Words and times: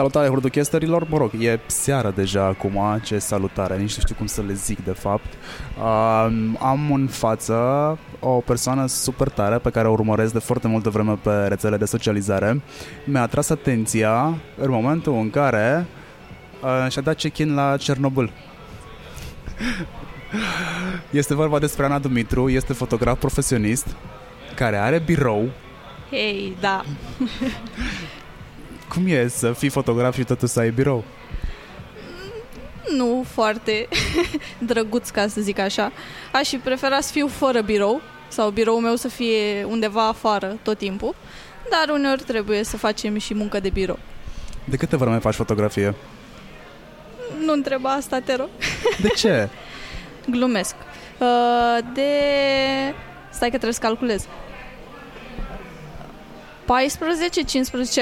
Salutare 0.00 0.28
hurduchesterilor, 0.28 1.06
mă 1.08 1.16
rog, 1.16 1.30
e 1.38 1.60
seara 1.66 2.10
deja 2.10 2.44
acum, 2.44 3.00
ce 3.04 3.18
salutare, 3.18 3.76
nici 3.76 3.96
nu 3.96 4.02
știu 4.02 4.14
cum 4.14 4.26
să 4.26 4.42
le 4.46 4.52
zic 4.52 4.84
de 4.84 4.90
fapt. 4.90 5.32
Uh, 5.78 6.26
am 6.58 6.92
în 6.92 7.06
față 7.06 7.54
o 8.20 8.30
persoană 8.30 8.86
super 8.86 9.28
tare 9.28 9.58
pe 9.58 9.70
care 9.70 9.88
o 9.88 9.92
urmăresc 9.92 10.32
de 10.32 10.38
foarte 10.38 10.68
multă 10.68 10.90
vreme 10.90 11.18
pe 11.22 11.30
rețele 11.30 11.76
de 11.76 11.84
socializare. 11.84 12.62
Mi-a 13.04 13.22
atras 13.22 13.50
atenția 13.50 14.38
în 14.56 14.70
momentul 14.70 15.14
în 15.14 15.30
care 15.30 15.86
uh, 16.62 16.90
și-a 16.90 17.02
dat 17.02 17.16
check-in 17.16 17.54
la 17.54 17.76
Cernobâl. 17.76 18.30
Este 21.10 21.34
vorba 21.34 21.58
despre 21.58 21.84
Ana 21.84 21.98
Dumitru, 21.98 22.48
este 22.48 22.72
fotograf 22.72 23.18
profesionist 23.18 23.86
care 24.54 24.76
are 24.76 24.98
birou. 24.98 25.50
Hei, 26.10 26.56
da. 26.60 26.84
Cum 28.94 29.06
e 29.06 29.28
să 29.28 29.52
fii 29.52 29.68
fotograf 29.68 30.14
și 30.14 30.24
totuși 30.24 30.52
să 30.52 30.60
ai 30.60 30.70
birou? 30.70 31.04
Nu 32.96 33.24
foarte 33.32 33.88
drăguț, 34.68 35.08
ca 35.08 35.26
să 35.26 35.40
zic 35.40 35.58
așa. 35.58 35.92
Aș 36.32 36.48
fi 36.48 36.56
prefera 36.56 37.00
să 37.00 37.12
fiu 37.12 37.26
fără 37.26 37.60
birou 37.60 38.00
sau 38.28 38.50
biroul 38.50 38.80
meu 38.80 38.96
să 38.96 39.08
fie 39.08 39.64
undeva 39.64 40.08
afară 40.08 40.58
tot 40.62 40.78
timpul, 40.78 41.14
dar 41.70 41.94
uneori 41.94 42.22
trebuie 42.22 42.64
să 42.64 42.76
facem 42.76 43.18
și 43.18 43.34
muncă 43.34 43.60
de 43.60 43.70
birou. 43.70 43.98
De 44.64 44.76
câte 44.76 44.96
vreme 44.96 45.18
faci 45.18 45.34
fotografie? 45.34 45.94
Nu 47.44 47.52
întreba 47.52 47.90
asta, 47.90 48.20
te 48.20 48.34
rog. 48.34 48.48
De 49.00 49.08
ce? 49.08 49.48
Glumesc. 50.34 50.74
Uh, 51.18 51.78
de... 51.94 52.10
Stai 53.30 53.50
că 53.50 53.56
trebuie 53.56 53.72
să 53.72 53.80
calculez. 53.80 54.26
14-15 56.70 56.72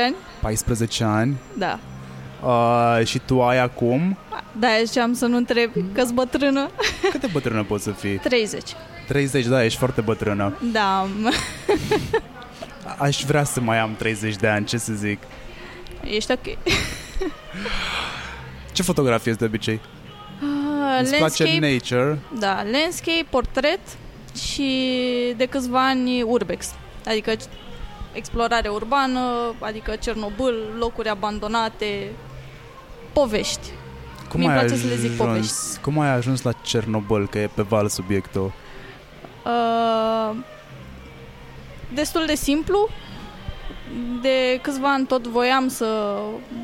ani? 0.04 0.14
14 0.40 1.04
ani. 1.04 1.36
Da. 1.58 1.78
Uh, 2.42 3.06
și 3.06 3.18
tu 3.18 3.42
ai 3.42 3.58
acum? 3.58 4.18
Da, 4.52 4.68
ziceam 4.84 5.14
să 5.14 5.26
nu 5.26 5.36
întreb, 5.36 5.70
că 5.92 6.04
bătrână. 6.14 6.70
Cât 7.10 7.20
de 7.20 7.28
bătrână 7.32 7.64
poți 7.64 7.84
să 7.84 7.90
fii? 7.90 8.16
30. 8.16 8.62
30, 9.08 9.46
da, 9.46 9.64
ești 9.64 9.78
foarte 9.78 10.00
bătrână. 10.00 10.58
Da. 10.72 11.06
Aș 12.98 13.24
vrea 13.24 13.44
să 13.44 13.60
mai 13.60 13.78
am 13.78 13.94
30 13.98 14.36
de 14.36 14.48
ani, 14.48 14.66
ce 14.66 14.76
să 14.76 14.92
zic. 14.92 15.18
Ești 16.04 16.32
ok. 16.32 16.46
Ce 18.72 18.82
fotografie 18.82 19.32
de 19.32 19.44
obicei? 19.44 19.80
Uh, 20.42 21.00
Îți 21.02 21.16
place 21.16 21.58
nature? 21.58 22.18
Da, 22.38 22.64
landscape, 22.72 23.26
portret 23.30 23.80
și 24.42 24.72
de 25.36 25.46
câțiva 25.46 25.88
ani 25.88 26.22
urbex. 26.22 26.70
Adică 27.06 27.32
explorare 28.18 28.68
urbană, 28.68 29.20
adică 29.60 29.96
Cernobâl, 29.96 30.54
locuri 30.78 31.08
abandonate, 31.08 32.10
povești. 33.12 33.68
Cum 34.28 34.40
Mi-mi 34.40 34.52
ai 34.52 34.58
place 34.58 34.76
să 34.80 34.86
le 34.86 34.94
zic 34.96 35.10
ajuns- 35.10 35.28
povești. 35.28 35.80
Cum 35.82 35.98
ai 35.98 36.08
ajuns 36.08 36.42
la 36.42 36.52
Cernobâl, 36.52 37.28
că 37.28 37.38
e 37.38 37.50
pe 37.54 37.62
val 37.62 37.88
subiectul? 37.88 38.52
Uh, 39.44 40.36
destul 41.94 42.22
de 42.26 42.34
simplu. 42.34 42.88
De 44.22 44.58
câțiva 44.62 44.92
ani 44.92 45.06
tot 45.06 45.26
voiam 45.26 45.68
să 45.68 46.16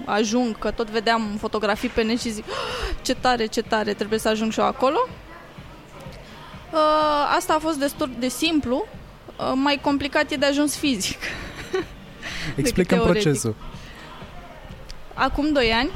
ajung, 0.04 0.58
că 0.58 0.70
tot 0.70 0.90
vedeam 0.90 1.36
fotografii 1.40 1.88
pe 1.88 2.02
net 2.02 2.20
și 2.20 2.30
zic 2.30 2.44
"Ah, 2.48 2.94
ce 3.02 3.14
tare, 3.14 3.46
ce 3.46 3.62
tare, 3.62 3.92
trebuie 3.94 4.18
să 4.18 4.28
ajung 4.28 4.52
și 4.52 4.58
eu 4.60 4.66
acolo. 4.66 4.98
Uh, 6.72 7.34
asta 7.36 7.54
a 7.54 7.58
fost 7.58 7.78
destul 7.78 8.10
de 8.18 8.28
simplu, 8.28 8.76
uh, 8.76 8.88
mai 9.54 9.78
complicat 9.82 10.30
e 10.30 10.36
de 10.36 10.46
ajuns 10.46 10.76
fizic. 10.76 11.18
Explică 12.56 12.94
teoretic. 12.94 13.22
procesul. 13.22 13.54
Acum 15.14 15.52
2 15.52 15.72
ani 15.72 15.90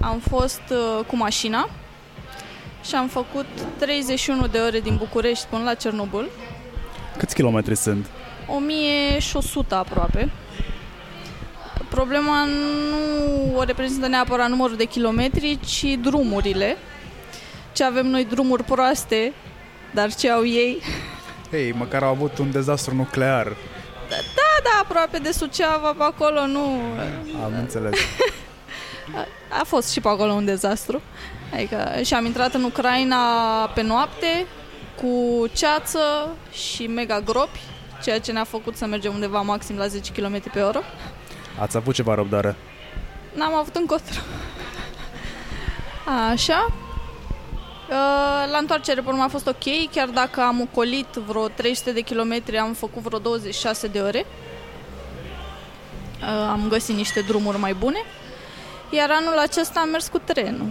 am 0.00 0.18
fost 0.18 0.62
uh, 0.70 1.04
cu 1.06 1.16
mașina 1.16 1.68
și 2.84 2.94
am 2.94 3.08
făcut 3.08 3.46
31 3.78 4.46
de 4.46 4.58
ore 4.58 4.80
din 4.80 4.96
București 4.96 5.46
până 5.50 5.62
la 5.62 5.74
Cernobâl. 5.74 6.28
Câți 7.16 7.34
kilometri 7.34 7.76
sunt? 7.76 8.06
1100 8.46 9.74
aproape. 9.74 10.30
Problema 11.88 12.44
nu 12.44 13.56
o 13.56 13.62
reprezintă 13.62 14.06
neapărat 14.06 14.48
numărul 14.48 14.76
de 14.76 14.84
kilometri, 14.84 15.58
ci 15.66 15.84
drumurile. 16.00 16.76
Ce 17.72 17.84
avem 17.84 18.06
noi 18.06 18.24
drumuri 18.24 18.64
proaste, 18.64 19.32
dar 19.94 20.14
ce 20.14 20.30
au 20.30 20.46
ei? 20.46 20.78
Hei, 21.50 21.72
măcar 21.72 22.02
au 22.02 22.08
avut 22.10 22.38
un 22.38 22.50
dezastru 22.50 22.94
nuclear. 22.94 23.46
Da, 24.08 24.16
da, 24.62 24.80
aproape 24.82 25.18
de 25.18 25.30
Suceava, 25.30 25.92
pe 25.92 26.02
acolo 26.02 26.46
nu... 26.46 26.60
Am 27.44 27.52
înțeles. 27.58 27.98
A 29.60 29.64
fost 29.64 29.90
și 29.90 30.00
pe 30.00 30.08
acolo 30.08 30.32
un 30.32 30.44
dezastru. 30.44 31.00
Adică 31.52 32.00
și 32.04 32.14
am 32.14 32.24
intrat 32.24 32.54
în 32.54 32.62
Ucraina 32.62 33.16
pe 33.74 33.82
noapte 33.82 34.46
cu 35.02 35.46
ceață 35.52 35.98
și 36.52 36.86
mega 36.86 37.20
gropi, 37.20 37.60
ceea 38.02 38.20
ce 38.20 38.32
ne-a 38.32 38.44
făcut 38.44 38.76
să 38.76 38.86
mergem 38.86 39.14
undeva 39.14 39.40
maxim 39.40 39.76
la 39.76 39.86
10 39.86 40.12
km 40.12 40.50
pe 40.52 40.60
oră. 40.60 40.82
Ați 41.60 41.76
avut 41.76 41.94
ceva 41.94 42.14
răbdare. 42.14 42.56
N-am 43.34 43.54
avut 43.54 43.76
încotro. 43.76 44.20
Așa. 46.32 46.72
Uh, 47.90 47.96
La 48.50 48.58
întoarcere, 48.58 49.00
pe 49.00 49.08
urmă, 49.08 49.22
a 49.22 49.28
fost 49.28 49.46
ok, 49.46 49.90
chiar 49.92 50.08
dacă 50.08 50.40
am 50.40 50.60
ocolit 50.60 51.06
vreo 51.26 51.48
300 51.48 51.92
de 51.92 52.00
kilometri, 52.00 52.58
am 52.58 52.72
făcut 52.72 53.02
vreo 53.02 53.18
26 53.18 53.86
de 53.86 54.00
ore. 54.00 54.26
Uh, 56.20 56.48
Am 56.50 56.66
găsit 56.68 56.96
niște 56.96 57.20
drumuri 57.20 57.58
mai 57.58 57.74
bune. 57.74 57.98
Iar 58.90 59.10
anul 59.10 59.38
acesta 59.38 59.80
am 59.80 59.88
mers 59.88 60.08
cu 60.08 60.18
trenul. 60.24 60.66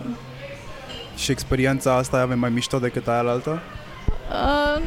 Și 1.18 1.32
experiența 1.32 1.94
asta 1.96 2.28
e 2.32 2.34
mai 2.36 2.50
mișto 2.50 2.80
decât 2.80 3.08
aia 3.08 3.20
altă? 3.30 3.62
Uh, 4.32 4.82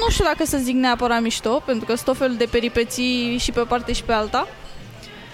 nu 0.00 0.10
știu 0.10 0.24
dacă 0.24 0.44
să 0.44 0.56
zic 0.56 0.74
neapărat 0.74 1.20
mișto, 1.20 1.62
pentru 1.66 1.84
că 1.84 1.92
sunt 1.94 2.04
tot 2.06 2.16
felul 2.16 2.36
de 2.36 2.46
peripeții 2.50 3.36
și 3.38 3.52
pe 3.52 3.60
o 3.60 3.64
parte 3.64 3.92
și 3.92 4.02
pe 4.02 4.12
alta. 4.12 4.48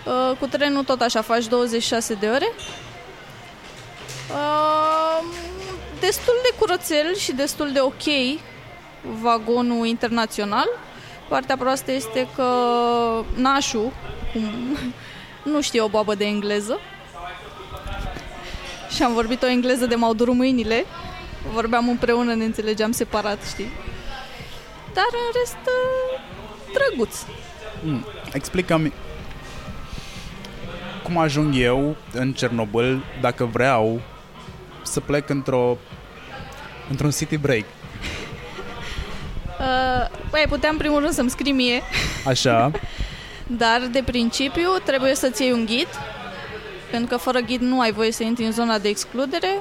Uh, 0.06 0.36
cu 0.38 0.46
trenul 0.46 0.84
tot 0.84 1.00
așa, 1.00 1.22
faci 1.22 1.46
26 1.46 2.14
de 2.14 2.26
ore. 2.26 2.48
Uh, 4.30 5.24
destul 6.06 6.34
de 6.42 6.58
curățel 6.58 7.16
și 7.16 7.32
destul 7.32 7.72
de 7.72 7.80
ok 7.80 8.38
vagonul 9.20 9.86
internațional. 9.86 10.68
Partea 11.28 11.56
proastă 11.56 11.92
este 11.92 12.28
că 12.34 12.48
nașul 13.36 13.92
cum, 14.32 14.42
nu 15.52 15.60
știe 15.60 15.80
o 15.80 15.88
babă 15.88 16.14
de 16.14 16.24
engleză 16.24 16.78
și 18.94 19.02
am 19.02 19.12
vorbit 19.12 19.42
o 19.42 19.46
engleză 19.46 19.86
de 19.86 19.94
m-au 19.94 20.14
durut 20.14 20.34
mâinile. 20.34 20.84
Vorbeam 21.52 21.88
împreună, 21.88 22.34
ne 22.34 22.44
înțelegeam 22.44 22.92
separat, 22.92 23.38
știi? 23.46 23.70
Dar 24.94 25.06
în 25.12 25.40
rest, 25.40 25.56
uh, 25.66 26.20
drăguț. 26.72 27.16
Mm. 27.82 28.04
Explică-mi 28.32 28.92
cum 31.02 31.18
ajung 31.18 31.54
eu 31.56 31.96
în 32.12 32.32
Cernobâl 32.32 33.04
dacă 33.20 33.44
vreau 33.44 34.00
să 34.84 35.00
plec 35.00 35.28
într-o 35.28 35.78
într-un 36.90 37.10
city 37.10 37.36
break. 37.36 37.64
Uh, 39.58 40.06
băi, 40.30 40.44
puteam 40.48 40.72
în 40.72 40.78
primul 40.78 41.00
rând 41.00 41.12
să-mi 41.12 41.30
scrii 41.30 41.52
mie, 41.52 41.82
Așa. 42.26 42.70
dar 43.62 43.88
de 43.92 44.02
principiu 44.04 44.68
trebuie 44.84 45.14
să-ți 45.14 45.42
iei 45.42 45.52
un 45.52 45.64
ghid, 45.64 45.88
pentru 46.90 47.08
că 47.08 47.16
fără 47.16 47.38
ghid 47.38 47.60
nu 47.60 47.80
ai 47.80 47.92
voie 47.92 48.12
să 48.12 48.22
intri 48.22 48.44
în 48.44 48.52
zona 48.52 48.78
de 48.78 48.88
excludere. 48.88 49.58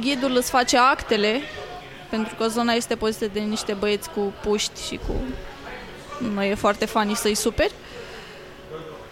Ghidul 0.00 0.36
îți 0.36 0.50
face 0.50 0.78
actele, 0.78 1.40
pentru 2.10 2.34
că 2.34 2.46
zona 2.46 2.72
este 2.72 2.94
pozită 2.94 3.26
de 3.32 3.40
niște 3.40 3.72
băieți 3.72 4.10
cu 4.10 4.32
puști 4.42 4.86
și 4.86 5.00
cu... 5.06 5.12
Nu 6.34 6.42
e 6.42 6.54
foarte 6.54 6.84
funny 6.84 7.14
să-i 7.14 7.34
superi. 7.34 7.72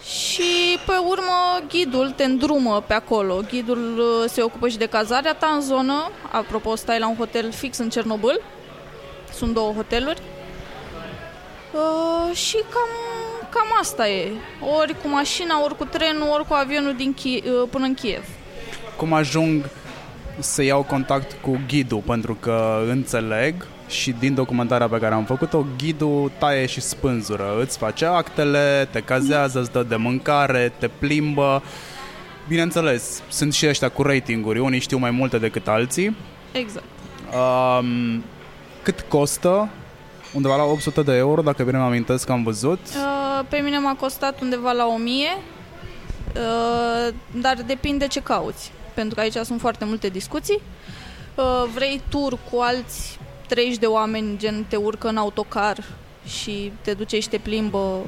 Și 0.04 0.78
pe 0.86 0.92
urmă 1.08 1.66
ghidul 1.68 2.10
te 2.10 2.24
îndrumă 2.24 2.84
pe 2.86 2.94
acolo. 2.94 3.40
Ghidul 3.50 3.98
uh, 3.98 4.30
se 4.30 4.42
ocupă 4.42 4.68
și 4.68 4.78
de 4.78 4.86
cazarea 4.86 5.34
ta 5.34 5.46
în 5.46 5.60
zonă. 5.60 6.10
Apropo, 6.30 6.76
stai 6.76 6.98
la 6.98 7.08
un 7.08 7.16
hotel 7.16 7.52
fix 7.52 7.78
în 7.78 7.88
Cernobâl. 7.88 8.40
Sunt 9.32 9.54
două 9.54 9.72
hoteluri. 9.72 10.20
Uh, 11.72 12.36
și 12.36 12.56
cam, 12.56 12.88
cam 13.50 13.66
asta 13.80 14.08
e. 14.08 14.30
Ori 14.78 15.00
cu 15.02 15.08
mașina, 15.08 15.62
ori 15.62 15.76
cu 15.76 15.84
trenul, 15.84 16.28
ori 16.28 16.46
cu 16.46 16.54
avionul 16.54 16.96
din 16.96 17.14
Chi- 17.14 17.44
uh, 17.44 17.68
până 17.70 17.84
în 17.84 17.94
Kiev. 17.94 18.24
Cum 18.96 19.12
ajung 19.12 19.64
să 20.38 20.62
iau 20.62 20.82
contact 20.82 21.36
cu 21.40 21.60
ghidul, 21.68 22.02
pentru 22.06 22.34
că 22.40 22.82
înțeleg 22.88 23.66
și 23.92 24.14
din 24.18 24.34
documentarea 24.34 24.88
pe 24.88 24.98
care 24.98 25.14
am 25.14 25.24
făcut-o, 25.24 25.66
ghidul 25.78 26.30
taie 26.38 26.66
și 26.66 26.80
spânzură, 26.80 27.60
îți 27.60 27.78
face 27.78 28.04
actele, 28.04 28.88
te 28.90 29.00
cazează, 29.00 29.60
îți 29.60 29.72
dă 29.72 29.82
de 29.82 29.96
mâncare, 29.96 30.72
te 30.78 30.88
plimbă. 30.88 31.62
Bineînțeles, 32.48 33.22
sunt 33.28 33.52
și 33.52 33.66
ăștia 33.68 33.88
cu 33.88 34.02
ratinguri, 34.02 34.58
unii 34.58 34.80
știu 34.80 34.98
mai 34.98 35.10
multe 35.10 35.38
decât 35.38 35.68
alții. 35.68 36.16
Exact. 36.52 36.84
Um, 37.34 38.24
cât 38.82 39.00
costă? 39.00 39.68
Undeva 40.32 40.56
la 40.56 40.64
800 40.64 41.02
de 41.02 41.12
euro, 41.12 41.42
dacă 41.42 41.62
bine 41.62 41.78
mă 41.78 41.84
amintesc 41.84 42.26
că 42.26 42.32
am 42.32 42.42
văzut. 42.42 42.78
Uh, 42.78 43.46
pe 43.48 43.56
mine 43.56 43.78
m-a 43.78 43.94
costat 43.94 44.40
undeva 44.40 44.72
la 44.72 44.86
1000 44.86 45.26
Uh, 46.36 47.14
dar 47.40 47.62
depinde 47.66 48.06
ce 48.06 48.20
cauți. 48.20 48.72
Pentru 48.94 49.14
că 49.14 49.20
aici 49.20 49.36
sunt 49.36 49.60
foarte 49.60 49.84
multe 49.84 50.08
discuții. 50.08 50.60
Uh, 51.34 51.64
vrei 51.74 52.00
tur 52.08 52.38
cu 52.50 52.60
alți 52.60 53.18
30 53.52 53.78
de 53.78 53.86
oameni, 53.86 54.38
gen 54.38 54.64
te 54.68 54.76
urcă 54.76 55.08
în 55.08 55.16
autocar 55.16 55.84
și 56.26 56.72
te 56.80 56.92
duce 56.92 57.20
și 57.20 57.28
te 57.28 57.38
plimbă 57.38 57.98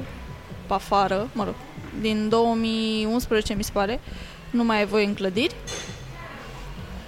pe 0.67 0.73
afară, 0.73 1.29
mă 1.33 1.43
rog, 1.43 1.53
din 2.01 2.29
2011 2.29 3.53
mi 3.53 3.63
se 3.63 3.69
pare, 3.73 3.99
nu 4.49 4.63
mai 4.63 4.77
ai 4.77 4.85
voie 4.85 5.05
în 5.05 5.13
clădiri, 5.13 5.55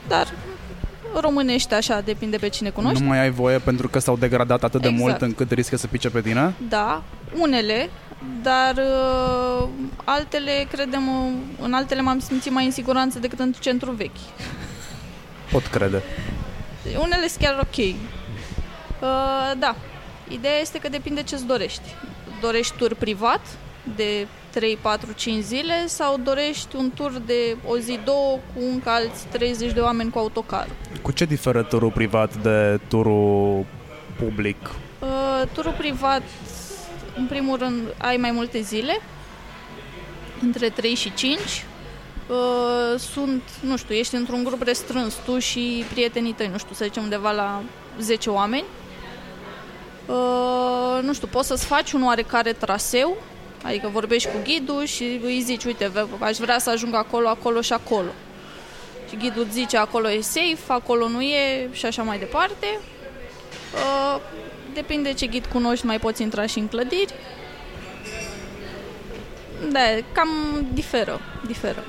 dar 0.08 0.34
românește 1.20 1.76
așa, 1.76 2.02
depinde 2.02 2.38
pe 2.38 2.50
cine 2.50 2.70
cunoști. 2.70 3.02
Nu 3.02 3.08
mai 3.08 3.20
ai 3.20 3.30
voie 3.30 3.58
pentru 3.58 3.88
că 3.88 4.00
s-au 4.00 4.18
degradat 4.18 4.64
atât 4.64 4.82
de 4.82 4.88
Exact. 4.88 5.08
mult 5.08 5.22
încât 5.22 5.52
riscă 5.52 5.78
să 5.78 5.88
pice 5.88 6.10
pe 6.10 6.22
tine? 6.22 6.54
Da, 6.70 7.04
unele, 7.40 7.90
dar 8.42 8.76
uh, 8.76 9.68
altele, 10.04 10.68
credem, 10.72 11.08
uh, 11.08 11.32
în 11.62 11.74
altele 11.74 12.02
m-am 12.02 12.20
simțit 12.20 12.52
mai 12.52 12.66
în 12.66 12.72
siguranță 12.72 13.20
decât 13.20 13.40
în 13.40 13.54
centru 13.60 13.92
vechi. 13.92 14.20
Pot 15.52 15.66
crede. 15.66 16.02
Unele 17.00 17.28
sunt 17.28 17.44
chiar 17.44 17.60
ok. 17.60 17.96
Uh, 19.02 19.52
da, 19.60 19.76
ideea 20.28 20.60
este 20.60 20.80
că 20.80 20.90
depinde 20.90 21.24
ce-ți 21.24 21.46
dorești. 21.46 21.96
Dorești 22.42 22.78
tur 22.78 22.94
privat 22.94 23.42
de 23.96 24.28
3, 24.50 24.78
4, 24.82 25.12
5 25.12 25.44
zile 25.44 25.88
sau 25.88 26.20
dorești 26.24 26.76
un 26.76 26.92
tur 26.92 27.12
de 27.26 27.58
o 27.68 27.78
zi, 27.78 28.00
două 28.06 28.40
cu 28.54 28.62
încă 28.72 28.90
alți 28.90 29.26
30 29.28 29.72
de 29.72 29.80
oameni 29.80 30.10
cu 30.10 30.18
autocar. 30.18 30.68
Cu 31.02 31.12
ce 31.12 31.26
diferă 31.26 31.64
turul 31.64 31.92
privat 31.92 32.36
de 32.36 32.80
turul 32.88 33.66
public? 34.20 34.58
Uh, 35.00 35.44
turul 35.54 35.74
privat, 35.78 36.22
în 37.18 37.26
primul 37.26 37.58
rând, 37.58 37.82
ai 37.98 38.18
mai 38.18 38.32
multe 38.32 38.62
zile, 38.62 39.02
între 40.42 40.70
3 40.70 40.94
și 40.94 41.14
5. 41.14 41.40
Uh, 41.40 43.00
sunt, 43.00 43.42
nu 43.62 43.78
știu, 43.78 43.96
ești 43.96 44.16
într-un 44.16 44.44
grup 44.44 44.62
restrâns, 44.62 45.16
tu 45.26 45.40
și 45.40 45.86
prietenii 45.92 46.34
tăi, 46.34 46.48
nu 46.48 46.58
știu, 46.58 46.76
să 46.76 46.84
zicem 46.84 47.04
undeva 47.04 47.32
la 47.32 47.62
10 48.00 48.30
oameni. 48.30 48.64
Uh, 48.64 48.87
nu 51.02 51.14
știu, 51.14 51.28
poți 51.28 51.48
să-ți 51.48 51.66
faci 51.66 51.92
un 51.92 52.04
oarecare 52.04 52.54
traseu, 52.54 53.18
adică 53.64 53.88
vorbești 53.88 54.30
cu 54.30 54.38
ghidul 54.44 54.86
și 54.86 55.20
îi 55.24 55.42
zici, 55.42 55.64
uite, 55.64 55.88
v- 55.88 56.22
aș 56.24 56.38
vrea 56.38 56.60
să 56.60 56.70
ajung 56.70 56.96
acolo, 56.96 57.28
acolo 57.28 57.62
și 57.62 57.74
acolo. 57.74 58.10
Și 59.10 59.16
ghidul 59.16 59.44
îți 59.44 59.52
zice, 59.54 59.78
acolo 59.78 60.10
e 60.10 60.22
safe, 60.22 60.58
acolo 60.68 61.08
nu 61.08 61.22
e 61.22 61.70
și 61.72 61.86
așa 61.86 62.04
mai 62.04 62.20
departe. 62.20 62.80
Uh, 63.74 64.22
depinde 64.74 65.14
ce 65.14 65.26
ghid 65.26 65.46
cunoști, 65.46 65.86
mai 65.86 66.00
poți 66.00 66.22
intra 66.22 66.46
și 66.46 66.60
în 66.60 66.68
clădiri. 66.68 67.14
Da, 69.72 69.80
cam 70.12 70.30
diferă, 70.74 71.20
diferă. 71.46 71.84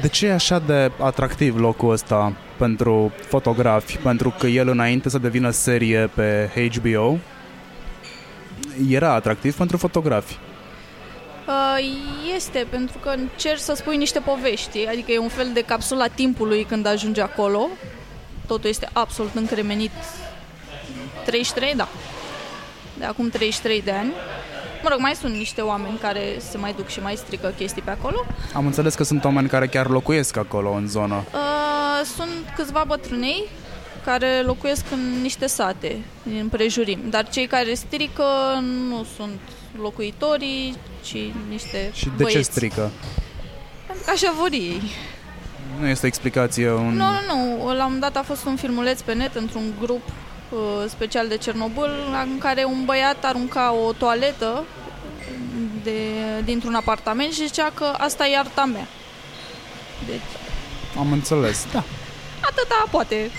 De 0.00 0.08
ce 0.08 0.26
e 0.26 0.32
așa 0.32 0.58
de 0.58 0.90
atractiv 0.98 1.58
locul 1.58 1.90
ăsta 1.90 2.32
pentru 2.56 3.12
fotografi? 3.28 3.96
Pentru 3.96 4.34
că 4.38 4.46
el 4.46 4.68
înainte 4.68 5.08
să 5.08 5.18
devină 5.18 5.50
serie 5.50 6.10
pe 6.14 6.50
HBO 6.74 7.18
era 8.88 9.12
atractiv 9.12 9.56
pentru 9.56 9.76
fotografi. 9.76 10.38
Uh, 11.46 11.78
Este, 12.34 12.66
pentru 12.70 12.98
că 12.98 13.08
încerci 13.08 13.60
să 13.60 13.74
spui 13.74 13.96
niște 13.96 14.18
povești, 14.20 14.86
adică 14.86 15.12
e 15.12 15.18
un 15.18 15.28
fel 15.28 15.50
de 15.52 15.62
capsula 15.62 16.06
timpului 16.06 16.64
când 16.64 16.86
ajungi 16.86 17.20
acolo. 17.20 17.68
Totul 18.46 18.68
este 18.68 18.88
absolut 18.92 19.34
încremenit 19.34 19.90
33, 21.24 21.74
da. 21.76 21.88
De 22.98 23.04
acum 23.04 23.28
33 23.28 23.82
de 23.82 23.90
ani. 23.90 24.12
Mă 24.82 24.88
rog, 24.90 24.98
mai 25.00 25.14
sunt 25.14 25.34
niște 25.34 25.60
oameni 25.60 25.98
care 25.98 26.20
se 26.50 26.58
mai 26.58 26.72
duc 26.76 26.88
și 26.88 27.00
mai 27.00 27.16
strică 27.16 27.54
chestii 27.56 27.82
pe 27.82 27.90
acolo. 27.90 28.24
Am 28.54 28.66
înțeles 28.66 28.94
că 28.94 29.02
sunt 29.04 29.24
oameni 29.24 29.48
care 29.48 29.66
chiar 29.66 29.88
locuiesc 29.88 30.36
acolo 30.36 30.70
în 30.72 30.88
zonă. 30.88 31.14
Uh, 31.32 32.06
sunt 32.16 32.54
câțiva 32.56 32.84
bătrânei 32.86 33.44
care 34.04 34.42
locuiesc 34.44 34.84
în 34.92 35.20
niște 35.22 35.46
sate, 35.46 35.96
în 36.40 36.48
prejurim. 36.48 37.00
Dar 37.10 37.28
cei 37.28 37.46
care 37.46 37.74
strică 37.74 38.24
nu 38.88 39.06
sunt 39.16 39.40
locuitorii, 39.80 40.76
ci 41.02 41.16
niște 41.48 41.90
Și 41.92 42.04
de 42.04 42.10
băieți. 42.22 42.36
ce 42.36 42.42
strică? 42.42 42.90
Pentru 43.86 44.04
că 44.04 44.10
așa 44.10 44.32
vor 44.38 44.48
ei. 44.52 44.80
Nu 45.80 45.86
este 45.86 46.04
o 46.04 46.08
explicație 46.08 46.70
un... 46.70 46.94
Nu, 46.94 47.04
nu, 47.28 47.56
nu. 47.58 47.64
La 47.66 47.72
un 47.72 47.76
moment 47.82 48.00
dat 48.00 48.16
a 48.16 48.22
fost 48.22 48.44
un 48.44 48.56
filmuleț 48.56 49.00
pe 49.00 49.14
net 49.14 49.34
într-un 49.34 49.62
grup 49.80 50.02
uh, 50.06 50.12
special 50.88 51.28
de 51.28 51.36
Cernobâl 51.36 51.90
în 52.24 52.38
care 52.38 52.64
un 52.64 52.84
băiat 52.84 53.24
arunca 53.24 53.72
o 53.72 53.92
toaletă 53.92 54.64
de, 55.82 56.00
dintr-un 56.44 56.74
apartament 56.74 57.32
și 57.32 57.46
zicea 57.46 57.70
că 57.74 57.84
asta 57.84 58.26
e 58.26 58.38
arta 58.38 58.64
mea. 58.64 58.86
Deci, 60.06 60.20
Am 60.98 61.12
înțeles. 61.12 61.66
Da, 61.72 61.84
atâta 62.40 62.84
poate. 62.90 63.30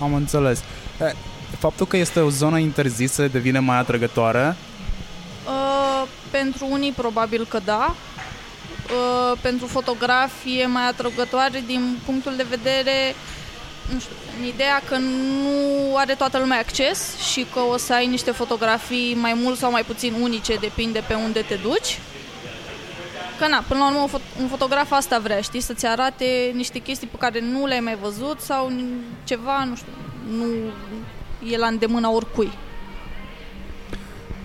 am 0.00 0.14
înțeles. 0.14 0.62
E, 1.00 1.14
Faptul 1.58 1.86
că 1.86 1.96
este 1.96 2.20
o 2.20 2.28
zonă 2.30 2.58
interzisă 2.58 3.26
devine 3.28 3.58
mai 3.58 3.78
atrăgătoare. 3.78 4.56
Uh, 5.46 6.08
pentru 6.30 6.66
unii 6.70 6.92
probabil 6.92 7.46
că 7.48 7.58
da. 7.64 7.94
Uh, 8.90 9.38
pentru 9.40 9.66
fotografi 9.66 10.58
e 10.58 10.66
mai 10.66 10.88
atrăgătoare 10.88 11.62
din 11.66 11.98
punctul 12.04 12.36
de 12.36 12.46
vedere 12.48 13.14
nu 13.92 13.98
știu, 13.98 14.14
în 14.40 14.46
ideea 14.46 14.82
că 14.88 14.96
nu 14.96 15.96
are 15.96 16.14
toată 16.14 16.38
lumea 16.38 16.58
acces 16.58 17.16
și 17.32 17.46
că 17.52 17.60
o 17.60 17.76
să 17.76 17.92
ai 17.94 18.06
niște 18.06 18.30
fotografii 18.30 19.16
mai 19.20 19.32
mult 19.42 19.58
sau 19.58 19.70
mai 19.70 19.82
puțin 19.82 20.12
unice, 20.22 20.54
depinde 20.56 21.02
pe 21.06 21.14
unde 21.14 21.40
te 21.40 21.54
duci. 21.54 21.98
Că 23.38 23.48
na, 23.48 23.64
până 23.68 23.80
la 23.80 23.86
urmă 23.86 23.98
un 24.00 24.08
fo- 24.20 24.40
un 24.40 24.48
fotograf 24.48 24.92
asta 24.92 25.18
vrea, 25.18 25.40
știi, 25.40 25.60
să-ți 25.60 25.86
arate 25.86 26.24
niște 26.54 26.78
chestii 26.78 27.06
pe 27.06 27.16
care 27.18 27.40
nu 27.40 27.66
le-ai 27.66 27.80
mai 27.80 27.96
văzut 28.02 28.40
sau 28.40 28.70
n- 28.70 29.24
ceva, 29.24 29.64
nu 29.64 29.76
știu, 29.76 29.92
nu 30.36 30.44
e 31.52 31.56
la 31.56 31.66
îndemâna 31.66 32.10
oricui. 32.10 32.52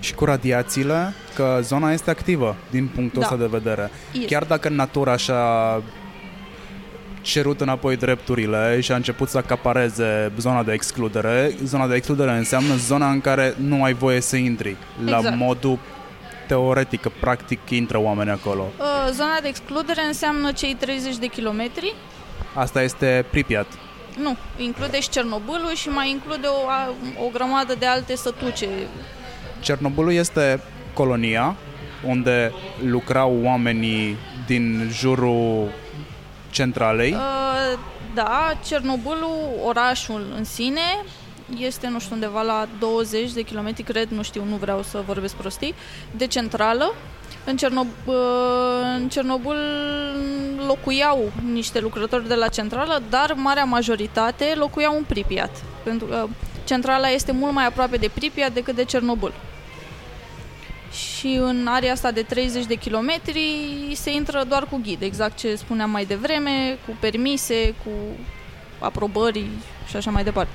Și 0.00 0.14
cu 0.14 0.24
radiațiile, 0.24 1.14
că 1.34 1.58
zona 1.62 1.92
este 1.92 2.10
activă 2.10 2.56
din 2.70 2.86
punctul 2.94 3.20
Da. 3.20 3.26
ăsta 3.26 3.38
de 3.38 3.46
vedere. 3.58 3.90
Este. 4.12 4.26
Chiar 4.26 4.44
dacă 4.44 4.68
natura 4.68 5.16
și-a 5.16 5.82
cerut 7.28 7.60
înapoi 7.60 7.96
drepturile 7.96 8.80
și 8.80 8.92
a 8.92 8.94
început 8.94 9.28
să 9.28 9.38
acapareze 9.38 10.32
zona 10.38 10.62
de 10.62 10.72
excludere, 10.72 11.52
zona 11.64 11.86
de 11.86 11.94
excludere 11.94 12.30
înseamnă 12.30 12.74
zona 12.74 13.10
în 13.10 13.20
care 13.20 13.54
nu 13.56 13.82
ai 13.84 13.92
voie 13.92 14.20
să 14.20 14.36
intri. 14.36 14.76
La 15.04 15.16
Exact. 15.16 15.36
modul 15.36 15.78
teoretic, 16.46 17.00
că 17.00 17.10
practic 17.20 17.70
intră 17.70 17.98
oameni 18.00 18.30
acolo. 18.30 18.62
Uh, 18.78 18.84
Zona 19.12 19.38
de 19.42 19.48
excludere 19.48 20.00
înseamnă 20.06 20.52
cei 20.52 20.74
30 20.74 21.16
de 21.16 21.26
kilometri. 21.26 21.94
Asta 22.54 22.82
este 22.82 23.24
Pripyat. 23.30 23.66
Nu, 24.22 24.36
include 24.56 25.00
și 25.00 25.08
Cernobâlul 25.08 25.72
și 25.74 25.88
mai 25.88 26.10
include 26.10 26.46
o, 26.46 26.68
a- 26.68 26.94
o 27.26 27.28
grămadă 27.32 27.74
de 27.78 27.86
alte 27.86 28.16
sătuce. 28.16 28.68
Cernobâlul 29.60 30.12
este 30.12 30.60
colonia 30.92 31.56
unde 32.06 32.52
lucrau 32.84 33.38
oamenii 33.42 34.16
din 34.46 34.88
jurul 34.92 35.68
centralei. 36.50 37.12
Uh, 37.12 37.78
Da, 38.14 38.52
Cernobâlul, 38.66 39.50
orașul 39.64 40.32
în 40.36 40.44
sine, 40.44 41.04
este, 41.58 41.88
nu 41.88 41.98
știu, 42.00 42.14
undeva 42.14 42.42
la 42.42 42.68
20 42.78 43.32
de 43.32 43.42
kilometri, 43.42 43.82
cred, 43.82 44.08
nu 44.08 44.22
știu, 44.22 44.44
nu 44.44 44.56
vreau 44.56 44.82
să 44.82 45.02
vorbesc 45.06 45.34
prostii, 45.34 45.74
de 46.16 46.26
centrală. 46.26 46.94
În, 47.44 47.56
Cernob- 47.56 48.04
uh, 48.04 48.14
în 48.96 49.08
Cernobâl 49.08 49.56
locuiau 50.66 51.32
niște 51.52 51.80
lucrători 51.80 52.28
de 52.28 52.34
la 52.34 52.48
centrală, 52.48 53.02
dar 53.10 53.32
marea 53.36 53.64
majoritate 53.64 54.54
locuiau 54.56 54.96
în 54.96 55.02
Pripyat. 55.02 55.62
Pentru 55.82 56.06
că 56.06 56.26
centrala 56.64 57.08
este 57.08 57.32
mult 57.32 57.52
mai 57.52 57.66
aproape 57.66 57.96
de 57.96 58.10
Pripyat 58.14 58.52
decât 58.52 58.74
de 58.74 58.84
Cernobâl. 58.84 59.32
Și 60.92 61.38
în 61.40 61.66
area 61.66 61.92
asta 61.92 62.10
de 62.10 62.22
30 62.22 62.66
de 62.66 62.74
kilometri 62.74 63.42
se 63.94 64.12
intră 64.12 64.44
doar 64.48 64.64
cu 64.70 64.80
ghid, 64.82 65.02
exact 65.02 65.36
ce 65.36 65.54
spuneam 65.54 65.90
mai 65.90 66.04
devreme, 66.04 66.78
cu 66.86 66.96
permise, 67.00 67.74
cu 67.84 67.90
aprobări 68.78 69.46
și 69.88 69.96
așa 69.96 70.10
mai 70.10 70.24
departe. 70.24 70.52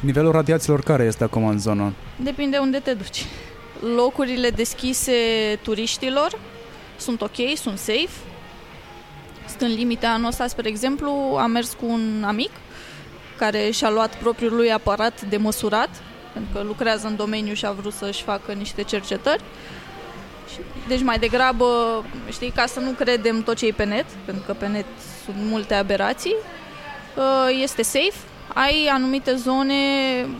Nivelul 0.00 0.32
radiațiilor 0.32 0.82
care 0.82 1.04
este 1.04 1.24
acum 1.24 1.46
în 1.46 1.58
zonă? 1.58 1.92
Depinde 2.16 2.58
unde 2.58 2.78
te 2.78 2.94
duci. 2.94 3.24
Locurile 3.96 4.50
deschise 4.50 5.12
turiștilor 5.62 6.38
sunt 6.96 7.22
ok, 7.22 7.56
sunt 7.56 7.78
safe. 7.78 8.10
Sunt 9.48 9.60
în 9.60 9.76
limite 9.76 10.06
anul 10.06 10.28
ăsta, 10.28 10.46
spre 10.46 10.68
exemplu, 10.68 11.10
am 11.38 11.50
mers 11.50 11.72
cu 11.72 11.86
un 11.86 12.22
amic 12.26 12.50
care 13.36 13.70
și-a 13.70 13.90
luat 13.90 14.16
propriul 14.16 14.54
lui 14.54 14.72
aparat 14.72 15.20
de 15.22 15.36
măsurat, 15.36 16.02
pentru 16.32 16.50
că 16.52 16.62
lucrează 16.62 17.06
în 17.06 17.16
domeniu 17.16 17.54
și 17.54 17.66
a 17.66 17.70
vrut 17.72 17.92
să-și 17.92 18.22
facă 18.22 18.52
niște 18.52 18.82
cercetări. 18.82 19.42
Și- 20.52 20.58
Deci 20.88 21.02
mai 21.02 21.18
degrabă, 21.18 21.66
știi, 22.30 22.50
ca 22.50 22.66
să 22.66 22.80
nu 22.80 22.90
credem 22.90 23.42
tot 23.42 23.56
ce 23.56 23.66
e 23.66 23.72
pe 23.72 23.84
net, 23.84 24.06
pentru 24.24 24.42
că 24.46 24.52
pe 24.52 24.66
net 24.66 24.86
sunt 25.24 25.36
multe 25.48 25.74
aberații, 25.74 26.34
uh, 27.16 27.58
este 27.62 27.82
safe, 27.82 28.16
ai 28.54 28.88
anumite 28.92 29.34
zone, 29.34 29.74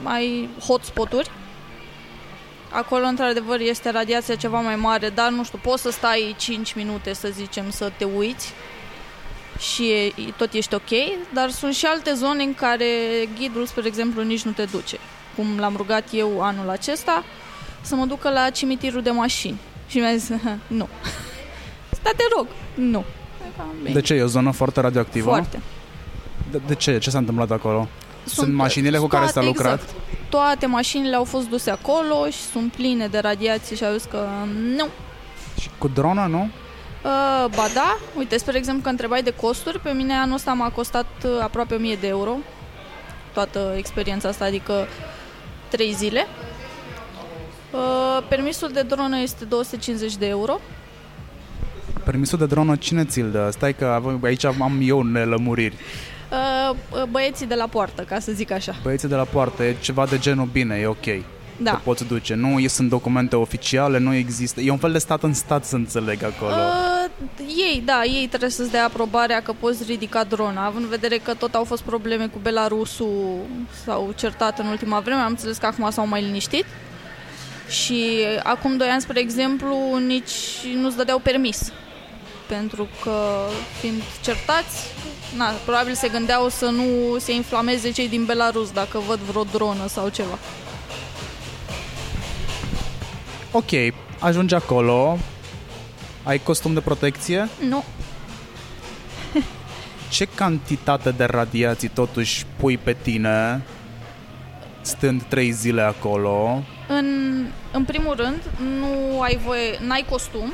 ai 0.04 0.48
hotspot-uri, 0.66 1.30
acolo 2.70 3.04
într-adevăr 3.06 3.60
este 3.60 3.90
radiația 3.90 4.34
ceva 4.34 4.60
mai 4.60 4.76
mare, 4.76 5.08
dar 5.08 5.30
nu 5.30 5.44
știu, 5.44 5.58
poți 5.62 5.82
să 5.82 5.90
stai 5.90 6.34
5 6.38 6.72
minute, 6.72 7.12
să 7.12 7.28
zicem, 7.28 7.70
să 7.70 7.92
te 7.96 8.04
uiți 8.04 8.52
și 9.58 9.90
e, 9.90 10.12
tot 10.36 10.52
ești 10.52 10.74
ok, 10.74 10.90
dar 11.32 11.50
sunt 11.50 11.74
și 11.74 11.86
alte 11.86 12.12
zone 12.14 12.42
în 12.42 12.54
care 12.54 12.86
ghidul, 13.38 13.66
spre 13.66 13.86
exemplu, 13.86 14.22
nici 14.22 14.42
nu 14.42 14.50
te 14.50 14.64
duce. 14.64 14.98
Cum 15.40 15.58
l-am 15.58 15.74
rugat 15.76 16.04
eu 16.12 16.42
anul 16.42 16.68
acesta, 16.68 17.24
să 17.80 17.94
mă 17.94 18.04
ducă 18.04 18.30
la 18.30 18.50
cimitirul 18.50 19.02
de 19.02 19.10
mașini. 19.10 19.58
Și 19.88 19.98
mi-a 19.98 20.16
zis, 20.16 20.30
nu. 20.66 20.88
Da, 22.02 22.10
te 22.16 22.22
rog, 22.36 22.46
nu. 22.74 23.04
De 23.92 24.00
ce? 24.00 24.14
E 24.14 24.22
o 24.22 24.26
zonă 24.26 24.50
foarte 24.50 24.80
radioactivă? 24.80 25.28
Foarte. 25.28 25.60
De, 26.50 26.60
de 26.66 26.74
ce? 26.74 26.98
Ce 26.98 27.10
s-a 27.10 27.18
întâmplat 27.18 27.50
acolo? 27.50 27.88
Sunt, 28.24 28.34
sunt 28.34 28.54
mașinile 28.54 28.98
cu 28.98 29.06
care 29.06 29.26
s-a 29.26 29.42
lucrat? 29.42 29.72
Exact. 29.72 29.94
Toate 30.28 30.66
mașinile 30.66 31.16
au 31.16 31.24
fost 31.24 31.48
duse 31.48 31.70
acolo 31.70 32.26
și 32.30 32.38
sunt 32.38 32.72
pline 32.72 33.06
de 33.06 33.18
radiație 33.18 33.76
și 33.76 33.84
au 33.84 33.92
zis 33.92 34.04
că 34.10 34.26
nu. 34.76 34.86
Și 35.60 35.70
cu 35.78 35.88
drona, 35.88 36.26
nu? 36.26 36.40
Uh, 36.40 37.50
ba 37.56 37.66
da, 37.74 37.98
uite, 38.16 38.36
spre 38.38 38.56
exemplu 38.56 38.82
că 38.82 38.88
întrebai 38.88 39.22
de 39.22 39.34
costuri, 39.40 39.80
pe 39.80 39.90
mine 39.90 40.14
anul 40.14 40.34
ăsta 40.34 40.52
m-a 40.52 40.70
costat 40.70 41.06
uh, 41.24 41.30
aproape 41.42 41.74
1000 41.74 41.96
de 42.00 42.06
euro 42.06 42.36
toată 43.32 43.74
experiența 43.76 44.28
asta, 44.28 44.44
adică 44.44 44.86
3 45.70 45.92
zile. 45.92 46.26
Uh, 47.70 48.24
permisul 48.28 48.70
de 48.72 48.82
dronă 48.82 49.18
este 49.18 49.44
250 49.44 50.16
de 50.16 50.26
euro. 50.26 50.60
Permisul 52.04 52.38
de 52.38 52.46
dronă 52.46 52.76
cine 52.76 53.04
ți-l 53.04 53.30
dă? 53.30 53.48
Stai 53.52 53.74
că 53.74 54.02
aici 54.22 54.44
am 54.44 54.78
eu 54.82 55.02
nelămuriri. 55.02 55.74
Uh, 56.30 57.02
băieții 57.10 57.46
de 57.46 57.54
la 57.54 57.66
poartă, 57.66 58.02
ca 58.02 58.18
să 58.18 58.32
zic 58.32 58.50
așa. 58.50 58.74
Băieții 58.82 59.08
de 59.08 59.14
la 59.14 59.24
poartă, 59.24 59.62
e 59.62 59.76
ceva 59.80 60.06
de 60.06 60.18
genul 60.18 60.48
bine, 60.52 60.76
e 60.76 60.86
ok. 60.86 61.06
Da. 61.62 61.70
Te 61.70 61.76
poți 61.76 62.06
duce. 62.06 62.34
Nu 62.34 62.66
sunt 62.68 62.88
documente 62.88 63.36
oficiale, 63.36 63.98
nu 63.98 64.14
există. 64.14 64.60
E 64.60 64.70
un 64.70 64.78
fel 64.78 64.92
de 64.92 64.98
stat 64.98 65.22
în 65.22 65.34
stat 65.34 65.64
să 65.64 65.76
înțeleg 65.76 66.22
acolo. 66.22 66.50
Uh, 66.50 67.10
ei, 67.56 67.82
da, 67.84 68.02
ei 68.04 68.26
trebuie 68.26 68.50
să-ți 68.50 68.70
dea 68.70 68.84
aprobarea 68.84 69.42
că 69.42 69.52
poți 69.60 69.82
ridica 69.86 70.24
drona, 70.24 70.64
având 70.64 70.84
în 70.84 70.90
vedere 70.90 71.16
că 71.16 71.34
tot 71.34 71.54
au 71.54 71.64
fost 71.64 71.82
probleme 71.82 72.26
cu 72.26 72.38
Belarusul, 72.42 73.38
s-au 73.84 74.12
certat 74.16 74.58
în 74.58 74.66
ultima 74.66 75.00
vreme, 75.00 75.20
am 75.20 75.28
înțeles 75.28 75.56
că 75.56 75.66
acum 75.66 75.90
s-au 75.90 76.06
mai 76.06 76.22
liniștit. 76.22 76.64
Și 77.68 78.04
acum 78.42 78.76
doi 78.76 78.88
ani, 78.88 79.00
spre 79.00 79.20
exemplu, 79.20 79.76
nici 80.06 80.32
nu-ți 80.74 80.96
dădeau 80.96 81.18
permis. 81.18 81.72
Pentru 82.48 82.88
că, 83.02 83.46
fiind 83.80 84.02
certați, 84.22 84.86
na, 85.36 85.46
probabil 85.64 85.94
se 85.94 86.08
gândeau 86.08 86.48
să 86.48 86.66
nu 86.66 87.18
se 87.18 87.34
inflameze 87.34 87.90
cei 87.90 88.08
din 88.08 88.24
Belarus 88.24 88.70
dacă 88.70 88.98
văd 88.98 89.18
vreo 89.18 89.42
dronă 89.52 89.86
sau 89.86 90.08
ceva. 90.08 90.38
Ok, 93.52 93.70
ajungi 94.18 94.54
acolo, 94.54 95.18
ai 96.22 96.38
costum 96.38 96.74
de 96.74 96.80
protecție? 96.80 97.48
Nu. 97.68 97.84
Ce 100.10 100.24
cantitate 100.34 101.10
de 101.10 101.24
radiații 101.24 101.88
totuși 101.88 102.46
pui 102.56 102.78
pe 102.78 102.96
tine 103.02 103.62
stând 104.80 105.22
trei 105.22 105.50
zile 105.50 105.82
acolo? 105.82 106.62
În, 106.88 107.06
în 107.72 107.84
primul 107.84 108.14
rând, 108.14 108.42
nu 108.78 109.20
ai 109.20 109.36
voie, 109.36 109.78
n-ai 109.86 110.04
costum 110.10 110.52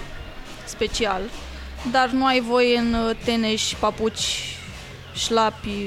special, 0.64 1.20
dar 1.90 2.08
nu 2.08 2.26
ai 2.26 2.40
voie 2.40 2.78
în 2.78 2.96
teneși, 3.24 3.76
papuci, 3.76 4.56
șlapi 5.14 5.86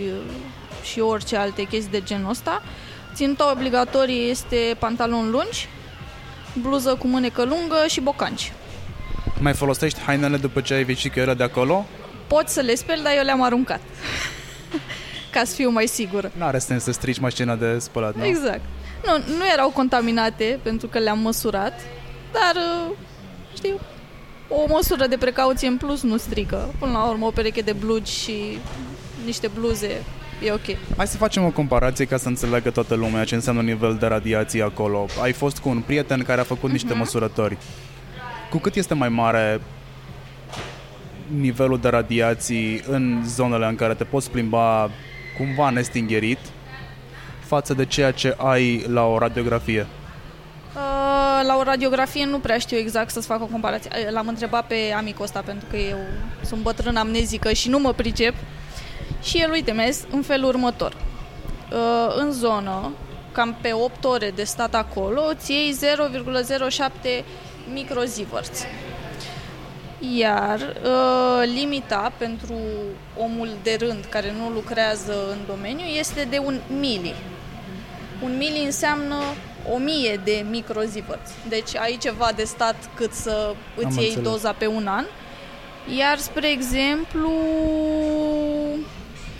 și 0.83 0.99
orice 0.99 1.35
alte 1.35 1.63
chestii 1.63 1.91
de 1.91 2.01
genul 2.03 2.29
ăsta. 2.29 2.63
Ținta 3.13 3.51
obligatorie 3.51 4.21
este 4.21 4.75
pantaloni 4.79 5.29
lungi, 5.29 5.67
bluză 6.53 6.95
cu 6.95 7.07
mânecă 7.07 7.43
lungă 7.43 7.85
și 7.87 8.01
bocanci. 8.01 8.51
Mai 9.39 9.53
folosești 9.53 9.99
hainele 9.99 10.37
după 10.37 10.61
ce 10.61 10.73
ai 10.73 10.85
ieșit 10.87 11.13
cu 11.13 11.19
ele 11.19 11.33
de 11.33 11.43
acolo? 11.43 11.85
Pot 12.27 12.47
să 12.47 12.61
le 12.61 12.75
speli, 12.75 13.03
dar 13.03 13.13
eu 13.17 13.23
le-am 13.23 13.41
aruncat. 13.41 13.79
Ca 15.33 15.43
să 15.43 15.55
fiu 15.55 15.69
mai 15.69 15.87
sigură. 15.87 16.31
Nu 16.37 16.45
are 16.45 16.57
sens 16.57 16.83
să 16.83 16.91
strici 16.91 17.19
mașina 17.19 17.55
de 17.55 17.79
spălat, 17.79 18.15
nu? 18.15 18.25
Exact. 18.25 18.61
Nu, 19.05 19.35
nu 19.37 19.43
erau 19.53 19.69
contaminate 19.69 20.59
pentru 20.63 20.87
că 20.87 20.99
le-am 20.99 21.19
măsurat, 21.19 21.81
dar 22.31 22.55
uh, 22.55 22.95
știu, 23.55 23.79
o 24.49 24.65
măsură 24.67 25.07
de 25.07 25.17
precauție 25.17 25.67
în 25.67 25.77
plus 25.77 26.01
nu 26.01 26.17
strică. 26.17 26.73
Până 26.79 26.91
la 26.91 27.05
urmă 27.09 27.25
o 27.25 27.31
pereche 27.31 27.61
de 27.61 27.73
blugi 27.73 28.11
și 28.11 28.57
niște 29.25 29.47
bluze 29.47 30.03
e 30.43 30.51
ok. 30.51 30.95
Hai 30.97 31.07
să 31.07 31.17
facem 31.17 31.45
o 31.45 31.49
comparație 31.49 32.05
ca 32.05 32.17
să 32.17 32.27
înțeleagă 32.27 32.69
toată 32.69 32.95
lumea 32.95 33.23
ce 33.23 33.35
înseamnă 33.35 33.61
nivel 33.61 33.97
de 33.99 34.05
radiație 34.05 34.63
acolo. 34.63 35.05
Ai 35.21 35.31
fost 35.31 35.57
cu 35.59 35.69
un 35.69 35.81
prieten 35.85 36.23
care 36.23 36.41
a 36.41 36.43
făcut 36.43 36.71
niște 36.71 36.93
uh-huh. 36.93 36.97
măsurători. 36.97 37.57
Cu 38.49 38.57
cât 38.57 38.75
este 38.75 38.93
mai 38.93 39.09
mare 39.09 39.61
nivelul 41.27 41.79
de 41.79 41.89
radiații 41.89 42.83
în 42.87 43.21
zonele 43.25 43.65
în 43.65 43.75
care 43.75 43.93
te 43.93 44.03
poți 44.03 44.31
plimba 44.31 44.89
cumva 45.37 45.69
nestingherit 45.69 46.39
față 47.39 47.73
de 47.73 47.85
ceea 47.85 48.11
ce 48.11 48.35
ai 48.37 48.85
la 48.87 49.05
o 49.05 49.17
radiografie? 49.17 49.87
Uh, 50.75 51.45
la 51.45 51.57
o 51.59 51.63
radiografie 51.63 52.25
nu 52.25 52.39
prea 52.39 52.57
știu 52.57 52.77
exact 52.77 53.09
să-ți 53.09 53.27
fac 53.27 53.41
o 53.41 53.45
comparație. 53.45 53.89
L-am 54.09 54.27
întrebat 54.27 54.67
pe 54.67 54.75
amicul 54.97 55.23
ăsta 55.23 55.41
pentru 55.45 55.67
că 55.69 55.77
eu 55.77 55.97
sunt 56.41 56.61
bătrân 56.61 56.95
amnezică 56.95 57.53
și 57.53 57.69
nu 57.69 57.79
mă 57.79 57.93
pricep. 57.93 58.33
Și 59.21 59.37
el, 59.37 59.51
uite, 59.51 59.71
mes 59.71 60.05
în 60.11 60.21
felul 60.21 60.47
următor. 60.47 60.93
Uh, 61.71 62.15
în 62.17 62.31
zonă, 62.31 62.91
cam 63.31 63.55
pe 63.61 63.73
8 63.73 64.05
ore 64.05 64.31
de 64.35 64.43
stat 64.43 64.75
acolo, 64.75 65.21
îți 65.29 65.51
iei 65.51 65.77
0,07 67.21 67.23
microzivărți. 67.73 68.65
Iar 70.17 70.59
uh, 70.59 71.43
limita 71.53 72.11
pentru 72.17 72.55
omul 73.17 73.49
de 73.63 73.75
rând 73.79 74.05
care 74.09 74.33
nu 74.37 74.49
lucrează 74.49 75.13
în 75.31 75.37
domeniu 75.47 75.85
este 75.85 76.27
de 76.29 76.37
un 76.45 76.59
mili. 76.79 77.15
Un 78.23 78.37
mili 78.37 78.63
înseamnă 78.65 79.15
o 79.73 79.77
mie 79.77 80.19
de 80.23 80.45
microzivărți. 80.49 81.33
Deci 81.47 81.75
ai 81.75 81.97
ceva 82.01 82.31
de 82.35 82.43
stat 82.43 82.75
cât 82.95 83.13
să 83.13 83.53
îți 83.75 83.85
Am 83.85 83.91
iei 83.97 84.07
înțeles. 84.07 84.31
doza 84.31 84.51
pe 84.51 84.67
un 84.67 84.87
an. 84.87 85.05
Iar, 85.97 86.17
spre 86.17 86.51
exemplu, 86.51 87.31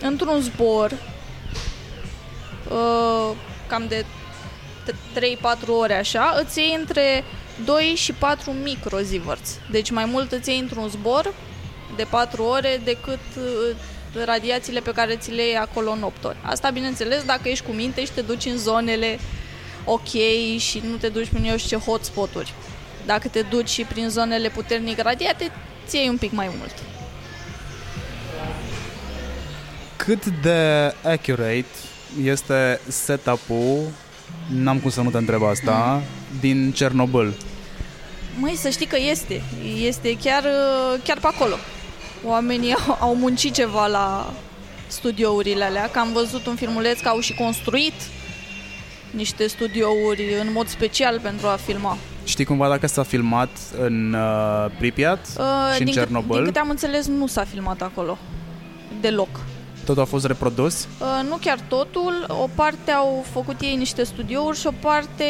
într-un 0.01 0.41
zbor 0.41 0.91
uh, 2.69 3.35
cam 3.67 3.85
de 3.87 4.05
3-4 5.15 5.67
ore 5.67 5.97
așa, 5.97 6.39
îți 6.43 6.59
iei 6.59 6.75
între 6.79 7.23
2 7.65 7.93
și 7.95 8.13
4 8.13 8.51
microzivărți. 8.51 9.59
Deci 9.71 9.89
mai 9.89 10.05
mult 10.05 10.31
îți 10.31 10.49
iei 10.49 10.59
într-un 10.59 10.87
zbor 10.87 11.33
de 11.95 12.03
4 12.09 12.43
ore 12.43 12.81
decât 12.83 13.19
uh, 13.37 13.75
radiațiile 14.25 14.79
pe 14.79 14.91
care 14.91 15.15
ți 15.15 15.31
le 15.31 15.45
iei 15.45 15.57
acolo 15.57 15.91
în 15.91 16.03
8 16.03 16.23
ore. 16.23 16.37
Asta, 16.41 16.69
bineînțeles, 16.69 17.23
dacă 17.23 17.49
ești 17.49 17.65
cu 17.65 17.71
minte 17.71 18.05
și 18.05 18.11
te 18.11 18.21
duci 18.21 18.45
în 18.45 18.57
zonele 18.57 19.19
ok 19.85 20.09
și 20.57 20.81
nu 20.89 20.95
te 20.95 21.07
duci 21.07 21.27
prin 21.27 21.43
eu 21.43 21.57
știu 21.57 21.77
ce 21.77 21.85
hotspot-uri. 21.85 22.53
Dacă 23.05 23.27
te 23.27 23.41
duci 23.41 23.69
și 23.69 23.83
prin 23.83 24.09
zonele 24.09 24.49
puternic 24.49 24.99
radiate, 24.99 25.51
ți 25.87 25.95
iei 25.95 26.09
un 26.09 26.17
pic 26.17 26.31
mai 26.31 26.49
mult. 26.57 26.73
Cât 30.09 30.25
de 30.41 30.93
accurate 31.03 31.65
este 32.23 32.79
setup-ul, 32.87 33.77
n-am 34.53 34.79
cum 34.79 34.89
să 34.89 35.01
nu 35.01 35.09
te 35.09 35.17
întreb 35.17 35.43
asta, 35.43 36.01
din 36.39 36.71
Cernobâl? 36.71 37.33
Măi, 38.39 38.55
să 38.55 38.69
știi 38.69 38.85
că 38.85 38.97
este. 39.11 39.41
Este 39.85 40.17
chiar, 40.17 40.43
chiar 41.03 41.19
pe 41.19 41.27
acolo. 41.27 41.55
Oamenii 42.25 42.73
au, 42.73 42.97
au 42.99 43.15
muncit 43.15 43.53
ceva 43.53 43.87
la 43.87 44.33
studiourile 44.87 45.63
alea, 45.63 45.89
că 45.91 45.99
am 45.99 46.11
văzut 46.13 46.45
un 46.45 46.55
filmuleț 46.55 46.99
că 46.99 47.07
au 47.07 47.19
și 47.19 47.33
construit 47.33 47.93
niște 49.11 49.47
studiouri 49.47 50.23
în 50.41 50.51
mod 50.53 50.67
special 50.67 51.19
pentru 51.19 51.47
a 51.47 51.59
filma. 51.65 51.97
Știi 52.23 52.45
cumva 52.45 52.67
dacă 52.67 52.87
s-a 52.87 53.03
filmat 53.03 53.49
în 53.79 54.13
uh, 54.13 54.71
Pripyat 54.77 55.27
uh, 55.37 55.43
și 55.73 55.79
în 55.79 55.85
din 55.85 55.93
Cernobâl? 55.93 56.35
din 56.35 56.45
câte 56.45 56.59
am 56.59 56.69
înțeles, 56.69 57.07
nu 57.07 57.27
s-a 57.27 57.43
filmat 57.43 57.81
acolo. 57.81 58.17
Deloc. 59.01 59.29
Totul 59.89 60.03
a 60.03 60.05
fost 60.05 60.25
reprodus? 60.25 60.83
Uh, 60.83 61.27
nu 61.29 61.35
chiar 61.35 61.59
totul. 61.67 62.25
O 62.27 62.49
parte 62.55 62.91
au 62.91 63.25
făcut 63.31 63.61
ei 63.61 63.75
niște 63.75 64.03
studiouri 64.03 64.57
și 64.57 64.67
o 64.67 64.71
parte 64.81 65.23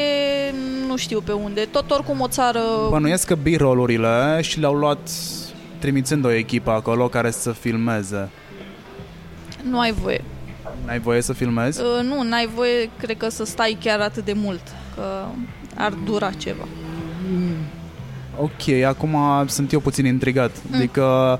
nu 0.87 0.97
știu 0.97 1.21
pe 1.21 1.31
unde. 1.31 1.61
Tot 1.71 1.91
oricum 1.91 2.19
o 2.19 2.27
țară... 2.27 2.61
Bănuiesc 2.89 3.27
că 3.27 3.35
b-roll-urile 3.35 4.41
și 4.41 4.59
le-au 4.59 4.73
luat 4.73 5.09
trimițând 5.77 6.25
o 6.25 6.31
echipă 6.31 6.71
acolo 6.71 7.07
care 7.07 7.31
să 7.31 7.51
filmeze. 7.51 8.29
Nu 9.63 9.79
ai 9.79 9.91
voie. 9.91 10.23
N-ai 10.85 10.99
voie 10.99 11.21
să 11.21 11.33
filmezi? 11.33 11.81
Uh, 11.81 12.03
nu, 12.03 12.23
n-ai 12.23 12.49
voie, 12.55 12.89
cred 12.97 13.17
că, 13.17 13.29
să 13.29 13.45
stai 13.45 13.77
chiar 13.81 13.99
atât 13.99 14.25
de 14.25 14.33
mult, 14.33 14.61
că 14.95 15.25
ar 15.75 15.93
dura 16.05 16.29
ceva. 16.31 16.67
Ok, 18.39 18.83
acum 18.85 19.17
sunt 19.47 19.71
eu 19.71 19.79
puțin 19.79 20.05
intrigat. 20.05 20.51
Mm. 20.69 20.75
Adică 20.75 21.39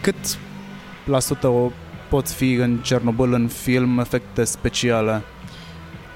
cât 0.00 0.38
la 1.04 1.18
sută 1.18 1.72
poți 2.08 2.34
fi 2.34 2.52
în 2.52 2.76
Cernobâl 2.76 3.32
în 3.32 3.48
film 3.48 3.98
efecte 3.98 4.44
speciale? 4.44 5.22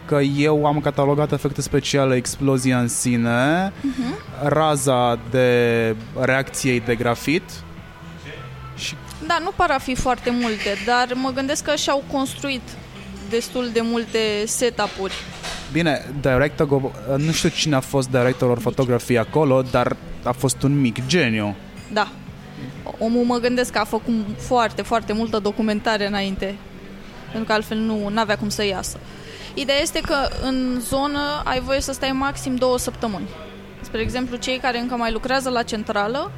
că 0.08 0.20
eu 0.20 0.66
am 0.66 0.80
catalogat 0.80 1.32
efecte 1.32 1.62
speciale, 1.62 2.16
explozia 2.16 2.80
în 2.80 2.88
sine, 2.88 3.72
uh-huh. 3.72 4.42
raza 4.42 5.18
de 5.30 5.96
reacției 6.20 6.80
de 6.80 6.94
grafit 6.94 7.42
și 8.76 8.94
Da, 9.26 9.38
nu 9.42 9.50
par 9.56 9.70
a 9.70 9.78
fi 9.78 9.94
foarte 9.94 10.30
multe, 10.30 10.74
dar 10.86 11.08
mă 11.14 11.30
gândesc 11.34 11.64
că 11.64 11.74
și-au 11.74 12.04
construit 12.12 12.62
destul 13.30 13.70
de 13.72 13.80
multe 13.82 14.18
setup-uri. 14.44 15.14
Bine, 15.72 16.04
director, 16.20 16.92
nu 17.16 17.32
știu 17.32 17.48
cine 17.48 17.74
a 17.74 17.80
fost 17.80 18.10
director 18.10 18.50
of 18.50 18.60
photography 18.60 19.16
acolo, 19.16 19.62
dar 19.70 19.96
a 20.22 20.32
fost 20.32 20.62
un 20.62 20.80
mic 20.80 21.06
geniu. 21.06 21.56
Da. 21.92 22.08
Omul 22.98 23.24
mă 23.24 23.38
gândesc 23.38 23.72
că 23.72 23.78
a 23.78 23.84
făcut 23.84 24.14
foarte, 24.36 24.82
foarte 24.82 25.12
multă 25.12 25.38
documentare 25.38 26.06
înainte, 26.06 26.56
pentru 27.24 27.44
că 27.44 27.52
altfel 27.52 27.78
nu 27.78 28.12
avea 28.14 28.36
cum 28.38 28.48
să 28.48 28.64
iasă. 28.64 28.98
Ideea 29.54 29.80
este 29.80 30.00
că 30.00 30.28
în 30.42 30.80
zonă 30.80 31.42
ai 31.44 31.60
voie 31.60 31.80
să 31.80 31.92
stai 31.92 32.12
maxim 32.12 32.54
două 32.54 32.78
săptămâni. 32.78 33.28
Spre 33.80 34.00
exemplu, 34.00 34.36
cei 34.36 34.58
care 34.58 34.78
încă 34.78 34.94
mai 34.94 35.12
lucrează 35.12 35.50
la 35.50 35.62
centrală, 35.62 36.30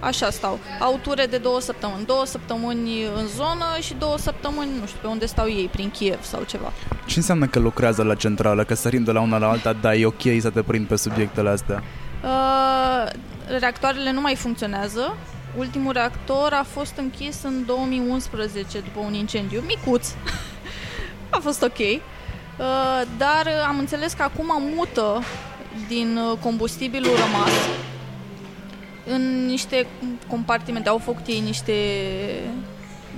așa 0.00 0.30
stau. 0.30 0.58
Au 0.80 0.98
ture 1.02 1.26
de 1.26 1.36
două 1.36 1.60
săptămâni. 1.60 2.06
Două 2.06 2.26
săptămâni 2.26 3.04
în 3.16 3.26
zonă 3.26 3.64
și 3.80 3.94
două 3.98 4.18
săptămâni, 4.18 4.70
nu 4.80 4.86
știu, 4.86 4.98
pe 5.00 5.06
unde 5.06 5.26
stau 5.26 5.48
ei, 5.48 5.68
prin 5.72 5.90
Kiev 5.90 6.22
sau 6.22 6.42
ceva. 6.42 6.72
Ce 7.06 7.18
înseamnă 7.18 7.46
că 7.46 7.58
lucrează 7.58 8.02
la 8.02 8.14
centrală? 8.14 8.64
Că 8.64 8.74
sărim 8.74 9.04
de 9.04 9.12
la 9.12 9.20
una 9.20 9.38
la 9.38 9.48
alta, 9.48 9.72
dar 9.72 9.94
e 9.94 10.06
ok 10.06 10.22
să 10.40 10.50
te 10.50 10.62
prind 10.62 10.86
pe 10.86 10.96
subiectele 10.96 11.48
astea? 11.48 11.82
Uh, 12.24 13.10
reactoarele 13.58 14.12
nu 14.12 14.20
mai 14.20 14.34
funcționează. 14.34 15.16
Ultimul 15.56 15.92
reactor 15.92 16.52
a 16.52 16.62
fost 16.62 16.96
închis 16.96 17.42
în 17.42 17.64
2011 17.66 18.78
după 18.80 19.00
un 19.00 19.14
incendiu 19.14 19.60
micuț. 19.66 20.08
a 21.30 21.38
fost 21.42 21.62
ok. 21.62 21.78
Uh, 21.78 23.02
dar 23.16 23.48
am 23.68 23.78
înțeles 23.78 24.12
că 24.12 24.22
acum 24.22 24.62
mută 24.74 25.22
din 25.88 26.16
uh, 26.16 26.38
combustibilul 26.40 27.10
rămas 27.10 27.52
în 29.06 29.46
niște 29.46 29.86
compartimente. 30.28 30.88
Au 30.88 30.98
făcut 30.98 31.26
ei 31.26 31.40
niște, 31.40 31.74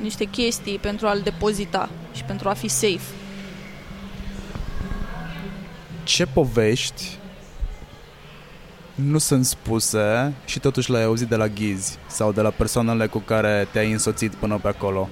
niște 0.01 0.25
chestii 0.25 0.79
pentru 0.79 1.07
a-l 1.07 1.21
depozita 1.21 1.89
și 2.15 2.25
pentru 2.25 2.49
a 2.49 2.53
fi 2.53 2.69
safe. 2.69 3.15
Ce 6.03 6.27
povești 6.27 7.16
nu 8.97 9.19
sunt 9.19 9.45
spuse 9.45 10.35
și 10.45 10.59
totuși 10.59 10.91
le-ai 10.91 11.05
auzit 11.05 11.29
de 11.29 11.37
la 11.37 11.49
ghizi 11.49 11.99
sau 12.07 12.33
de 12.33 12.41
la 12.41 12.51
persoanele 12.51 13.07
cu 13.07 13.19
care 13.19 13.69
te-ai 13.73 13.93
însoțit 13.93 14.35
până 14.35 14.59
pe 14.63 14.69
acolo? 14.69 15.09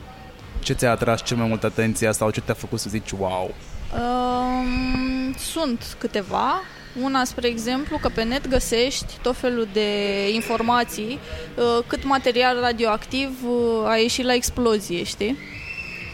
Ce 0.58 0.72
ți-a 0.72 0.90
atras 0.90 1.22
cel 1.22 1.36
mai 1.36 1.48
mult 1.48 1.64
atenția 1.64 2.12
sau 2.12 2.30
ce 2.30 2.40
te-a 2.40 2.54
făcut 2.54 2.80
să 2.80 2.88
zici 2.88 3.10
wow? 3.10 3.54
Um, 3.94 5.34
sunt 5.38 5.96
câteva. 5.98 6.62
Una, 7.02 7.24
spre 7.24 7.48
exemplu, 7.48 7.98
că 7.98 8.08
pe 8.08 8.22
net 8.22 8.48
găsești 8.48 9.18
tot 9.22 9.36
felul 9.36 9.68
de 9.72 9.88
informații 10.32 11.18
uh, 11.56 11.84
cât 11.86 12.04
material 12.04 12.60
radioactiv 12.60 13.30
uh, 13.44 13.88
a 13.88 13.96
ieșit 13.96 14.24
la 14.24 14.34
explozie, 14.34 15.02
știi? 15.02 15.38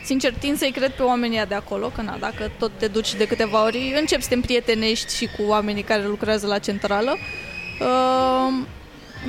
Sincer, 0.04 0.34
tind 0.34 0.58
să-i 0.58 0.70
cred 0.70 0.92
pe 0.92 1.02
oamenii 1.02 1.44
de 1.48 1.54
acolo, 1.54 1.86
că 1.95 2.02
na, 2.02 2.16
dacă 2.21 2.50
tot 2.58 2.71
te 2.78 2.86
duci 2.86 3.14
de 3.14 3.26
câteva 3.26 3.64
ori, 3.64 3.95
începi 4.00 4.23
să 4.23 4.28
te 4.28 4.34
împrietenești 4.34 5.16
și 5.16 5.26
cu 5.36 5.42
oamenii 5.42 5.82
care 5.82 6.06
lucrează 6.06 6.47
la 6.47 6.58
centrală. 6.58 7.16
Uh, 7.80 8.66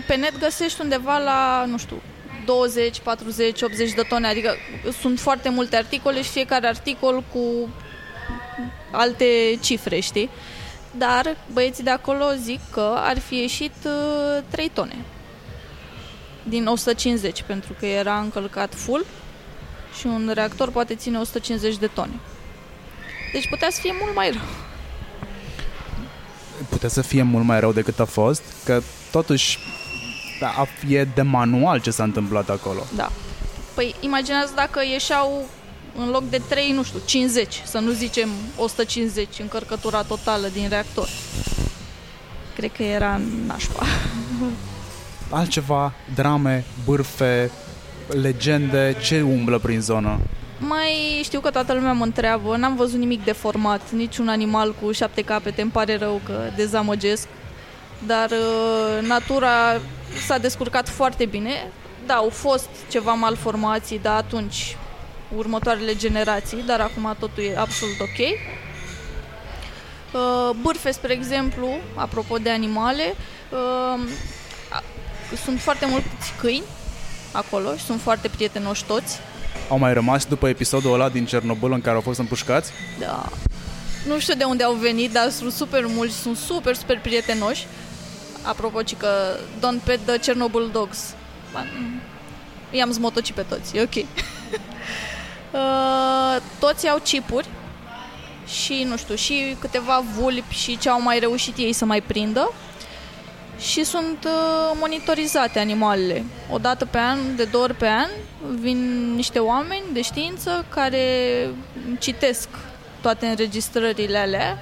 pe 0.07 0.15
net 0.15 0.39
găsești 0.39 0.81
undeva 0.81 1.17
la, 1.17 1.65
nu 1.67 1.77
știu, 1.77 2.01
20, 2.45 2.99
40, 2.99 3.61
80 3.61 3.93
de 3.93 4.01
tone, 4.01 4.27
adică 4.27 4.55
sunt 4.99 5.19
foarte 5.19 5.49
multe 5.49 5.75
articole 5.75 6.21
și 6.21 6.29
fiecare 6.29 6.67
articol 6.67 7.23
cu 7.33 7.69
alte 8.91 9.59
cifre, 9.61 9.99
știi? 9.99 10.29
Dar 10.97 11.37
băieții 11.53 11.83
de 11.83 11.89
acolo 11.89 12.25
zic 12.41 12.59
că 12.71 12.95
ar 12.97 13.19
fi 13.19 13.35
ieșit 13.35 13.73
uh, 13.85 14.43
3 14.49 14.69
tone 14.69 14.95
din 16.43 16.67
150, 16.67 17.43
pentru 17.43 17.75
că 17.79 17.85
era 17.85 18.19
încălcat 18.19 18.73
full 18.75 19.05
și 19.99 20.05
un 20.05 20.31
reactor 20.33 20.71
poate 20.71 20.95
ține 20.95 21.17
150 21.17 21.77
de 21.77 21.87
tone. 21.87 22.19
Deci 23.31 23.49
putea 23.49 23.69
să 23.69 23.79
fie 23.81 23.93
mult 24.01 24.15
mai 24.15 24.29
rău. 24.29 24.70
Putea 26.69 26.89
să 26.89 27.01
fie 27.01 27.23
mult 27.23 27.45
mai 27.45 27.59
rău 27.59 27.71
decât 27.71 27.99
a 27.99 28.05
fost, 28.05 28.41
că 28.63 28.81
totuși 29.11 29.59
da, 30.39 30.67
e 30.87 31.03
de 31.03 31.21
manual 31.21 31.79
ce 31.79 31.91
s-a 31.91 32.03
întâmplat 32.03 32.49
acolo. 32.49 32.83
Da. 32.95 33.11
Păi 33.73 33.95
imaginează 33.99 34.51
dacă 34.55 34.81
ieșeau 34.91 35.45
în 35.97 36.09
loc 36.09 36.29
de 36.29 36.41
3, 36.49 36.71
nu 36.71 36.83
știu, 36.83 36.99
50, 37.05 37.61
să 37.65 37.79
nu 37.79 37.91
zicem 37.91 38.29
150 38.57 39.39
încărcătura 39.39 40.01
totală 40.01 40.47
din 40.47 40.69
reactor. 40.69 41.07
Cred 42.55 42.71
că 42.71 42.83
era 42.83 43.21
nașpa. 43.47 43.85
Altceva, 45.29 45.93
drame, 46.13 46.65
bârfe, 46.85 47.51
legende, 48.07 48.97
ce 49.01 49.21
umblă 49.21 49.59
prin 49.59 49.81
zonă? 49.81 50.19
Mai 50.67 51.21
știu 51.23 51.39
că 51.39 51.49
toată 51.49 51.73
lumea 51.73 51.91
mă 51.91 52.03
întreabă, 52.03 52.57
n-am 52.57 52.75
văzut 52.75 52.99
nimic 52.99 53.23
deformat, 53.23 53.91
niciun 53.91 54.27
animal 54.27 54.75
cu 54.81 54.91
șapte 54.91 55.21
capete, 55.21 55.61
îmi 55.61 55.71
pare 55.71 55.97
rău 55.97 56.21
că 56.25 56.49
dezamăgesc, 56.55 57.27
dar 58.05 58.29
uh, 58.29 59.07
natura 59.07 59.81
s-a 60.25 60.37
descurcat 60.37 60.89
foarte 60.89 61.25
bine. 61.25 61.71
Da, 62.05 62.13
au 62.13 62.29
fost 62.29 62.69
ceva 62.89 63.13
malformații, 63.13 63.99
dar 63.99 64.15
atunci 64.15 64.77
următoarele 65.35 65.95
generații, 65.95 66.63
dar 66.65 66.79
acum 66.79 67.15
totul 67.19 67.43
e 67.43 67.57
absolut 67.57 67.99
ok. 67.99 68.19
Uh, 70.13 70.55
bârfe, 70.61 70.91
spre 70.91 71.13
exemplu, 71.13 71.67
apropo 71.95 72.37
de 72.37 72.49
animale, 72.49 73.15
uh, 73.49 73.99
sunt 75.43 75.59
foarte 75.59 75.85
mulți 75.85 76.33
câini 76.39 76.65
acolo 77.31 77.75
și 77.75 77.83
sunt 77.83 78.01
foarte 78.01 78.27
prietenoși 78.27 78.85
toți. 78.85 79.19
Au 79.71 79.77
mai 79.77 79.93
rămas 79.93 80.25
după 80.25 80.47
episodul 80.47 80.93
ăla 80.93 81.09
din 81.09 81.25
Cernobâl 81.25 81.71
în 81.71 81.81
care 81.81 81.95
au 81.95 82.01
fost 82.01 82.19
împușcați? 82.19 82.71
Da. 82.99 83.29
Nu 84.07 84.19
știu 84.19 84.33
de 84.33 84.43
unde 84.43 84.63
au 84.63 84.73
venit, 84.73 85.11
dar 85.11 85.29
sunt 85.29 85.51
super 85.51 85.85
mulți, 85.87 86.15
sunt 86.15 86.37
super, 86.37 86.75
super 86.75 86.99
prietenoși. 86.99 87.67
Apropo, 88.41 88.81
ci 88.81 88.95
că 88.95 89.07
don't 89.57 89.83
pet 89.83 89.99
the 90.05 90.17
Chernobyl 90.17 90.69
dogs. 90.71 91.15
I-am 92.71 92.91
zmotoci 92.91 93.31
pe 93.31 93.41
toți, 93.41 93.77
e 93.77 93.81
ok. 93.81 93.95
uh, 94.05 94.05
toți 96.59 96.87
au 96.87 96.99
chipuri 97.03 97.47
și, 98.47 98.85
nu 98.89 98.97
știu, 98.97 99.15
și 99.15 99.55
câteva 99.59 100.03
vulpi 100.17 100.55
și 100.55 100.77
ce 100.77 100.89
au 100.89 101.01
mai 101.01 101.19
reușit 101.19 101.57
ei 101.57 101.73
să 101.73 101.85
mai 101.85 102.01
prindă 102.01 102.51
și 103.61 103.83
sunt 103.83 104.23
uh, 104.25 104.77
monitorizate 104.79 105.59
animalele. 105.59 106.23
O 106.51 106.57
dată 106.57 106.85
pe 106.85 106.97
an, 106.97 107.17
de 107.35 107.43
două 107.43 107.63
ori 107.63 107.75
pe 107.75 107.87
an, 107.87 108.09
vin 108.59 109.11
niște 109.15 109.39
oameni 109.39 109.83
de 109.93 110.01
știință 110.01 110.65
care 110.69 111.05
citesc 111.99 112.49
toate 113.01 113.25
înregistrările 113.25 114.17
alea 114.17 114.57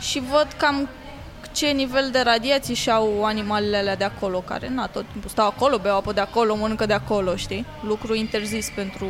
și 0.00 0.22
văd 0.30 0.48
cam 0.56 0.88
ce 1.52 1.66
nivel 1.66 2.08
de 2.12 2.20
radiații 2.20 2.74
și-au 2.74 3.24
animalele 3.24 3.76
alea 3.76 3.96
de 3.96 4.04
acolo, 4.04 4.38
care, 4.38 4.70
na, 4.74 4.86
tot 4.86 5.04
timpul 5.12 5.30
stau 5.30 5.46
acolo, 5.46 5.78
beau 5.78 5.96
apă 5.96 6.12
de 6.12 6.20
acolo, 6.20 6.56
mănâncă 6.56 6.86
de 6.86 6.92
acolo, 6.92 7.36
știi? 7.36 7.66
Lucru 7.86 8.14
interzis 8.14 8.68
pentru 8.74 9.06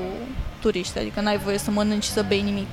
turiști, 0.61 0.99
adică 0.99 1.21
n-ai 1.21 1.39
voie 1.39 1.59
să 1.59 1.71
mănânci 1.71 2.03
și 2.03 2.11
să 2.11 2.25
bei 2.29 2.43
nimic. 2.43 2.67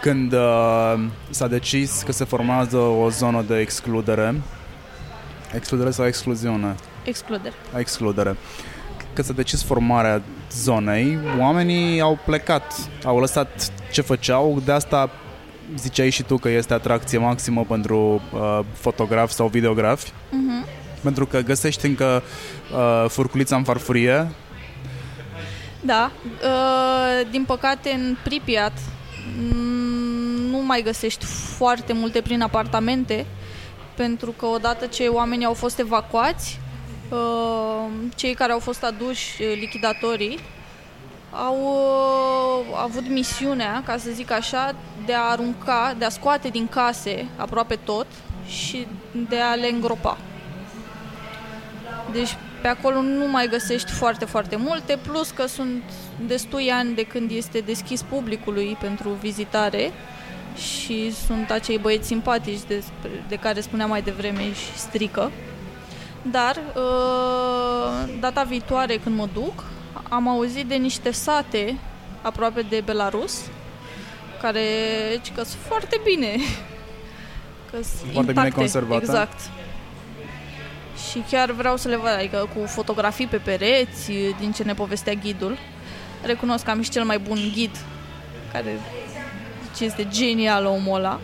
Când 0.00 0.32
uh, 0.32 0.94
s-a 1.30 1.46
decis 1.46 2.02
că 2.02 2.12
se 2.12 2.24
formează 2.24 2.76
o 2.76 3.10
zonă 3.10 3.44
de 3.46 3.58
excludere, 3.58 4.34
excludere 5.54 5.90
sau 5.90 6.06
excluziune? 6.06 6.74
Excludere. 7.04 7.54
Excludere. 7.76 8.36
Când 9.12 9.26
s-a 9.26 9.32
decis 9.32 9.62
formarea 9.62 10.22
zonei, 10.52 11.18
oamenii 11.38 12.00
au 12.00 12.18
plecat, 12.24 12.74
au 13.04 13.20
lăsat 13.20 13.72
ce 13.92 14.00
făceau, 14.00 14.62
de 14.64 14.72
asta 14.72 15.10
ziceai 15.76 16.10
și 16.10 16.22
tu 16.22 16.36
că 16.38 16.48
este 16.48 16.74
atracție 16.74 17.18
maximă 17.18 17.64
pentru 17.68 18.22
uh, 18.32 18.60
fotografi 18.72 19.32
sau 19.32 19.46
videografi, 19.48 20.10
Uh-huh. 20.10 21.02
pentru 21.02 21.26
că 21.26 21.40
găsești 21.40 21.86
încă 21.86 22.22
uh, 22.72 23.08
furculița 23.08 23.56
în 23.56 23.64
farfurie. 23.64 24.30
Da, 25.80 26.10
uh, 26.24 27.30
din 27.30 27.44
păcate 27.44 27.90
în 27.90 28.16
Pripyat 28.24 28.72
mm, 29.38 30.50
nu 30.50 30.62
mai 30.66 30.82
găsești 30.82 31.24
foarte 31.56 31.92
multe 31.92 32.20
prin 32.20 32.42
apartamente, 32.42 33.26
pentru 34.06 34.30
că 34.30 34.46
odată 34.46 34.86
ce 34.86 35.06
oamenii 35.06 35.46
au 35.46 35.54
fost 35.54 35.78
evacuați, 35.78 36.60
uh, 37.10 37.90
cei 38.14 38.34
care 38.34 38.52
au 38.52 38.58
fost 38.58 38.84
aduși, 38.84 39.42
uh, 39.42 39.56
lichidatorii, 39.58 40.38
au 41.30 41.56
uh, 41.60 42.80
avut 42.82 43.08
misiunea, 43.08 43.82
ca 43.86 43.96
să 43.96 44.10
zic 44.10 44.30
așa, 44.30 44.74
de 45.06 45.14
a 45.14 45.20
arunca, 45.20 45.94
de 45.98 46.04
a 46.04 46.08
scoate 46.08 46.48
din 46.48 46.68
case 46.68 47.28
aproape 47.36 47.78
tot 47.84 48.06
și 48.46 48.86
de 49.28 49.40
a 49.40 49.54
le 49.54 49.66
îngropa. 49.66 50.18
Deci 52.12 52.36
pe 52.62 52.68
acolo 52.68 53.00
nu 53.00 53.28
mai 53.28 53.48
găsești 53.48 53.90
foarte, 53.90 54.24
foarte 54.24 54.56
multe, 54.56 54.98
plus 55.02 55.30
că 55.30 55.46
sunt 55.46 55.82
destui 56.26 56.70
ani 56.70 56.94
de 56.94 57.02
când 57.02 57.30
este 57.30 57.58
deschis 57.58 58.02
publicului 58.02 58.76
pentru 58.80 59.08
vizitare 59.08 59.92
și 60.56 61.12
sunt 61.26 61.50
acei 61.50 61.78
băieți 61.78 62.06
simpatici 62.06 62.60
despre, 62.66 63.24
de 63.28 63.36
care 63.36 63.60
spuneam 63.60 63.88
mai 63.88 64.02
devreme 64.02 64.52
și 64.52 64.76
strică. 64.76 65.30
Dar 66.22 66.56
uh, 66.56 68.12
data 68.20 68.42
viitoare 68.42 68.96
când 68.96 69.16
mă 69.16 69.28
duc, 69.32 69.64
am 70.08 70.28
auzit 70.28 70.66
de 70.66 70.74
niște 70.74 71.10
sate 71.10 71.78
aproape 72.22 72.62
de 72.62 72.82
Belarus 72.84 73.40
care 74.40 74.64
că 75.34 75.42
sunt 75.42 75.62
foarte 75.66 76.00
bine. 76.04 76.36
Că 77.70 77.76
foarte 78.12 78.32
bine 78.32 78.48
conservate. 78.48 79.04
Exact. 79.04 79.40
Și 81.10 81.24
chiar 81.30 81.50
vreau 81.50 81.76
să 81.76 81.88
le 81.88 81.96
văd, 81.96 82.14
adică 82.18 82.48
cu 82.54 82.66
fotografii 82.66 83.26
pe 83.26 83.36
pereți, 83.36 84.12
din 84.38 84.52
ce 84.52 84.62
ne 84.62 84.74
povestea 84.74 85.12
ghidul. 85.12 85.58
Recunosc 86.22 86.64
că 86.64 86.70
am 86.70 86.82
și 86.82 86.90
cel 86.90 87.04
mai 87.04 87.18
bun 87.18 87.38
ghid, 87.54 87.76
care 88.52 88.78
ce 89.76 89.84
este 89.84 90.06
genial 90.10 90.64
omul 90.64 90.96
ăla 90.96 91.20